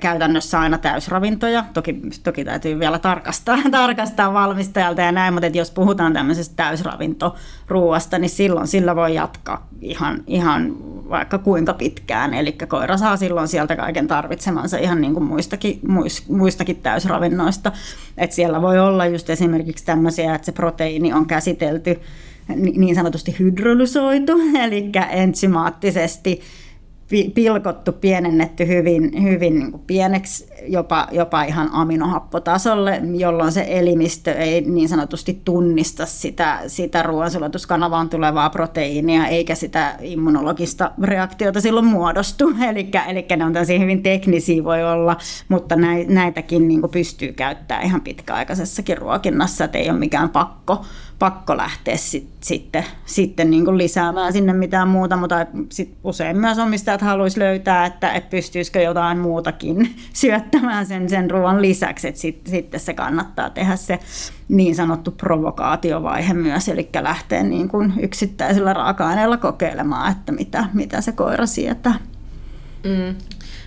käytännössä 0.00 0.60
aina 0.60 0.78
täysravintoja. 0.78 1.64
Toki, 1.74 2.00
toki 2.22 2.44
täytyy 2.44 2.78
vielä 2.78 2.98
tarkastaa, 2.98 3.58
tarkastaa 3.70 4.32
valmistajalta 4.32 5.00
ja 5.00 5.12
näin, 5.12 5.34
mutta 5.34 5.46
jos 5.46 5.70
puhutaan 5.70 6.12
tämmöisestä 6.12 6.56
täysravintoruuasta, 6.56 8.18
niin 8.18 8.28
silloin 8.28 8.66
sillä 8.66 8.96
voi 8.96 9.14
jatkaa 9.14 9.68
ihan, 9.80 10.22
ihan 10.26 10.76
vaikka 11.08 11.38
kuinka 11.38 11.74
pitkään. 11.74 12.34
Eli 12.34 12.52
koira 12.52 12.96
saa 12.96 13.16
silloin 13.16 13.48
sieltä 13.48 13.76
kaiken 13.76 14.06
tarvitsemansa 14.06 14.78
ihan 14.78 15.00
niin 15.00 15.14
kuin 15.14 15.24
muistakin, 15.24 15.80
muistakin 16.28 16.76
täysravinnoista. 16.76 17.72
Et 18.18 18.32
siellä 18.32 18.62
voi 18.62 18.78
olla 18.78 19.06
just 19.06 19.30
esimerkiksi 19.30 19.84
tämmöisiä, 19.84 20.34
että 20.34 20.46
se 20.46 20.52
proteiini 20.52 21.12
on 21.12 21.26
käsitelty 21.26 22.00
niin 22.56 22.94
sanotusti 22.94 23.36
hydrolysoitu, 23.38 24.32
eli 24.64 24.90
ensymaattisesti 25.10 26.40
pilkottu, 27.34 27.92
pienennetty 27.92 28.66
hyvin, 28.66 29.22
hyvin 29.22 29.58
niin 29.58 29.70
kuin 29.70 29.82
pieneksi, 29.86 30.48
jopa, 30.66 31.08
jopa 31.12 31.42
ihan 31.42 31.70
aminohappotasolle, 31.72 33.00
jolloin 33.14 33.52
se 33.52 33.66
elimistö 33.68 34.32
ei 34.32 34.60
niin 34.60 34.88
sanotusti 34.88 35.40
tunnista 35.44 36.06
sitä, 36.06 36.60
sitä 36.66 37.02
ruoansulatuskanavaan 37.02 38.08
tulevaa 38.08 38.50
proteiinia, 38.50 39.26
eikä 39.26 39.54
sitä 39.54 39.96
immunologista 40.00 40.90
reaktiota 41.02 41.60
silloin 41.60 41.86
muodostu. 41.86 42.52
Eli, 43.08 43.26
ne 43.36 43.44
on 43.44 43.52
tällaisia 43.52 43.78
hyvin 43.78 44.02
teknisiä 44.02 44.64
voi 44.64 44.84
olla, 44.84 45.16
mutta 45.48 45.76
näitäkin 46.08 46.68
niin 46.68 46.80
kuin 46.80 46.90
pystyy 46.90 47.32
käyttämään 47.32 47.86
ihan 47.86 48.00
pitkäaikaisessakin 48.00 48.98
ruokinnassa, 48.98 49.64
että 49.64 49.78
ei 49.78 49.90
ole 49.90 49.98
mikään 49.98 50.30
pakko 50.30 50.84
pakko 51.18 51.56
lähteä 51.56 51.96
sit, 51.96 52.28
sitten, 52.40 52.84
sitten 53.06 53.50
niin 53.50 53.64
kuin 53.64 53.78
lisäämään 53.78 54.32
sinne 54.32 54.52
mitään 54.52 54.88
muuta, 54.88 55.16
mutta 55.16 55.46
sit 55.68 55.94
usein 56.04 56.36
myös 56.36 56.58
omistajat 56.58 57.00
haluaisi 57.00 57.40
löytää, 57.40 57.86
että, 57.86 58.12
että 58.12 58.30
pystyisikö 58.30 58.80
jotain 58.80 59.18
muutakin 59.18 59.94
syöttämään 60.12 60.86
sen, 60.86 61.08
sen 61.08 61.30
ruoan 61.30 61.62
lisäksi, 61.62 62.08
että 62.08 62.20
sit, 62.20 62.40
sitten 62.46 62.80
se 62.80 62.94
kannattaa 62.94 63.50
tehdä 63.50 63.76
se 63.76 63.98
niin 64.48 64.74
sanottu 64.74 65.10
provokaatiovaihe 65.10 66.34
myös, 66.34 66.68
eli 66.68 66.88
lähteä 67.00 67.42
niin 67.42 67.68
kuin 67.68 67.92
yksittäisellä 68.00 68.72
raaka-aineella 68.72 69.36
kokeilemaan, 69.36 70.12
että 70.12 70.32
mitä, 70.32 70.64
mitä 70.72 71.00
se 71.00 71.12
koira 71.12 71.46
sietää. 71.46 71.94
Mm. 72.84 73.16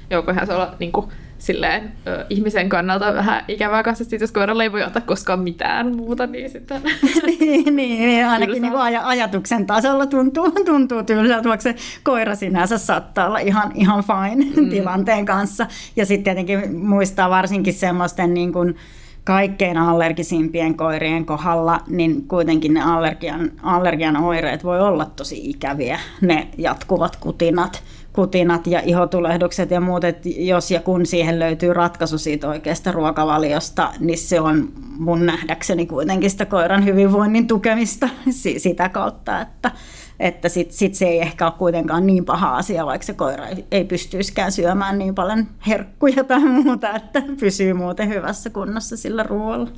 Joo, 0.09 0.23
se 0.45 0.53
olla 0.53 0.75
niin 0.79 0.91
kuin 0.91 1.07
silleen, 1.47 1.91
ö, 2.07 2.25
ihmisen 2.29 2.69
kannalta 2.69 3.13
vähän 3.13 3.43
ikävää 3.47 3.83
kanssa, 3.83 4.03
että 4.03 4.15
jos 4.15 4.31
koiralle 4.31 4.63
ei 4.63 4.71
voi 4.71 4.83
antaa 4.83 5.01
koskaan 5.01 5.39
mitään 5.39 5.95
muuta, 5.95 6.27
niin 6.27 6.49
sitten... 6.49 6.81
niin, 7.27 7.75
niin, 7.75 8.25
ainakin 8.27 8.61
niin 8.61 8.73
aj- 8.73 9.03
ajatuksen 9.03 9.65
tasolla 9.65 10.05
tuntuu, 10.05 10.51
tuntuu 10.65 11.03
tylsältä, 11.03 11.49
vaikka 11.49 11.63
se 11.63 11.75
koira 12.03 12.35
sinänsä 12.35 12.77
saattaa 12.77 13.27
olla 13.27 13.39
ihan, 13.39 13.71
ihan 13.75 14.03
fine 14.03 14.45
mm. 14.45 14.69
tilanteen 14.69 15.25
kanssa. 15.25 15.67
Ja 15.95 16.05
sitten 16.05 16.23
tietenkin 16.23 16.75
muistaa 16.75 17.29
varsinkin 17.29 17.73
semmoisten 17.73 18.33
niin 18.33 18.53
kuin, 18.53 18.75
kaikkein 19.23 19.77
allergisimpien 19.77 20.77
koirien 20.77 21.25
kohdalla, 21.25 21.79
niin 21.87 22.27
kuitenkin 22.27 22.73
ne 22.73 22.81
allergian, 22.83 23.51
allergian 23.63 24.17
oireet 24.17 24.63
voi 24.63 24.79
olla 24.79 25.05
tosi 25.05 25.49
ikäviä, 25.49 25.99
ne 26.21 26.47
jatkuvat 26.57 27.15
kutinat 27.15 27.83
kutinat 28.17 28.67
ja 28.67 28.81
ihotulehdukset 28.85 29.71
ja 29.71 29.81
muut, 29.81 30.03
että 30.03 30.29
jos 30.29 30.71
ja 30.71 30.81
kun 30.81 31.05
siihen 31.05 31.39
löytyy 31.39 31.73
ratkaisu 31.73 32.17
siitä 32.17 32.49
oikeasta 32.49 32.91
ruokavaliosta, 32.91 33.93
niin 33.99 34.17
se 34.17 34.41
on 34.41 34.69
mun 34.99 35.25
nähdäkseni 35.25 35.85
kuitenkin 35.85 36.29
sitä 36.29 36.45
koiran 36.45 36.85
hyvinvoinnin 36.85 37.47
tukemista 37.47 38.09
sitä 38.57 38.89
kautta, 38.89 39.41
että, 39.41 39.71
että 40.19 40.49
sit, 40.49 40.71
sit 40.71 40.95
se 40.95 41.05
ei 41.05 41.19
ehkä 41.19 41.45
ole 41.45 41.53
kuitenkaan 41.57 42.07
niin 42.07 42.25
paha 42.25 42.57
asia, 42.57 42.85
vaikka 42.85 43.05
se 43.05 43.13
koira 43.13 43.47
ei, 43.71 43.83
pystyisikään 43.83 44.51
syömään 44.51 44.99
niin 44.99 45.15
paljon 45.15 45.47
herkkuja 45.67 46.23
tai 46.23 46.39
muuta, 46.39 46.95
että 46.95 47.23
pysyy 47.39 47.73
muuten 47.73 48.09
hyvässä 48.09 48.49
kunnossa 48.49 48.97
sillä 48.97 49.23
ruoalla. 49.23 49.69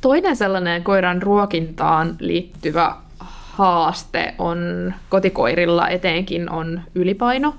Toinen 0.00 0.36
sellainen 0.36 0.84
koiran 0.84 1.22
ruokintaan 1.22 2.16
liittyvä 2.20 3.03
haaste 3.54 4.34
on 4.38 4.94
kotikoirilla 5.08 5.88
etenkin 5.88 6.50
on 6.50 6.80
ylipaino. 6.94 7.54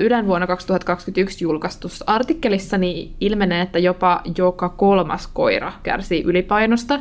Ylen 0.00 0.26
vuonna 0.26 0.46
2021 0.46 1.44
julkaistussa 1.44 2.04
artikkelissa 2.08 2.78
niin 2.78 3.14
ilmenee, 3.20 3.62
että 3.62 3.78
jopa 3.78 4.22
joka 4.38 4.68
kolmas 4.68 5.26
koira 5.26 5.72
kärsii 5.82 6.22
ylipainosta 6.22 7.00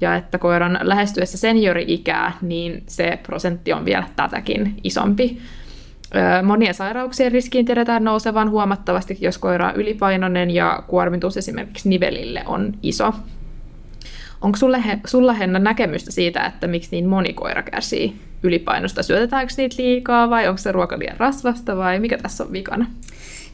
ja 0.00 0.14
että 0.16 0.38
koiran 0.38 0.78
lähestyessä 0.82 1.38
seniori-ikää, 1.38 2.32
niin 2.42 2.82
se 2.86 3.18
prosentti 3.22 3.72
on 3.72 3.84
vielä 3.84 4.04
tätäkin 4.16 4.76
isompi. 4.84 5.38
Monien 6.42 6.74
sairauksien 6.74 7.32
riskiin 7.32 7.66
tiedetään 7.66 8.04
nousevan 8.04 8.50
huomattavasti, 8.50 9.18
jos 9.20 9.38
koira 9.38 9.68
on 9.68 9.76
ylipainoinen 9.76 10.50
ja 10.50 10.82
kuormitus 10.86 11.36
esimerkiksi 11.36 11.88
nivelille 11.88 12.42
on 12.46 12.72
iso. 12.82 13.14
Onko 14.44 14.56
sulle, 14.56 14.82
sulla 15.06 15.32
Henna 15.32 15.58
näkemystä 15.58 16.12
siitä, 16.12 16.46
että 16.46 16.66
miksi 16.66 16.88
niin 16.90 17.08
moni 17.08 17.32
koira 17.32 17.62
kärsii 17.62 18.16
ylipainosta? 18.42 19.02
Syötetäänkö 19.02 19.54
niitä 19.56 19.76
liikaa 19.78 20.30
vai 20.30 20.48
onko 20.48 20.58
se 20.58 20.72
ruoka 20.72 20.98
liian 20.98 21.16
rasvasta 21.16 21.76
vai 21.76 22.00
mikä 22.00 22.18
tässä 22.18 22.44
on 22.44 22.52
vikana? 22.52 22.86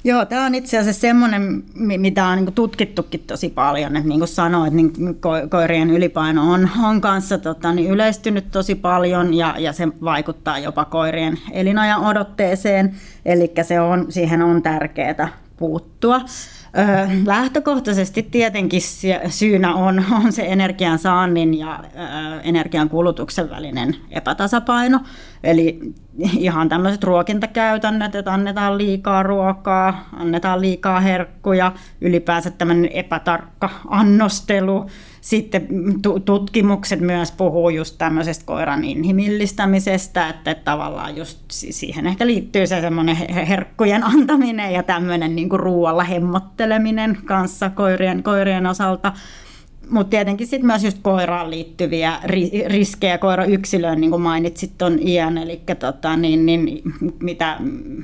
Joo, 0.04 0.24
tämä 0.24 0.46
on 0.46 0.54
itse 0.54 0.78
asiassa 0.78 1.00
semmoinen, 1.00 1.62
mitä 1.74 2.26
on 2.26 2.38
niin 2.38 2.52
tutkittukin 2.52 3.24
tosi 3.26 3.48
paljon. 3.48 3.96
Että 3.96 4.08
niin 4.08 4.20
kuin 4.20 4.28
sanoin, 4.28 4.66
että 4.66 5.00
niin 5.00 5.20
koirien 5.50 5.90
ylipaino 5.90 6.52
on, 6.52 6.68
on 6.84 7.00
kanssa 7.00 7.38
tota, 7.38 7.72
niin 7.72 7.90
yleistynyt 7.90 8.50
tosi 8.50 8.74
paljon 8.74 9.34
ja, 9.34 9.54
ja 9.58 9.72
se 9.72 9.88
vaikuttaa 10.04 10.58
jopa 10.58 10.84
koirien 10.84 11.38
elinajan 11.52 12.04
odotteeseen. 12.04 12.94
Eli 13.24 13.52
se 13.62 13.80
on, 13.80 14.06
siihen 14.08 14.42
on 14.42 14.62
tärkeää 14.62 15.28
puuttua. 15.56 16.20
Lähtökohtaisesti 17.26 18.22
tietenkin 18.22 18.80
syynä 19.28 19.74
on, 19.74 20.04
on 20.24 20.32
se 20.32 20.42
energian 20.46 20.98
saannin 20.98 21.58
ja 21.58 21.84
energian 22.42 22.88
kulutuksen 22.88 23.50
välinen 23.50 23.96
epätasapaino. 24.10 25.00
Eli 25.44 25.80
ihan 26.18 26.68
tämmöiset 26.68 27.04
ruokintakäytännöt, 27.04 28.14
että 28.14 28.32
annetaan 28.32 28.78
liikaa 28.78 29.22
ruokaa, 29.22 30.08
annetaan 30.16 30.60
liikaa 30.60 31.00
herkkuja, 31.00 31.72
ylipäänsä 32.00 32.50
tämmöinen 32.50 32.90
epätarkka 32.92 33.70
annostelu, 33.88 34.86
sitten 35.20 35.68
tutkimukset 36.24 37.00
myös 37.00 37.32
puhuu 37.32 37.70
just 37.70 37.94
tämmöisestä 37.98 38.44
koiran 38.44 38.84
inhimillistämisestä, 38.84 40.28
että 40.28 40.54
tavallaan 40.54 41.16
just 41.16 41.38
siihen 41.48 42.06
ehkä 42.06 42.26
liittyy 42.26 42.66
se 42.66 42.80
semmoinen 42.80 43.16
herkkujen 43.48 44.04
antaminen 44.04 44.72
ja 44.72 44.82
tämmöinen 44.82 45.36
niin 45.36 45.50
ruoalla 45.52 46.04
hemmotteleminen 46.04 47.18
kanssa 47.24 47.70
koirien, 47.70 48.22
koirien 48.22 48.66
osalta 48.66 49.12
mutta 49.90 50.10
tietenkin 50.10 50.46
sitten 50.46 50.66
myös 50.66 50.84
just 50.84 50.98
koiraan 51.02 51.50
liittyviä 51.50 52.18
ri, 52.24 52.50
riskejä 52.66 53.18
yksilöön, 53.48 54.00
niin 54.00 54.10
kuin 54.10 54.22
mainitsit 54.22 54.78
tuon 54.78 54.98
iän, 54.98 55.38
eli 55.38 55.60
tota, 55.78 56.16
niin, 56.16 56.46
niin, 56.46 56.82
mitä, 57.20 57.56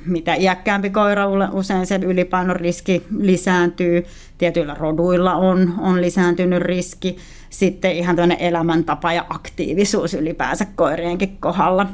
mitä 0.06 0.34
iäkkäämpi 0.34 0.90
koira 0.90 1.26
usein 1.52 1.86
sen 1.86 2.02
ylipainon 2.02 2.56
riski 2.56 3.02
lisääntyy, 3.18 4.04
tietyillä 4.38 4.74
roduilla 4.74 5.34
on, 5.34 5.74
on 5.78 6.00
lisääntynyt 6.00 6.62
riski, 6.62 7.16
sitten 7.50 7.96
ihan 7.96 8.16
tämmöinen 8.16 8.40
elämäntapa 8.40 9.12
ja 9.12 9.26
aktiivisuus 9.30 10.14
ylipäänsä 10.14 10.66
koirienkin 10.74 11.36
kohdalla. 11.40 11.86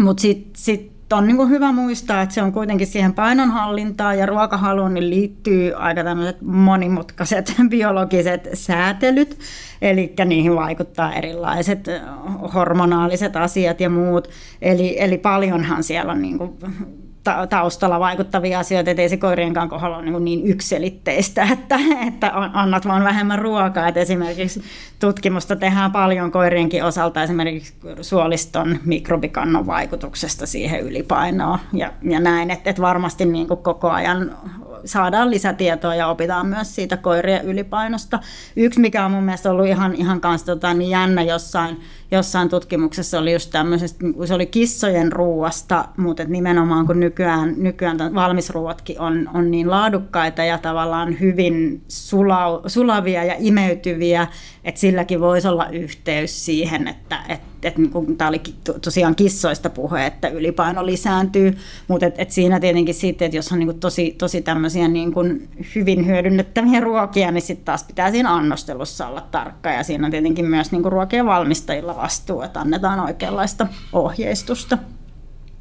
Mutta 0.00 0.20
sitten 0.20 0.52
sit 0.56 0.95
on 1.12 1.26
niin 1.26 1.48
hyvä 1.48 1.72
muistaa, 1.72 2.22
että 2.22 2.34
se 2.34 2.42
on 2.42 2.52
kuitenkin 2.52 2.86
siihen 2.86 3.14
painonhallintaan 3.14 4.18
ja 4.18 4.26
ruokahaluun 4.26 4.94
niin 4.94 5.10
liittyy 5.10 5.72
aika 5.74 6.04
tämmöiset 6.04 6.42
monimutkaiset 6.42 7.54
biologiset 7.70 8.48
säätelyt, 8.54 9.38
eli 9.82 10.14
niihin 10.24 10.54
vaikuttaa 10.56 11.14
erilaiset 11.14 11.86
hormonaaliset 12.54 13.36
asiat 13.36 13.80
ja 13.80 13.90
muut. 13.90 14.28
Eli, 14.62 14.96
eli 14.98 15.18
paljonhan 15.18 15.82
siellä 15.84 16.12
on 16.12 16.22
niin 16.22 16.38
kuin 16.38 16.58
taustalla 17.48 18.00
vaikuttavia 18.00 18.58
asioita, 18.58 18.90
että 18.90 19.02
ei 19.02 19.08
se 19.08 19.16
koirienkaan 19.16 19.68
kohdalla 19.68 19.96
ole 19.96 20.04
niin, 20.04 20.24
niin 20.24 20.46
ykselitteistä, 20.46 21.48
että, 21.52 21.78
että 22.06 22.32
annat 22.34 22.86
vaan 22.86 23.04
vähemmän 23.04 23.38
ruokaa. 23.38 23.88
Että 23.88 24.00
esimerkiksi 24.00 24.62
tutkimusta 24.98 25.56
tehdään 25.56 25.92
paljon 25.92 26.32
koirienkin 26.32 26.84
osalta 26.84 27.22
esimerkiksi 27.22 27.74
suoliston 28.00 28.78
mikrobikannon 28.84 29.66
vaikutuksesta 29.66 30.46
siihen 30.46 30.80
ylipainoon 30.80 31.58
ja, 31.72 31.92
ja 32.02 32.20
näin, 32.20 32.50
että, 32.50 32.70
että 32.70 32.82
varmasti 32.82 33.24
niin 33.24 33.48
kuin 33.48 33.62
koko 33.62 33.90
ajan 33.90 34.36
saadaan 34.84 35.30
lisätietoa 35.30 35.94
ja 35.94 36.08
opitaan 36.08 36.46
myös 36.46 36.74
siitä 36.74 36.96
koirien 36.96 37.44
ylipainosta. 37.44 38.18
Yksi, 38.56 38.80
mikä 38.80 39.04
on 39.04 39.10
mun 39.10 39.24
mielestä 39.24 39.50
ollut 39.50 39.66
ihan, 39.66 39.94
ihan 39.94 40.20
kanssa 40.20 40.46
tota, 40.46 40.74
niin 40.74 40.90
jännä 40.90 41.22
jossain, 41.22 41.80
jossain 42.10 42.48
tutkimuksessa 42.48 43.18
oli 43.18 43.32
just 43.32 43.50
tämmöisestä, 43.50 44.04
se 44.24 44.34
oli 44.34 44.46
kissojen 44.46 45.12
ruuasta, 45.12 45.88
mutta 45.96 46.24
nimenomaan 46.24 46.86
kun 46.86 47.00
nykyään, 47.00 47.54
nykyään 47.56 48.14
valmisruuatkin 48.14 49.00
on, 49.00 49.30
on 49.34 49.50
niin 49.50 49.70
laadukkaita 49.70 50.44
ja 50.44 50.58
tavallaan 50.58 51.20
hyvin 51.20 51.82
sula, 51.88 52.62
sulavia 52.66 53.24
ja 53.24 53.34
imeytyviä, 53.38 54.26
että 54.64 54.80
silläkin 54.80 55.20
voisi 55.20 55.48
olla 55.48 55.68
yhteys 55.68 56.44
siihen, 56.44 56.88
että, 56.88 57.18
että 57.28 57.55
että 57.62 57.80
niin 57.80 58.16
tämä 58.16 58.28
oli 58.28 58.40
tosiaan 58.84 59.14
kissoista 59.14 59.70
puhe, 59.70 60.06
että 60.06 60.28
ylipaino 60.28 60.86
lisääntyy, 60.86 61.56
mutta 61.88 62.06
et, 62.06 62.14
et 62.18 62.30
siinä 62.30 62.60
tietenkin 62.60 62.94
sitten, 62.94 63.26
että 63.26 63.36
jos 63.36 63.52
on 63.52 63.58
niin 63.58 63.66
kuin 63.66 63.80
tosi, 63.80 64.14
tosi 64.18 64.42
tämmöisiä 64.42 64.88
niin 64.88 65.12
kuin 65.12 65.48
hyvin 65.74 66.06
hyödynnettäviä 66.06 66.80
ruokia, 66.80 67.30
niin 67.30 67.42
sitten 67.42 67.64
taas 67.64 67.84
pitää 67.84 68.10
siinä 68.10 68.34
annostelussa 68.34 69.06
olla 69.06 69.20
tarkka 69.20 69.70
ja 69.70 69.82
siinä 69.82 70.04
on 70.06 70.10
tietenkin 70.10 70.44
myös 70.44 70.72
niin 70.72 70.82
kuin 70.82 70.92
ruokien 70.92 71.26
valmistajilla 71.26 71.96
vastuu, 71.96 72.42
että 72.42 72.60
annetaan 72.60 73.00
oikeanlaista 73.00 73.66
ohjeistusta. 73.92 74.78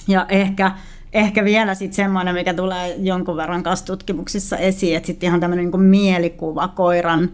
Ja 0.08 0.26
ehkä 0.30 0.72
ehkä 1.16 1.43
vielä 1.46 1.76
sitten 1.76 1.96
semmoinen, 1.96 2.36
mikä 2.36 2.54
tulee 2.54 2.96
jonkun 2.96 3.38
verran 3.38 3.64
kanssa 3.64 3.86
tutkimuksissa 3.86 4.58
esiin, 4.58 4.98
että 4.98 5.08
sitten 5.08 5.28
ihan 5.28 5.39
tämmöinen 5.39 5.72
niin 5.72 5.82
mielikuva 5.82 6.68
koiran 6.68 7.32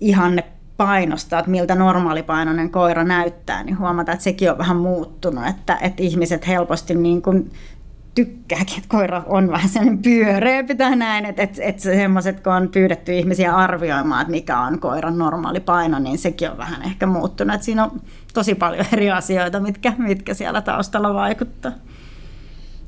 ihanne 0.00 0.44
painosta, 0.76 1.38
että 1.38 1.50
miltä 1.50 1.74
normaalipainoinen 1.74 2.70
koira 2.70 3.04
näyttää, 3.04 3.64
niin 3.64 3.78
huomataan, 3.78 4.14
että 4.14 4.24
sekin 4.24 4.50
on 4.50 4.58
vähän 4.58 4.76
muuttunut, 4.76 5.46
että, 5.46 5.78
että 5.80 6.02
ihmiset 6.02 6.46
helposti 6.46 6.94
niin 6.94 7.22
kuin 7.22 7.50
tykkääkin, 8.14 8.76
että 8.76 8.88
koira 8.88 9.22
on 9.26 9.50
vähän 9.50 9.68
sellainen 9.68 10.02
pyöreämpi 10.02 10.74
tai 10.74 10.96
näin, 10.96 11.24
että, 11.24 11.42
että, 11.42 11.62
että 11.62 11.82
semmoiset, 11.82 12.40
kun 12.40 12.52
on 12.52 12.68
pyydetty 12.68 13.12
ihmisiä 13.12 13.56
arvioimaan, 13.56 14.20
että 14.20 14.30
mikä 14.30 14.60
on 14.60 14.78
koiran 14.78 15.18
normaali 15.18 15.60
paino, 15.60 15.98
niin 15.98 16.18
sekin 16.18 16.50
on 16.50 16.58
vähän 16.58 16.82
ehkä 16.82 17.06
muuttunut. 17.06 17.54
Että 17.54 17.64
siinä 17.64 17.84
on 17.84 18.00
tosi 18.34 18.54
paljon 18.54 18.86
eri 18.92 19.10
asioita, 19.10 19.60
mitkä, 19.60 19.92
mitkä 19.98 20.34
siellä 20.34 20.62
taustalla 20.62 21.14
vaikuttaa. 21.14 21.72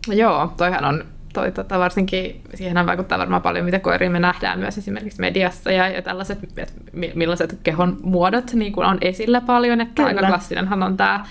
Joo, 0.09 0.53
toihan 0.57 0.85
on 0.85 1.05
toi, 1.33 1.53
tota, 1.53 1.79
varsinkin 1.79 2.41
siihen 2.55 2.87
vaikuttaa 2.87 3.19
varmaan 3.19 3.43
paljon, 3.43 3.65
mitä 3.65 3.79
koiria 3.79 4.11
me 4.11 4.21
nähdään 4.21 4.59
myös 4.59 4.79
esimerkiksi 4.79 5.21
mediassa 5.21 5.73
ja, 5.73 5.89
ja 5.89 6.03
tällaiset, 6.03 6.39
että 6.57 6.75
millaiset 7.15 7.59
kehon 7.63 7.97
muodot 8.03 8.53
niin 8.53 8.73
on 8.77 8.99
esillä 9.01 9.41
paljon, 9.41 9.81
että 9.81 9.95
Kyllä. 9.95 10.09
aika 10.09 10.27
klassinenhan 10.27 10.83
on 10.83 10.97
tämä 10.97 11.25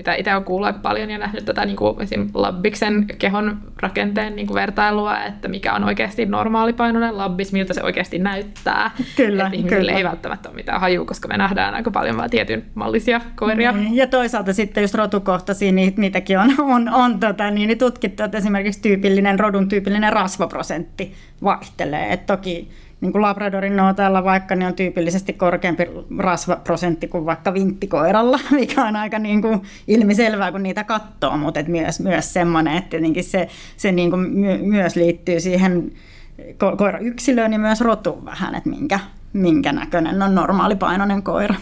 mitä 0.00 0.14
itse 0.14 0.32
olen 0.32 0.44
kuullut 0.44 0.66
aika 0.66 0.78
paljon 0.78 1.10
ja 1.10 1.18
nähnyt 1.18 1.44
tätä 1.44 1.64
niin 1.64 1.76
kuin 1.76 2.02
esim. 2.02 2.30
Labbiksen 2.34 3.06
kehon 3.18 3.58
rakenteen 3.80 4.36
niin 4.36 4.46
kuin 4.46 4.54
vertailua, 4.54 5.22
että 5.24 5.48
mikä 5.48 5.74
on 5.74 5.84
oikeasti 5.84 6.26
normaalipainoinen 6.26 7.16
labbis, 7.16 7.52
miltä 7.52 7.74
se 7.74 7.82
oikeasti 7.82 8.18
näyttää. 8.18 8.90
Kyllä, 9.16 9.44
että 9.44 9.56
ihmisille 9.56 9.80
kyllä. 9.80 9.92
ei 9.92 10.04
välttämättä 10.04 10.48
ole 10.48 10.56
mitään 10.56 10.80
hajua, 10.80 11.04
koska 11.04 11.28
me 11.28 11.36
nähdään 11.36 11.74
aika 11.74 11.90
paljon 11.90 12.16
vain 12.16 12.30
tietyn 12.30 12.64
mallisia 12.74 13.20
koiria. 13.36 13.72
Niin. 13.72 13.96
Ja 13.96 14.06
toisaalta 14.06 14.52
sitten 14.52 14.82
just 14.82 14.94
rotukohtaisia, 14.94 15.72
niin 15.72 15.94
niitäkin 15.96 16.38
on, 16.38 16.54
on, 16.58 16.88
on 16.88 17.20
tota, 17.20 17.50
niin, 17.50 17.68
niin 17.68 17.78
tutkittu, 17.78 18.22
että 18.22 18.38
esimerkiksi 18.38 18.82
tyypillinen, 18.82 19.40
rodun 19.40 19.68
tyypillinen 19.68 20.12
rasvaprosentti 20.12 21.14
vaihtelee. 21.42 22.12
Et 22.12 22.26
toki 22.26 22.70
niin 23.00 23.12
kuin 23.12 23.22
Labradorin 23.22 23.76
nootalla 23.76 24.24
vaikka 24.24 24.56
niin 24.56 24.66
on 24.66 24.74
tyypillisesti 24.74 25.32
korkeampi 25.32 25.86
rasvaprosentti 26.18 27.08
kuin 27.08 27.26
vaikka 27.26 27.54
vinttikoiralla, 27.54 28.38
mikä 28.60 28.84
on 28.84 28.96
aika 28.96 29.18
niin 29.18 29.42
kuin 29.42 29.62
ilmiselvää, 29.88 30.52
kun 30.52 30.62
niitä 30.62 30.84
katsoo, 30.84 31.36
mutta 31.36 31.60
et 31.60 31.68
myös, 31.68 32.00
myös 32.00 32.32
semmoinen, 32.32 32.76
että 32.76 32.90
tietenkin 32.90 33.24
se, 33.24 33.48
se 33.76 33.92
niin 33.92 34.10
kuin 34.10 34.20
my, 34.30 34.58
myös 34.58 34.96
liittyy 34.96 35.40
siihen 35.40 35.92
ko- 36.40 36.76
koirayksilöön 36.76 37.52
ja 37.52 37.58
myös 37.58 37.80
rotuun 37.80 38.24
vähän, 38.24 38.54
että 38.54 38.70
minkä, 38.70 39.00
minkä 39.32 39.72
näköinen 39.72 40.22
on 40.22 40.34
normaalipainoinen 40.34 41.22
koira. 41.22 41.54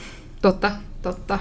Totta, 0.42 0.70
totta. 1.02 1.38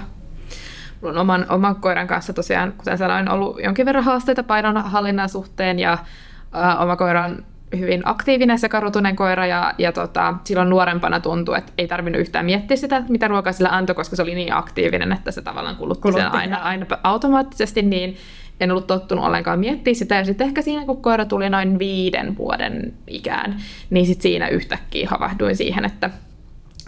On 1.02 1.18
oman, 1.18 1.46
oman 1.48 1.76
koiran 1.76 2.06
kanssa 2.06 2.32
tosiaan, 2.32 2.72
kuten 2.72 2.98
sanoin, 2.98 3.30
ollut 3.30 3.60
jonkin 3.64 3.86
verran 3.86 4.04
haasteita 4.04 4.42
painonhallinnan 4.42 5.28
suhteen 5.28 5.78
ja 5.78 5.92
äh, 5.92 6.82
oma 6.82 6.96
koira 6.96 7.24
on 7.24 7.44
hyvin 7.78 8.02
aktiivinen 8.04 8.58
sekarutunen 8.58 9.16
koira 9.16 9.46
ja, 9.46 9.74
ja 9.78 9.92
tota, 9.92 10.34
silloin 10.44 10.70
nuorempana 10.70 11.20
tuntui, 11.20 11.58
että 11.58 11.72
ei 11.78 11.88
tarvinnut 11.88 12.20
yhtään 12.20 12.44
miettiä 12.44 12.76
sitä, 12.76 13.02
mitä 13.08 13.28
ruokaa 13.28 13.52
sillä 13.52 13.68
antoi, 13.68 13.94
koska 13.94 14.16
se 14.16 14.22
oli 14.22 14.34
niin 14.34 14.52
aktiivinen, 14.52 15.12
että 15.12 15.30
se 15.30 15.42
tavallaan 15.42 15.76
kulutti, 15.76 16.02
kulutti 16.02 16.22
sen 16.22 16.32
aina, 16.32 16.56
aina 16.56 16.86
automaattisesti, 17.02 17.82
niin 17.82 18.16
en 18.60 18.70
ollut 18.70 18.86
tottunut 18.86 19.24
ollenkaan 19.24 19.58
miettiä 19.58 19.94
sitä. 19.94 20.14
Ja 20.14 20.24
sitten 20.24 20.46
ehkä 20.46 20.62
siinä, 20.62 20.84
kun 20.84 21.02
koira 21.02 21.24
tuli 21.24 21.50
noin 21.50 21.78
viiden 21.78 22.36
vuoden 22.36 22.92
ikään, 23.06 23.56
niin 23.90 24.06
sitten 24.06 24.22
siinä 24.22 24.48
yhtäkkiä 24.48 25.08
havahduin 25.10 25.56
siihen, 25.56 25.84
että 25.84 26.10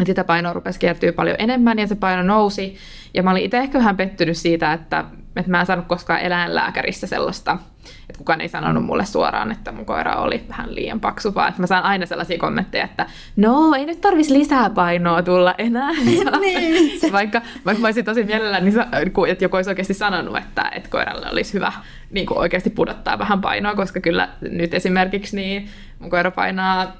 sitä 0.07 0.25
painoa 0.25 0.53
rupesi 0.53 0.79
kiertyä 0.79 1.13
paljon 1.13 1.37
enemmän 1.39 1.79
ja 1.79 1.87
se 1.87 1.95
paino 1.95 2.23
nousi. 2.23 2.77
Ja 3.15 3.23
mä 3.23 3.31
olin 3.31 3.45
itse 3.45 3.59
ehkä 3.59 3.79
vähän 3.79 3.97
pettynyt 3.97 4.37
siitä, 4.37 4.73
että, 4.73 5.05
että 5.37 5.51
mä 5.51 5.61
en 5.61 5.67
saanut 5.67 5.87
koskaan 5.87 6.21
eläinlääkärissä 6.21 7.07
sellaista, 7.07 7.59
että 7.85 8.19
kukaan 8.19 8.41
ei 8.41 8.49
sanonut 8.49 8.85
mulle 8.85 9.07
suoraan, 9.07 9.53
että 9.53 9.73
mun 9.73 9.87
koira 9.87 10.15
oli 10.15 10.45
vähän 10.49 10.75
liian 10.75 11.01
paksu, 11.01 11.35
vaan 11.35 11.49
että 11.49 11.61
mä 11.61 11.67
saan 11.67 11.85
aina 11.85 12.07
sellaisia 12.07 12.39
kommentteja, 12.39 12.85
että 12.85 13.07
no 13.37 13.75
ei 13.75 13.87
nyt 13.87 14.01
tarvitsisi 14.01 14.39
lisää 14.39 14.71
painoa 14.71 15.23
tulla 15.23 15.55
enää. 15.59 15.93
niin. 16.41 17.01
vaikka, 17.13 17.43
vaikka 17.67 17.81
mä 17.81 17.87
olisin 17.87 18.05
tosi 18.05 18.25
mielelläni, 18.25 18.73
että 19.29 19.45
joku 19.45 19.57
olisi 19.57 19.71
oikeasti 19.71 19.95
sanonut, 19.95 20.37
että, 20.37 20.71
että 20.75 20.91
koiralle 20.91 21.31
olisi 21.31 21.55
hyvä 21.55 21.73
niin 22.11 22.27
kuin 22.27 22.39
oikeasti 22.39 22.71
pudottaa 22.71 23.19
vähän 23.19 23.41
painoa, 23.41 23.75
koska 23.75 24.01
kyllä 24.01 24.29
nyt 24.41 24.75
esimerkiksi 24.75 25.37
niin 25.37 25.69
mun 25.99 26.11
koira 26.11 26.31
painaa 26.31 26.93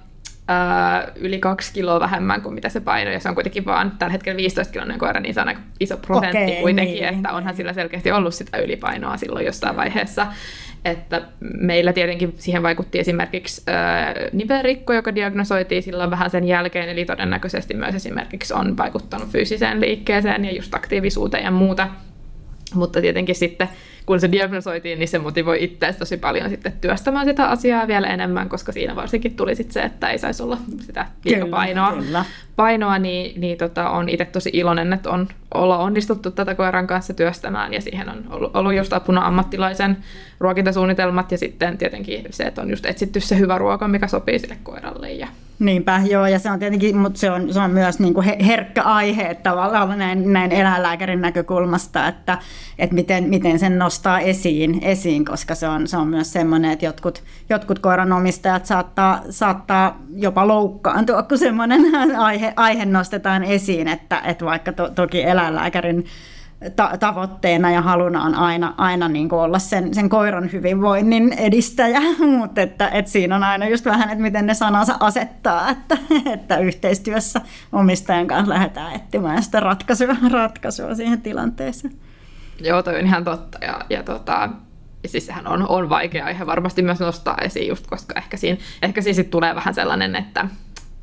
yli 1.17 1.39
kaksi 1.39 1.73
kiloa 1.73 2.01
vähemmän 2.01 2.43
kuin 2.43 2.55
mitä 2.55 2.69
se 2.69 2.81
painoi, 2.81 3.15
ja 3.15 3.21
se 3.21 3.29
on 3.29 3.35
kuitenkin 3.35 3.65
vaan 3.65 3.91
tällä 3.99 4.13
hetkellä 4.13 4.37
15 4.37 4.73
kiloinen 4.73 4.99
koira, 4.99 5.21
niin 5.21 5.35
se 5.35 5.41
on 5.41 5.49
aika 5.49 5.61
iso 5.81 5.97
prosentti 5.97 6.53
okay, 6.53 6.61
kuitenkin, 6.61 7.03
niin. 7.03 7.15
että 7.15 7.33
onhan 7.33 7.57
sillä 7.57 7.73
selkeästi 7.73 8.13
ollut 8.13 8.35
sitä 8.35 8.59
ylipainoa 8.59 9.17
silloin 9.17 9.47
jossain 9.47 9.77
vaiheessa. 9.77 10.27
Että 10.85 11.23
meillä 11.41 11.93
tietenkin 11.93 12.35
siihen 12.37 12.63
vaikutti 12.63 12.99
esimerkiksi 12.99 13.63
äh, 13.69 14.15
nivelrikko, 14.33 14.93
joka 14.93 15.15
diagnosoitiin 15.15 15.83
silloin 15.83 16.11
vähän 16.11 16.31
sen 16.31 16.45
jälkeen, 16.45 16.89
eli 16.89 17.05
todennäköisesti 17.05 17.75
myös 17.75 17.95
esimerkiksi 17.95 18.55
on 18.55 18.77
vaikuttanut 18.77 19.29
fyysiseen 19.29 19.81
liikkeeseen 19.81 20.45
ja 20.45 20.53
just 20.53 20.75
aktiivisuuteen 20.75 21.45
ja 21.45 21.51
muuta. 21.51 21.89
Mutta 22.75 23.01
tietenkin 23.01 23.35
sitten 23.35 23.69
kun 24.07 24.21
se 24.21 24.33
diagnosoitiin, 24.33 24.99
niin 24.99 25.09
se 25.09 25.19
motivoi 25.19 25.65
itseäsi 25.65 25.99
tosi 25.99 26.17
paljon 26.17 26.51
sitten 26.51 26.73
työstämään 26.81 27.27
sitä 27.27 27.47
asiaa 27.47 27.89
vielä 27.89 28.07
enemmän, 28.07 28.49
koska 28.49 28.73
siinä 28.73 28.97
varsinkin 28.97 29.37
tuli 29.37 29.57
sitten 29.57 29.73
se, 29.73 29.83
että 29.83 30.11
ei 30.11 30.19
saisi 30.19 30.43
olla 30.43 30.59
sitä 30.81 31.07
liikapainoa. 31.25 31.91
Kyllä, 31.91 32.03
kyllä. 32.03 32.25
Painoa, 32.57 32.99
niin, 32.99 33.41
niin 33.41 33.59
tota, 33.59 33.91
on 33.91 34.09
itse 34.09 34.25
tosi 34.25 34.51
iloinen, 34.53 34.93
että 34.93 35.11
on 35.11 35.29
olla 35.55 35.79
onnistuttu 35.79 36.31
tätä 36.31 36.55
koiran 36.55 36.87
kanssa 36.87 37.15
työstämään, 37.15 37.75
ja 37.75 37.81
siihen 37.81 38.09
on 38.09 38.25
ollut, 38.31 38.57
ollut 38.57 38.75
just 38.75 38.93
apuna 38.93 39.27
ammattilaisen 39.27 39.97
ruokintasuunnitelmat, 40.41 41.33
ja 41.33 41.39
sitten 41.39 41.79
tietenkin 41.79 42.25
se, 42.31 42.45
että 42.45 42.63
on 42.63 42.71
just 42.71 42.87
etsitty 42.87 43.21
se 43.21 43.39
hyvä 43.39 43.59
ruoka, 43.59 43.89
mikä 43.89 44.07
sopii 44.07 44.39
sille 44.39 44.57
koiralle. 44.63 45.13
Ja... 45.13 45.29
Niinpä, 45.61 46.03
joo, 46.11 46.27
ja 46.27 46.39
se 46.39 46.51
on 46.51 46.59
tietenkin, 46.59 46.97
mutta 46.97 47.21
se 47.21 47.31
on, 47.31 47.53
se 47.53 47.61
on 47.61 47.71
myös 47.71 47.99
niin 47.99 48.15
kuin 48.15 48.27
herkkä 48.47 48.83
aihe, 48.83 49.35
tavallaan 49.35 49.99
näin, 49.99 50.33
näin 50.33 50.53
eläinlääkärin 50.53 51.21
näkökulmasta, 51.21 52.09
että, 52.09 52.39
että 52.79 52.95
miten, 52.95 53.25
miten 53.25 53.59
sen 53.59 53.79
nostaa 53.79 54.21
esiin, 54.21 54.79
esiin 54.83 55.25
koska 55.25 55.55
se 55.55 55.69
on, 55.69 55.89
se 55.89 55.97
on 55.97 56.09
myös 56.09 56.33
semmoinen, 56.33 56.71
että 56.71 56.85
jotkut, 56.85 57.23
jotkut 57.49 57.79
koiranomistajat 57.79 58.67
saattaa, 58.67 59.23
saattaa 59.31 59.99
jopa 60.15 60.49
loukkaantua, 60.49 61.23
kun 61.23 61.39
semmoinen 61.39 61.83
aihe, 62.19 62.53
aihe 62.57 62.85
nostetaan 62.85 63.45
esiin, 63.45 63.89
että, 63.89 64.21
että 64.25 64.45
vaikka 64.45 64.73
to, 64.73 64.91
toki 64.91 65.23
eläinlääkärin 65.23 66.05
ta- 66.77 66.97
tavoitteena 67.01 67.71
ja 67.71 67.83
haluna 67.83 68.23
on 68.23 68.35
aina, 68.35 68.75
aina 68.77 69.09
niin 69.09 69.29
kuin 69.29 69.41
olla 69.41 69.59
sen, 69.59 69.95
sen 69.95 70.09
koiran 70.09 70.53
hyvinvoinnin 70.53 71.33
edistäjä, 71.33 72.01
mutta 72.39 72.61
että, 72.61 72.89
että 72.89 73.11
siinä 73.11 73.37
on 73.37 73.45
aina 73.45 73.69
just 73.69 73.85
vähän, 73.85 74.11
että 74.11 74.23
miten 74.23 74.47
ne 74.47 74.55
sanansa 74.55 74.97
asettaa, 75.01 75.71
että, 75.71 75.99
että 76.35 76.59
yhteistyössä 76.59 77.41
omistajan 77.73 78.27
kanssa 78.27 78.55
lähdetään 78.55 78.95
etsimään 78.95 79.43
sitä 79.43 79.61
ratkaisua, 79.61 80.17
ratkaisua 80.33 80.95
siihen 80.95 81.23
tilanteeseen. 81.23 81.95
Joo, 82.61 82.83
toi 82.83 82.99
on 82.99 83.07
ihan 83.07 83.25
totta. 83.25 83.59
Ja, 83.65 83.81
ja 83.91 84.03
tota, 84.03 84.49
ja 85.03 85.09
siis 85.09 85.27
sehän 85.27 85.47
on, 85.47 85.69
on 85.69 85.89
vaikea 85.89 86.25
aihe 86.25 86.47
varmasti 86.47 86.83
myös 86.83 87.01
nostaa 87.01 87.39
esiin, 87.43 87.69
just 87.69 87.87
koska 87.87 88.15
ehkä 88.19 88.37
siinä, 88.37 88.59
ehkä 88.83 89.03
siinä 89.03 89.15
sit 89.15 89.31
tulee 89.31 89.55
vähän 89.55 89.75
sellainen, 89.75 90.17
että, 90.17 90.49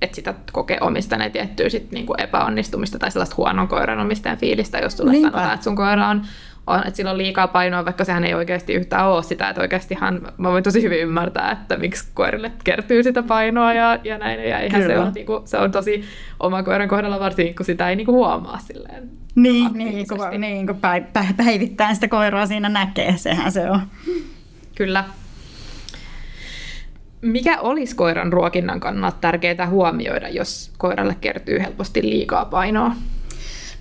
että 0.01 0.15
sitä 0.15 0.33
kokee 0.51 0.77
omistaneet 0.81 1.33
tiettyä 1.33 1.69
sit 1.69 1.91
niinku 1.91 2.15
epäonnistumista 2.17 2.99
tai 2.99 3.11
sellaista 3.11 3.35
huonon 3.37 3.67
koiran 3.67 3.99
omistajan 3.99 4.37
fiilistä, 4.37 4.79
jos 4.79 4.95
tulee 4.95 5.11
Niinpä. 5.11 5.31
sanotaan, 5.31 5.53
että 5.53 5.63
sun 5.63 5.75
koira 5.75 6.07
on, 6.07 6.21
on, 6.67 6.79
että 6.79 6.97
sillä 6.97 7.11
on 7.11 7.17
liikaa 7.17 7.47
painoa, 7.47 7.85
vaikka 7.85 8.03
sehän 8.03 8.23
ei 8.23 8.33
oikeasti 8.33 8.73
yhtään 8.73 9.07
ole 9.07 9.23
sitä, 9.23 9.49
että 9.49 9.61
oikeastihan 9.61 10.21
mä 10.37 10.49
voin 10.51 10.63
tosi 10.63 10.81
hyvin 10.81 10.99
ymmärtää, 10.99 11.51
että 11.51 11.77
miksi 11.77 12.07
koirille 12.13 12.51
kertyy 12.63 13.03
sitä 13.03 13.23
painoa 13.23 13.73
ja, 13.73 13.99
ja 14.03 14.17
näin, 14.17 14.49
ja 14.49 14.59
eihän 14.59 14.83
se 14.83 14.99
on, 14.99 15.11
niinku, 15.13 15.41
se 15.45 15.57
on 15.57 15.71
tosi 15.71 16.03
oma 16.39 16.63
koiran 16.63 16.87
kohdalla 16.87 17.19
varsinkin, 17.19 17.55
kun 17.55 17.65
sitä 17.65 17.89
ei 17.89 17.95
niinku 17.95 18.11
huomaa 18.11 18.59
silleen 18.59 19.09
niin, 19.35 19.73
niin, 19.73 20.07
kun, 20.07 20.41
niin 20.41 20.67
kun 20.67 20.79
päivittäin 21.37 21.95
sitä 21.95 22.07
koiraa 22.07 22.45
siinä 22.45 22.69
näkee, 22.69 23.17
sehän 23.17 23.51
se 23.51 23.71
on. 23.71 23.81
Kyllä. 24.75 25.03
Mikä 27.21 27.59
olisi 27.59 27.95
koiran 27.95 28.33
ruokinnan 28.33 28.79
kannalta 28.79 29.17
tärkeää 29.21 29.67
huomioida, 29.69 30.29
jos 30.29 30.71
koiralle 30.77 31.15
kertyy 31.21 31.59
helposti 31.59 32.03
liikaa 32.03 32.45
painoa? 32.45 32.91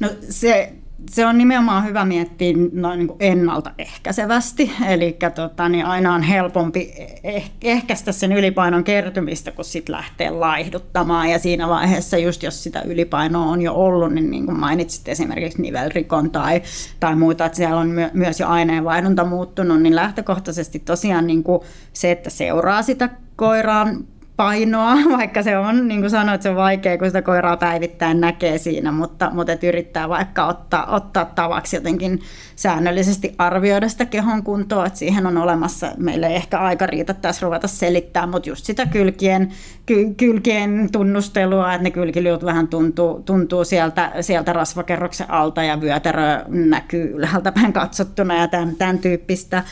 No 0.01 0.09
se 0.29 0.73
se 1.11 1.27
on 1.27 1.39
nimenomaan 1.39 1.85
hyvä 1.85 2.05
miettiä 2.05 2.55
noin 2.73 2.99
niin 2.99 3.17
ennaltaehkäisevästi, 3.21 4.73
eli 4.89 5.17
tota, 5.35 5.69
niin 5.69 5.87
aina 5.87 6.15
on 6.15 6.23
helpompi 6.23 6.95
eh- 7.25 7.51
ehkäistä 7.63 8.13
sen 8.13 8.33
ylipainon 8.33 8.85
kertymistä, 8.85 9.51
kun 9.51 9.65
sitten 9.65 9.95
lähtee 9.95 10.31
laihduttamaan, 10.31 11.31
ja 11.31 11.39
siinä 11.39 11.69
vaiheessa 11.69 12.19
just 12.19 12.43
jos 12.43 12.63
sitä 12.63 12.83
ylipainoa 12.83 13.47
on 13.47 13.63
jo 13.63 13.75
ollut, 13.75 14.13
niin 14.13 14.31
niin 14.31 14.47
kuin 14.47 14.61
mainitsit 14.61 15.09
esimerkiksi 15.09 15.63
nivelrikon 15.63 16.31
tai, 16.31 16.63
tai 17.01 17.17
muuta, 17.17 17.47
että 17.47 17.57
siellä 17.57 17.81
on 17.81 17.89
my- 17.89 18.11
myös 18.13 18.41
jo 18.41 18.49
aineenvaihdunta 18.49 19.25
muuttunut, 19.25 19.83
niin 19.83 19.97
lähtökohtaisesti 19.97 20.79
tosiaan 20.79 21.27
niin 21.27 21.43
kuin 21.43 21.61
se, 21.93 22.11
että 22.11 22.31
seuraa 22.31 22.83
sitä 22.83 23.09
koiraan 23.37 24.05
painoa, 24.37 24.95
vaikka 25.19 25.43
se 25.43 25.59
on, 25.59 25.89
niin 25.89 26.01
kuin 26.01 26.11
sanoit, 26.11 26.43
se 26.43 26.51
on 26.51 26.57
vaikea, 26.57 26.99
kun 26.99 27.07
sitä 27.07 27.23
koiraa 27.23 27.57
päivittäin 27.57 28.21
näkee 28.21 28.59
siinä, 28.59 28.93
mutta, 28.93 29.31
mutta 29.35 29.53
et 29.53 29.65
yrittää 29.65 30.09
vaikka 30.09 30.47
ottaa, 30.47 30.95
ottaa 30.95 31.25
tavaksi 31.25 31.77
jotenkin 31.77 32.21
säännöllisesti 32.57 33.35
arvioida 33.39 33.89
sitä 33.89 34.05
kehon 34.05 34.43
kuntoa, 34.43 34.87
että 34.87 34.99
siihen 34.99 35.27
on 35.27 35.37
olemassa, 35.37 35.93
meille 35.97 36.27
ei 36.27 36.35
ehkä 36.35 36.59
aika 36.59 36.87
riitä 36.87 37.15
tässä 37.15 37.47
ruveta 37.47 37.69
selittää, 37.69 38.27
mutta 38.27 38.49
just 38.49 38.65
sitä 38.65 38.87
kylkien, 38.87 39.53
ky, 39.87 40.15
kylkien 40.17 40.89
tunnustelua, 40.93 41.73
että 41.73 41.83
ne 41.83 41.91
kylkiliut 41.91 42.45
vähän 42.45 42.69
tuntuu, 42.69 43.23
tuntuu 43.23 43.65
sieltä, 43.65 44.13
sieltä 44.21 44.53
rasvakerroksen 44.53 45.31
alta 45.31 45.63
ja 45.63 45.81
vyötärö 45.81 46.45
näkyy 46.49 47.11
ylhäältä 47.15 47.53
päin 47.53 47.73
katsottuna 47.73 48.37
ja 48.37 48.49
tämän, 48.49 48.77
tämän 48.77 48.99
tyyppistä. 48.99 49.63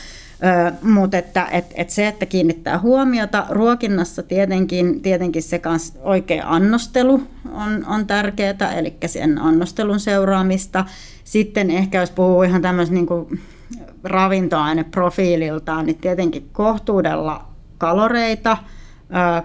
Mutta 0.81 1.17
että 1.17 1.47
et, 1.51 1.65
et 1.75 1.89
se, 1.89 2.07
että 2.07 2.25
kiinnittää 2.25 2.79
huomiota 2.79 3.45
ruokinnassa 3.49 4.23
tietenkin, 4.23 5.01
tietenkin 5.01 5.43
se 5.43 5.59
kans 5.59 5.97
oikea 6.01 6.43
annostelu 6.47 7.21
on, 7.51 7.85
on 7.87 8.07
tärkeää, 8.07 8.73
eli 8.75 8.95
sen 9.05 9.41
annostelun 9.41 9.99
seuraamista. 9.99 10.85
Sitten 11.23 11.71
ehkä 11.71 11.99
jos 11.99 12.11
puhuu 12.11 12.43
ihan 12.43 12.61
tämmöistä 12.61 12.95
niin 12.95 13.07
ravintoaineprofiililtaan, 14.03 15.85
niin 15.85 15.97
tietenkin 15.97 16.49
kohtuudella 16.51 17.47
kaloreita, 17.77 18.57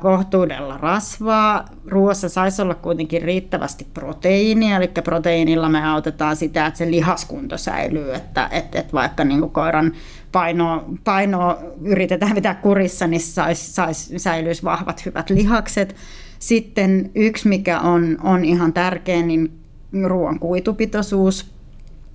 kohtuudella 0.00 0.76
rasvaa. 0.78 1.64
Ruoassa 1.86 2.28
saisi 2.28 2.62
olla 2.62 2.74
kuitenkin 2.74 3.22
riittävästi 3.22 3.86
proteiinia, 3.94 4.76
eli 4.76 4.88
proteiinilla 5.04 5.68
me 5.68 5.86
autetaan 5.88 6.36
sitä, 6.36 6.66
että 6.66 6.78
se 6.78 6.90
lihaskunto 6.90 7.58
säilyy, 7.58 8.14
että, 8.14 8.48
että, 8.52 8.78
että 8.78 8.92
vaikka 8.92 9.24
niin 9.24 9.40
kuin 9.40 9.52
koiran 9.52 9.92
painoa, 10.32 10.84
painoa 11.04 11.58
yritetään 11.84 12.34
pitää 12.34 12.54
kurissa, 12.54 13.06
niin 13.06 13.20
sais, 13.20 13.74
sais, 13.74 14.12
säilyisi 14.16 14.62
vahvat 14.62 15.06
hyvät 15.06 15.30
lihakset. 15.30 15.96
Sitten 16.38 17.11
yksi, 17.14 17.48
mikä 17.48 17.80
on, 17.80 18.18
on 18.22 18.44
ihan 18.44 18.72
tärkeä, 18.72 19.22
niin 19.22 19.52
ruoan 20.04 20.38
kuitupitoisuus. 20.38 21.59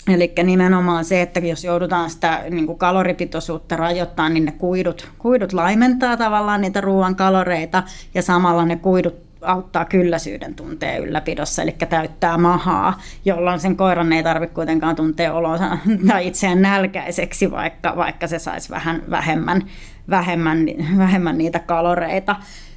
Eli 0.07 0.33
nimenomaan 0.43 1.05
se, 1.05 1.21
että 1.21 1.39
jos 1.39 1.63
joudutaan 1.63 2.09
sitä 2.09 2.43
niin 2.49 2.65
kuin 2.65 2.77
kaloripitoisuutta 2.77 3.75
rajoittamaan, 3.75 4.33
niin 4.33 4.45
ne 4.45 4.51
kuidut, 4.51 5.09
kuidut 5.17 5.53
laimentaa 5.53 6.17
tavallaan 6.17 6.61
niitä 6.61 6.81
ruoan 6.81 7.15
kaloreita 7.15 7.83
ja 8.13 8.21
samalla 8.21 8.65
ne 8.65 8.75
kuidut 8.75 9.25
auttaa 9.41 9.85
kylläisyyden 9.85 10.55
tunteen 10.55 11.03
ylläpidossa, 11.03 11.61
eli 11.61 11.75
täyttää 11.89 12.37
mahaa, 12.37 13.01
jolloin 13.25 13.59
sen 13.59 13.75
koiran 13.75 14.13
ei 14.13 14.23
tarvitse 14.23 14.53
kuitenkaan 14.53 14.95
tuntea 14.95 15.33
olonsa 15.33 15.77
tai 16.07 16.27
itseään 16.27 16.61
nälkäiseksi, 16.61 17.51
vaikka, 17.51 17.93
vaikka 17.95 18.27
se 18.27 18.39
saisi 18.39 18.69
vähän 18.69 19.03
vähemmän, 19.09 19.61
vähemmän, 20.09 20.65
vähemmän 20.97 21.37
niitä 21.37 21.59
kaloreita. 21.59 22.35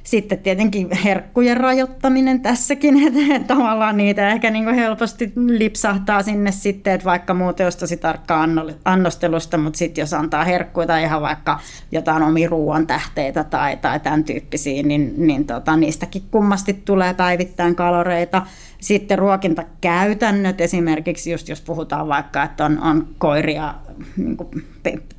Sitten 0.09 0.39
tietenkin 0.39 0.89
herkkujen 1.03 1.57
rajoittaminen 1.57 2.41
tässäkin, 2.41 2.95
että 3.07 3.47
tavallaan 3.47 3.97
niitä 3.97 4.29
ehkä 4.29 4.49
niin 4.49 4.75
helposti 4.75 5.33
lipsahtaa 5.35 6.23
sinne 6.23 6.51
sitten, 6.51 6.93
että 6.93 7.05
vaikka 7.05 7.33
muuten 7.33 7.65
olisi 7.65 7.77
tosi 7.77 7.97
tarkkaa 7.97 8.47
annostelusta, 8.85 9.57
mutta 9.57 9.77
sitten 9.77 10.01
jos 10.01 10.13
antaa 10.13 10.43
herkkuja 10.43 10.87
tai 10.87 11.03
ihan 11.03 11.21
vaikka 11.21 11.59
jotain 11.91 12.23
omia 12.23 12.49
ruoan 12.49 12.87
tähteitä 12.87 13.43
tai, 13.43 13.77
tai 13.77 13.99
tämän 13.99 14.23
tyyppisiä, 14.23 14.83
niin, 14.83 15.13
niin 15.17 15.47
tota, 15.47 15.77
niistäkin 15.77 16.23
kummasti 16.31 16.73
tulee 16.73 17.13
päivittäin 17.13 17.75
kaloreita. 17.75 18.41
Sitten 18.79 19.19
ruokintakäytännöt, 19.19 20.61
esimerkiksi 20.61 21.31
just 21.31 21.49
jos 21.49 21.61
puhutaan 21.61 22.07
vaikka, 22.07 22.43
että 22.43 22.65
on, 22.65 22.81
on 22.81 23.07
koiria 23.17 23.73
niin 24.17 24.37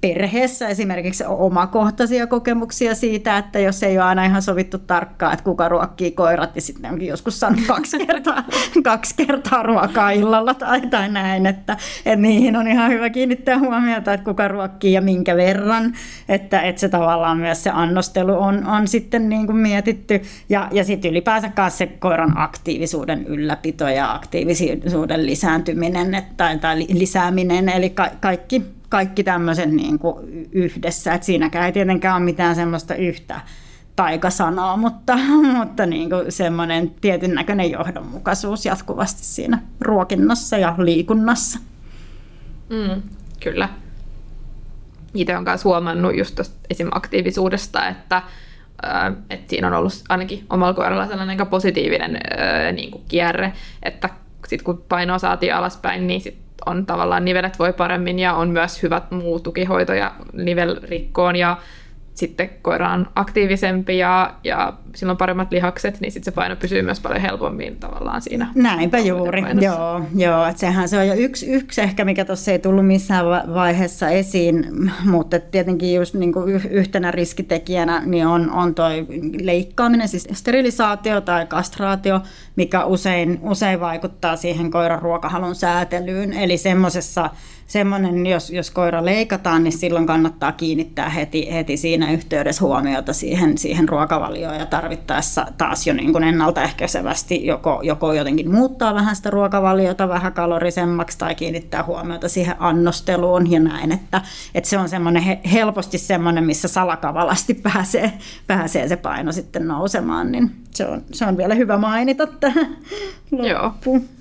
perheessä 0.00 0.68
esimerkiksi 0.68 1.24
omakohtaisia 1.26 2.26
kokemuksia 2.26 2.94
siitä, 2.94 3.38
että 3.38 3.58
jos 3.58 3.82
ei 3.82 3.98
ole 3.98 4.06
aina 4.06 4.24
ihan 4.24 4.42
sovittu 4.42 4.78
tarkkaan, 4.78 5.32
että 5.32 5.44
kuka 5.44 5.68
ruokkii 5.68 6.10
koirat, 6.10 6.54
niin 6.54 6.62
sitten 6.62 6.90
onkin 6.90 7.08
joskus 7.08 7.40
saanut 7.40 7.60
kaksi 7.66 7.98
kertaa, 8.06 8.44
kaksi 8.84 9.14
kertaa 9.16 9.62
ruokaa 9.62 10.10
illalla 10.10 10.54
tai, 10.54 10.80
tai 10.80 11.08
näin, 11.08 11.46
että, 11.46 11.76
että 12.06 12.16
niihin 12.16 12.56
on 12.56 12.68
ihan 12.68 12.90
hyvä 12.90 13.10
kiinnittää 13.10 13.58
huomiota, 13.58 14.12
että 14.12 14.24
kuka 14.24 14.48
ruokkii 14.48 14.92
ja 14.92 15.00
minkä 15.00 15.36
verran, 15.36 15.92
että, 16.28 16.60
että 16.60 16.80
se 16.80 16.88
tavallaan 16.88 17.38
myös 17.38 17.62
se 17.62 17.70
annostelu 17.70 18.32
on, 18.32 18.66
on 18.66 18.88
sitten 18.88 19.28
niin 19.28 19.46
kuin 19.46 19.56
mietitty 19.56 20.22
ja, 20.48 20.68
ja 20.72 20.84
sitten 20.84 21.10
ylipäänsä 21.10 21.52
myös 21.58 21.78
se 21.78 21.86
koiran 21.86 22.38
aktiivisuuden 22.38 23.26
ylläpito 23.26 23.88
ja 23.88 24.14
aktiivisuuden 24.14 25.26
lisääntyminen 25.26 26.22
tai, 26.36 26.58
tai 26.58 26.86
lisääminen, 26.88 27.68
eli 27.68 27.90
ka- 27.90 28.10
kaikki 28.20 28.62
kaikki 28.90 29.24
tämmöisen 29.24 29.76
niin 29.76 29.98
kuin 29.98 30.48
yhdessä. 30.52 31.14
Et 31.14 31.22
siinäkään 31.22 31.66
ei 31.66 31.72
tietenkään 31.72 32.16
ole 32.16 32.24
mitään 32.24 32.54
semmoista 32.54 32.94
yhtä 32.94 33.40
taikasanaa, 33.96 34.76
mutta, 34.76 35.16
mutta 35.58 35.86
niin 35.86 36.10
kuin 36.10 36.32
semmoinen 36.32 36.90
tietyn 37.00 37.34
näköinen 37.34 37.70
johdonmukaisuus 37.70 38.66
jatkuvasti 38.66 39.24
siinä 39.24 39.62
ruokinnassa 39.80 40.58
ja 40.58 40.74
liikunnassa. 40.78 41.58
Mm, 42.68 43.02
kyllä. 43.40 43.68
Itse 45.14 45.34
olen 45.34 45.44
myös 45.44 45.64
huomannut 45.64 46.16
just 46.16 46.40
esim. 46.70 46.88
aktiivisuudesta, 46.90 47.88
että, 47.88 48.22
että 49.30 49.50
siinä 49.50 49.66
on 49.66 49.72
ollut 49.72 49.92
ainakin 50.08 50.46
omalla 50.50 50.74
kohdalla 50.74 51.06
sellainen 51.06 51.46
positiivinen 51.46 52.18
niin 52.72 52.90
kuin 52.90 53.04
kierre, 53.08 53.52
että 53.82 54.08
sitten 54.46 54.64
kun 54.64 54.84
painoa 54.88 55.18
saatiin 55.18 55.54
alaspäin, 55.54 56.06
niin 56.06 56.20
sit 56.20 56.38
on 56.66 56.86
tavallaan 56.86 57.24
nivelet 57.24 57.58
voi 57.58 57.72
paremmin 57.72 58.18
ja 58.18 58.34
on 58.34 58.50
myös 58.50 58.82
hyvät 58.82 59.10
muu 59.10 59.40
tukihoito 59.40 59.94
ja 59.94 60.12
nivelrikkoon. 60.32 61.36
Ja 61.36 61.56
sitten 62.14 62.50
koira 62.62 62.92
on 62.92 63.06
aktiivisempi 63.14 63.98
ja, 63.98 64.34
ja 64.44 64.72
sillä 64.94 65.10
on 65.10 65.16
paremmat 65.16 65.52
lihakset, 65.52 66.00
niin 66.00 66.12
sitten 66.12 66.32
se 66.32 66.34
paino 66.34 66.56
pysyy 66.56 66.82
myös 66.82 67.00
paljon 67.00 67.20
helpommin 67.20 67.76
tavallaan 67.76 68.22
siinä. 68.22 68.52
Näinpä 68.54 68.98
juuri, 68.98 69.42
joo, 69.60 70.00
joo 70.16 70.46
että 70.46 70.60
sehän 70.60 70.88
se 70.88 70.98
on 70.98 71.06
jo 71.06 71.14
yksi, 71.14 71.52
yksi 71.52 71.80
ehkä, 71.80 72.04
mikä 72.04 72.24
tuossa 72.24 72.50
ei 72.50 72.58
tullut 72.58 72.86
missään 72.86 73.26
vaiheessa 73.54 74.08
esiin, 74.08 74.66
mutta 75.04 75.38
tietenkin 75.38 75.94
just 75.94 76.14
niin 76.14 76.32
kuin 76.32 76.60
yhtenä 76.70 77.10
riskitekijänä 77.10 78.02
niin 78.06 78.26
on, 78.26 78.50
on 78.50 78.74
toi 78.74 79.06
leikkaaminen, 79.40 80.08
siis 80.08 80.28
sterilisaatio 80.32 81.20
tai 81.20 81.46
kastraatio, 81.46 82.20
mikä 82.56 82.84
usein, 82.84 83.38
usein 83.42 83.80
vaikuttaa 83.80 84.36
siihen 84.36 84.70
koiran 84.70 85.02
ruokahalun 85.02 85.54
säätelyyn, 85.54 86.32
eli 86.32 86.58
semmoisessa 86.58 87.30
semmoinen, 87.70 88.26
jos, 88.26 88.50
jos 88.50 88.70
koira 88.70 89.04
leikataan, 89.04 89.64
niin 89.64 89.78
silloin 89.78 90.06
kannattaa 90.06 90.52
kiinnittää 90.52 91.08
heti, 91.08 91.52
heti 91.52 91.76
siinä 91.76 92.12
yhteydessä 92.12 92.64
huomiota 92.64 93.12
siihen, 93.12 93.58
siihen 93.58 93.88
ruokavalioon 93.88 94.56
ja 94.56 94.66
tarvittaessa 94.66 95.46
taas 95.58 95.86
jo 95.86 95.94
niin 95.94 96.12
kuin 96.12 96.24
ennaltaehkäisevästi 96.24 97.46
joko, 97.46 97.80
joko 97.82 98.12
jotenkin 98.12 98.50
muuttaa 98.50 98.94
vähän 98.94 99.16
sitä 99.16 99.30
ruokavaliota 99.30 100.08
vähän 100.08 100.32
kalorisemmaksi 100.32 101.18
tai 101.18 101.34
kiinnittää 101.34 101.84
huomiota 101.84 102.28
siihen 102.28 102.56
annosteluun 102.58 103.50
ja 103.50 103.60
näin, 103.60 103.92
että, 103.92 104.22
että 104.54 104.70
se 104.70 104.78
on 104.78 104.88
semmoinen 104.88 105.22
helposti 105.52 105.98
semmoinen, 105.98 106.44
missä 106.44 106.68
salakavalasti 106.68 107.54
pääsee, 107.54 108.12
pääsee 108.46 108.88
se 108.88 108.96
paino 108.96 109.32
sitten 109.32 109.68
nousemaan, 109.68 110.32
niin 110.32 110.50
se 110.70 110.86
on, 110.86 111.02
se 111.12 111.26
on 111.26 111.36
vielä 111.36 111.54
hyvä 111.54 111.78
mainita 111.78 112.26
tähän 112.26 112.76
loppuun. 113.30 114.00
Joo. 114.00 114.19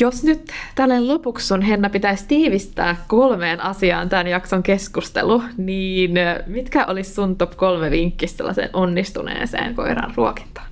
Jos 0.00 0.24
nyt 0.24 0.52
tälle 0.74 1.00
lopuksi 1.00 1.46
sun 1.46 1.62
Henna 1.62 1.90
pitäisi 1.90 2.24
tiivistää 2.28 2.96
kolmeen 3.08 3.60
asiaan 3.60 4.08
tämän 4.08 4.26
jakson 4.26 4.62
keskustelu, 4.62 5.42
niin 5.56 6.10
mitkä 6.46 6.86
olisi 6.86 7.14
sun 7.14 7.36
top 7.36 7.56
kolme 7.56 7.90
vinkkiä 7.90 8.28
sellaiseen 8.28 8.70
onnistuneeseen 8.72 9.74
koiran 9.74 10.12
ruokintaan? 10.16 10.70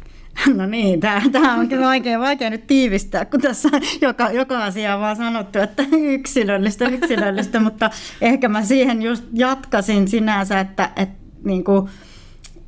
No 0.54 0.66
niin, 0.66 1.00
tämä 1.32 1.54
on 1.54 1.68
kyllä 1.68 1.86
vaikea, 1.86 2.20
vaikea 2.20 2.50
nyt 2.50 2.66
tiivistää, 2.66 3.24
kun 3.24 3.40
tässä 3.40 3.68
joka, 4.00 4.30
joka 4.30 4.64
asia 4.64 4.94
on 4.94 5.00
vaan 5.00 5.16
sanottu, 5.16 5.58
että 5.58 5.84
yksilöllistä, 5.92 6.88
yksilöllistä, 6.88 7.60
mutta 7.60 7.90
ehkä 8.20 8.48
mä 8.48 8.62
siihen 8.62 9.02
just 9.02 9.24
jatkasin 9.32 10.08
sinänsä, 10.08 10.60
että, 10.60 10.90
että 10.96 11.18
niin 11.44 11.64
kuin 11.64 11.88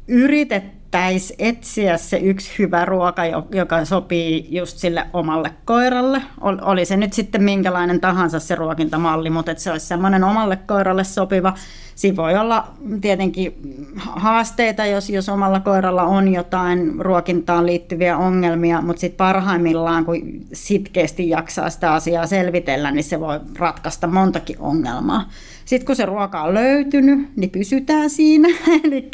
yritet 0.09 0.80
yrittäisi 0.91 1.35
etsiä 1.39 1.97
se 1.97 2.17
yksi 2.17 2.51
hyvä 2.59 2.85
ruoka, 2.85 3.23
joka 3.51 3.85
sopii 3.85 4.49
just 4.51 4.79
sille 4.79 5.07
omalle 5.13 5.51
koiralle. 5.65 6.23
Oli 6.41 6.85
se 6.85 6.97
nyt 6.97 7.13
sitten 7.13 7.43
minkälainen 7.43 8.01
tahansa 8.01 8.41
se 8.41 8.55
ruokintamalli, 8.55 9.31
mutta 9.31 9.51
että 9.51 9.63
se 9.63 9.71
olisi 9.71 9.87
semmoinen 9.87 10.25
omalle 10.25 10.57
koiralle 10.57 11.05
sopiva. 11.05 11.55
Siinä 11.95 12.17
voi 12.17 12.37
olla 12.37 12.69
tietenkin 13.01 13.55
haasteita, 13.97 14.87
jos, 14.87 15.11
jos 15.11 15.29
omalla 15.29 15.61
koiralla 15.61 16.03
on 16.03 16.33
jotain 16.33 16.95
ruokintaan 16.99 17.67
liittyviä 17.67 18.17
ongelmia, 18.19 18.81
mutta 18.81 19.01
sitten 19.01 19.17
parhaimmillaan, 19.17 20.05
kun 20.05 20.17
sitkeästi 20.53 21.29
jaksaa 21.29 21.71
sitä 21.71 21.93
asiaa 21.93 22.27
selvitellä, 22.27 22.91
niin 22.91 23.05
se 23.05 23.21
voi 23.21 23.41
ratkaista 23.59 24.07
montakin 24.07 24.57
ongelmaa. 24.59 25.25
Sitten 25.65 25.87
kun 25.87 25.97
se 25.97 26.07
ruoka 26.07 26.43
on 26.43 26.55
löytynyt, 26.55 27.37
niin 27.37 27.51
pysytään 27.51 28.11
siinä. 28.11 28.49
Eli 28.85 29.11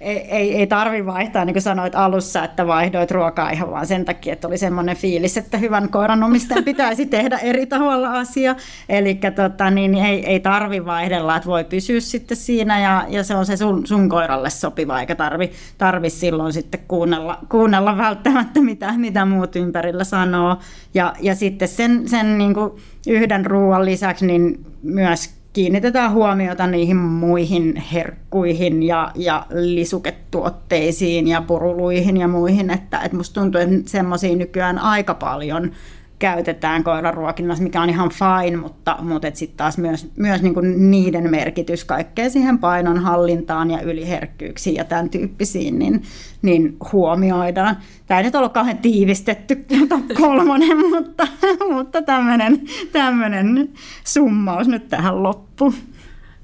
ei, 0.00 0.16
ei, 0.16 0.56
ei 0.56 0.66
tarvi 0.66 1.06
vaihtaa, 1.06 1.44
niin 1.44 1.54
kuin 1.54 1.62
sanoit 1.62 1.94
alussa, 1.94 2.44
että 2.44 2.66
vaihdoit 2.66 3.10
ruokaa 3.10 3.50
ihan 3.50 3.70
vaan 3.70 3.86
sen 3.86 4.04
takia, 4.04 4.32
että 4.32 4.48
oli 4.48 4.58
semmoinen 4.58 4.96
fiilis, 4.96 5.36
että 5.36 5.58
hyvän 5.58 5.88
koiranomistajan 5.88 6.64
pitäisi 6.64 7.06
tehdä 7.16 7.38
eri 7.38 7.66
tavalla 7.66 8.10
asia. 8.10 8.56
Eli 8.88 9.14
tota, 9.14 9.70
niin, 9.70 9.94
ei, 9.94 10.26
ei 10.26 10.40
tarvi 10.40 10.84
vaihdella, 10.84 11.36
että 11.36 11.48
voi 11.48 11.64
pysyä 11.64 12.00
sitten 12.00 12.36
siinä 12.36 12.80
ja, 12.80 13.04
ja 13.08 13.24
se 13.24 13.34
on 13.34 13.46
se 13.46 13.56
sun, 13.56 13.86
sun 13.86 14.08
koiralle 14.08 14.50
sopiva, 14.50 15.00
eikä 15.00 15.14
tarvi, 15.14 15.50
tarvi 15.78 16.10
silloin 16.10 16.52
sitten 16.52 16.80
kuunnella, 16.88 17.38
kuunnella 17.48 17.96
välttämättä 17.96 18.60
mitä, 18.60 18.92
mitä 18.96 19.24
muut 19.24 19.56
ympärillä 19.56 20.04
sanoo. 20.04 20.56
Ja, 20.94 21.14
ja 21.20 21.34
sitten 21.34 21.68
sen, 21.68 22.08
sen 22.08 22.38
niin 22.38 22.54
kuin 22.54 22.70
yhden 23.06 23.46
ruoan 23.46 23.84
lisäksi 23.84 24.26
niin 24.26 24.66
myös 24.82 25.39
kiinnitetään 25.52 26.12
huomiota 26.12 26.66
niihin 26.66 26.96
muihin 26.96 27.76
herkkuihin 27.76 28.82
ja, 28.82 29.12
ja 29.14 29.46
lisuketuotteisiin 29.50 31.28
ja 31.28 31.42
puruluihin 31.42 32.16
ja 32.16 32.28
muihin, 32.28 32.70
että, 32.70 33.00
että 33.00 33.16
musta 33.16 33.40
tuntuu, 33.40 33.60
että 33.60 33.90
semmoisia 33.90 34.36
nykyään 34.36 34.78
aika 34.78 35.14
paljon 35.14 35.72
käytetään 36.20 36.84
koiraruokinnassa, 36.84 37.64
mikä 37.64 37.82
on 37.82 37.90
ihan 37.90 38.10
fine, 38.10 38.56
mutta, 38.56 38.96
mutta 39.02 39.28
sitten 39.34 39.56
taas 39.56 39.78
myös, 39.78 40.10
myös 40.16 40.42
niin 40.42 40.54
kuin 40.54 40.90
niiden 40.90 41.30
merkitys 41.30 41.84
kaikkeen 41.84 42.30
siihen 42.30 42.58
painon 42.58 42.98
hallintaan 42.98 43.70
ja 43.70 43.80
yliherkkyyksiin 43.80 44.76
ja 44.76 44.84
tämän 44.84 45.10
tyyppisiin, 45.10 45.78
niin, 45.78 46.02
niin 46.42 46.76
huomioidaan. 46.92 47.76
Tämä 48.06 48.20
ei 48.20 48.24
nyt 48.24 48.34
ollut 48.34 48.52
kauhean 48.52 48.78
tiivistetty 48.78 49.64
kolmonen, 50.20 50.90
mutta, 50.90 51.28
mutta 51.70 52.02
tämmöinen, 52.02 52.60
tämmöinen 52.92 53.68
summaus 54.04 54.68
nyt 54.68 54.88
tähän 54.88 55.22
loppuun. 55.22 55.74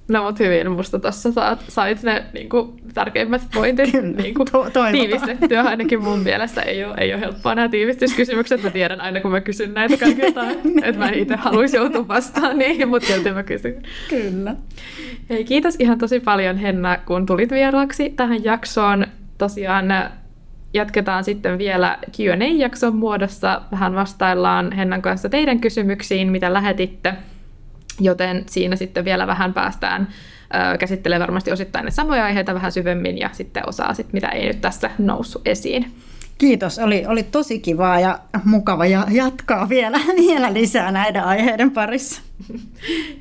No 0.09 0.23
mutta 0.25 0.45
hyvin, 0.45 0.71
musta 0.71 0.99
tuossa 0.99 1.33
saat, 1.33 1.65
sait 1.69 2.03
ne 2.03 2.25
niin 2.33 2.49
kuin, 2.49 2.73
tärkeimmät 2.95 3.43
pointit 3.55 3.93
niin 3.93 4.35
kuin, 4.35 4.49
to- 4.53 4.67
tiivistettyä. 4.93 5.63
Ainakin 5.63 6.05
mun 6.05 6.19
mielestä 6.19 6.63
ei 6.63 6.85
ole, 6.85 6.95
ei 6.99 7.15
ole 7.15 7.21
helppoa 7.21 7.55
nämä 7.55 7.69
tiivistyskysymykset. 7.69 8.63
Mä 8.63 8.71
tiedän 8.71 9.01
aina, 9.01 9.21
kun 9.21 9.31
mä 9.31 9.41
kysyn 9.41 9.75
näitä 9.75 9.97
kaikilta, 9.97 10.45
että 10.85 10.99
mä 10.99 11.11
itse 11.11 11.37
haluaisin 11.37 11.79
joutua 11.79 12.09
vastaan 12.09 12.59
niihin, 12.59 12.89
mutta 12.89 13.09
silti 13.09 13.33
mä 13.33 13.43
kysyn. 13.43 13.83
Kyllä. 14.09 14.55
Hei, 15.31 15.45
kiitos 15.45 15.77
ihan 15.79 15.99
tosi 15.99 16.21
paljon 16.21 16.57
Henna, 16.57 16.99
kun 17.07 17.27
tulit 17.27 17.51
vieraaksi 17.51 18.11
tähän 18.11 18.45
jaksoon. 18.45 19.07
Tosiaan 19.39 19.87
jatketaan 20.75 21.25
sitten 21.25 21.59
vielä 21.59 21.99
Q&A-jakson 22.17 22.97
muodossa. 22.97 23.63
Vähän 23.73 23.95
vastaillaan 23.95 24.73
Hennan 24.73 25.03
kanssa 25.03 25.29
teidän 25.29 25.61
kysymyksiin, 25.61 26.33
mitä 26.33 26.53
lähetitte 26.53 27.15
joten 28.01 28.45
siinä 28.47 28.77
sitten 28.77 29.05
vielä 29.05 29.27
vähän 29.27 29.55
päästään 29.55 30.09
käsittelee 30.79 31.21
varmasti 31.21 31.53
osittain 31.53 31.85
ne 31.85 31.91
samoja 31.91 32.25
aiheita 32.25 32.55
vähän 32.55 32.73
syvemmin 32.73 33.19
ja 33.19 33.31
sitten 33.33 33.69
osaa, 33.69 33.95
sit, 33.95 34.13
mitä 34.13 34.29
ei 34.29 34.47
nyt 34.47 34.61
tässä 34.61 34.91
noussut 34.99 35.49
esiin. 35.49 35.93
Kiitos, 36.39 36.79
oli, 36.79 37.07
oli 37.07 37.23
tosi 37.23 37.59
kivaa 37.59 38.01
ja 38.01 38.19
mukava 38.45 38.87
ja 38.87 39.07
jatkaa 39.11 39.69
vielä, 39.69 39.99
vielä 40.29 40.53
lisää 40.55 40.93
näiden 40.93 41.25
aiheiden 41.25 41.71
parissa. 41.71 42.23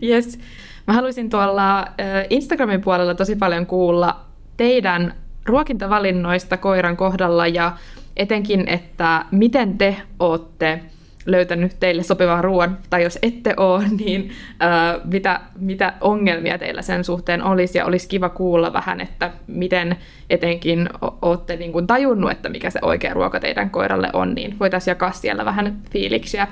Yes. 0.04 0.40
Mä 0.88 0.94
haluaisin 0.94 1.30
tuolla 1.30 1.88
Instagramin 2.30 2.82
puolella 2.82 3.16
tosi 3.16 3.36
paljon 3.36 3.66
kuulla 3.66 4.26
teidän 4.58 5.14
ruokintavalinnoista 5.46 6.58
koiran 6.58 6.98
kohdalla 6.98 7.48
ja 7.48 7.78
etenkin, 8.18 8.68
että 8.68 9.26
miten 9.32 9.78
te 9.78 9.96
olette 10.20 10.82
löytänyt 11.26 11.76
teille 11.80 12.04
sopivan 12.04 12.44
ruoan, 12.44 12.78
tai 12.90 13.04
jos 13.04 13.20
ette 13.22 13.54
ole, 13.58 13.84
niin 14.06 14.32
ää, 14.60 15.00
mitä, 15.04 15.42
mitä 15.60 15.94
ongelmia 16.02 16.58
teillä 16.58 16.82
sen 16.82 17.04
suhteen 17.04 17.44
olisi, 17.44 17.78
ja 17.78 17.86
olisi 17.86 18.08
kiva 18.08 18.30
kuulla 18.30 18.74
vähän, 18.74 19.02
että 19.02 19.32
miten 19.48 19.98
etenkin 20.30 20.90
olette 21.22 21.56
niin 21.56 21.72
kuin 21.72 21.88
tajunnut, 21.88 22.32
että 22.32 22.50
mikä 22.50 22.70
se 22.70 22.80
oikea 22.82 23.14
ruoka 23.14 23.40
teidän 23.40 23.70
koiralle 23.70 24.10
on, 24.14 24.36
niin 24.36 24.60
voitaisiin 24.60 24.92
jakaa 24.92 25.12
siellä 25.12 25.46
vähän 25.46 25.78
fiiliksiä 25.92 26.48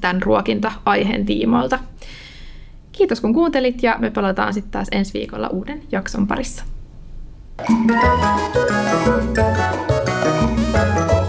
tämän 0.00 0.22
ruokinta-aiheen 0.22 1.26
tiimoilta. 1.26 1.78
Kiitos 2.92 3.20
kun 3.20 3.34
kuuntelit, 3.34 3.82
ja 3.82 3.96
me 3.98 4.10
palataan 4.10 4.54
sitten 4.54 4.70
taas 4.70 4.88
ensi 4.92 5.12
viikolla 5.18 5.48
uuden 5.48 5.82
jakson 5.92 6.26
parissa. 6.26 6.64
Thank 10.72 11.10
you. 11.12 11.19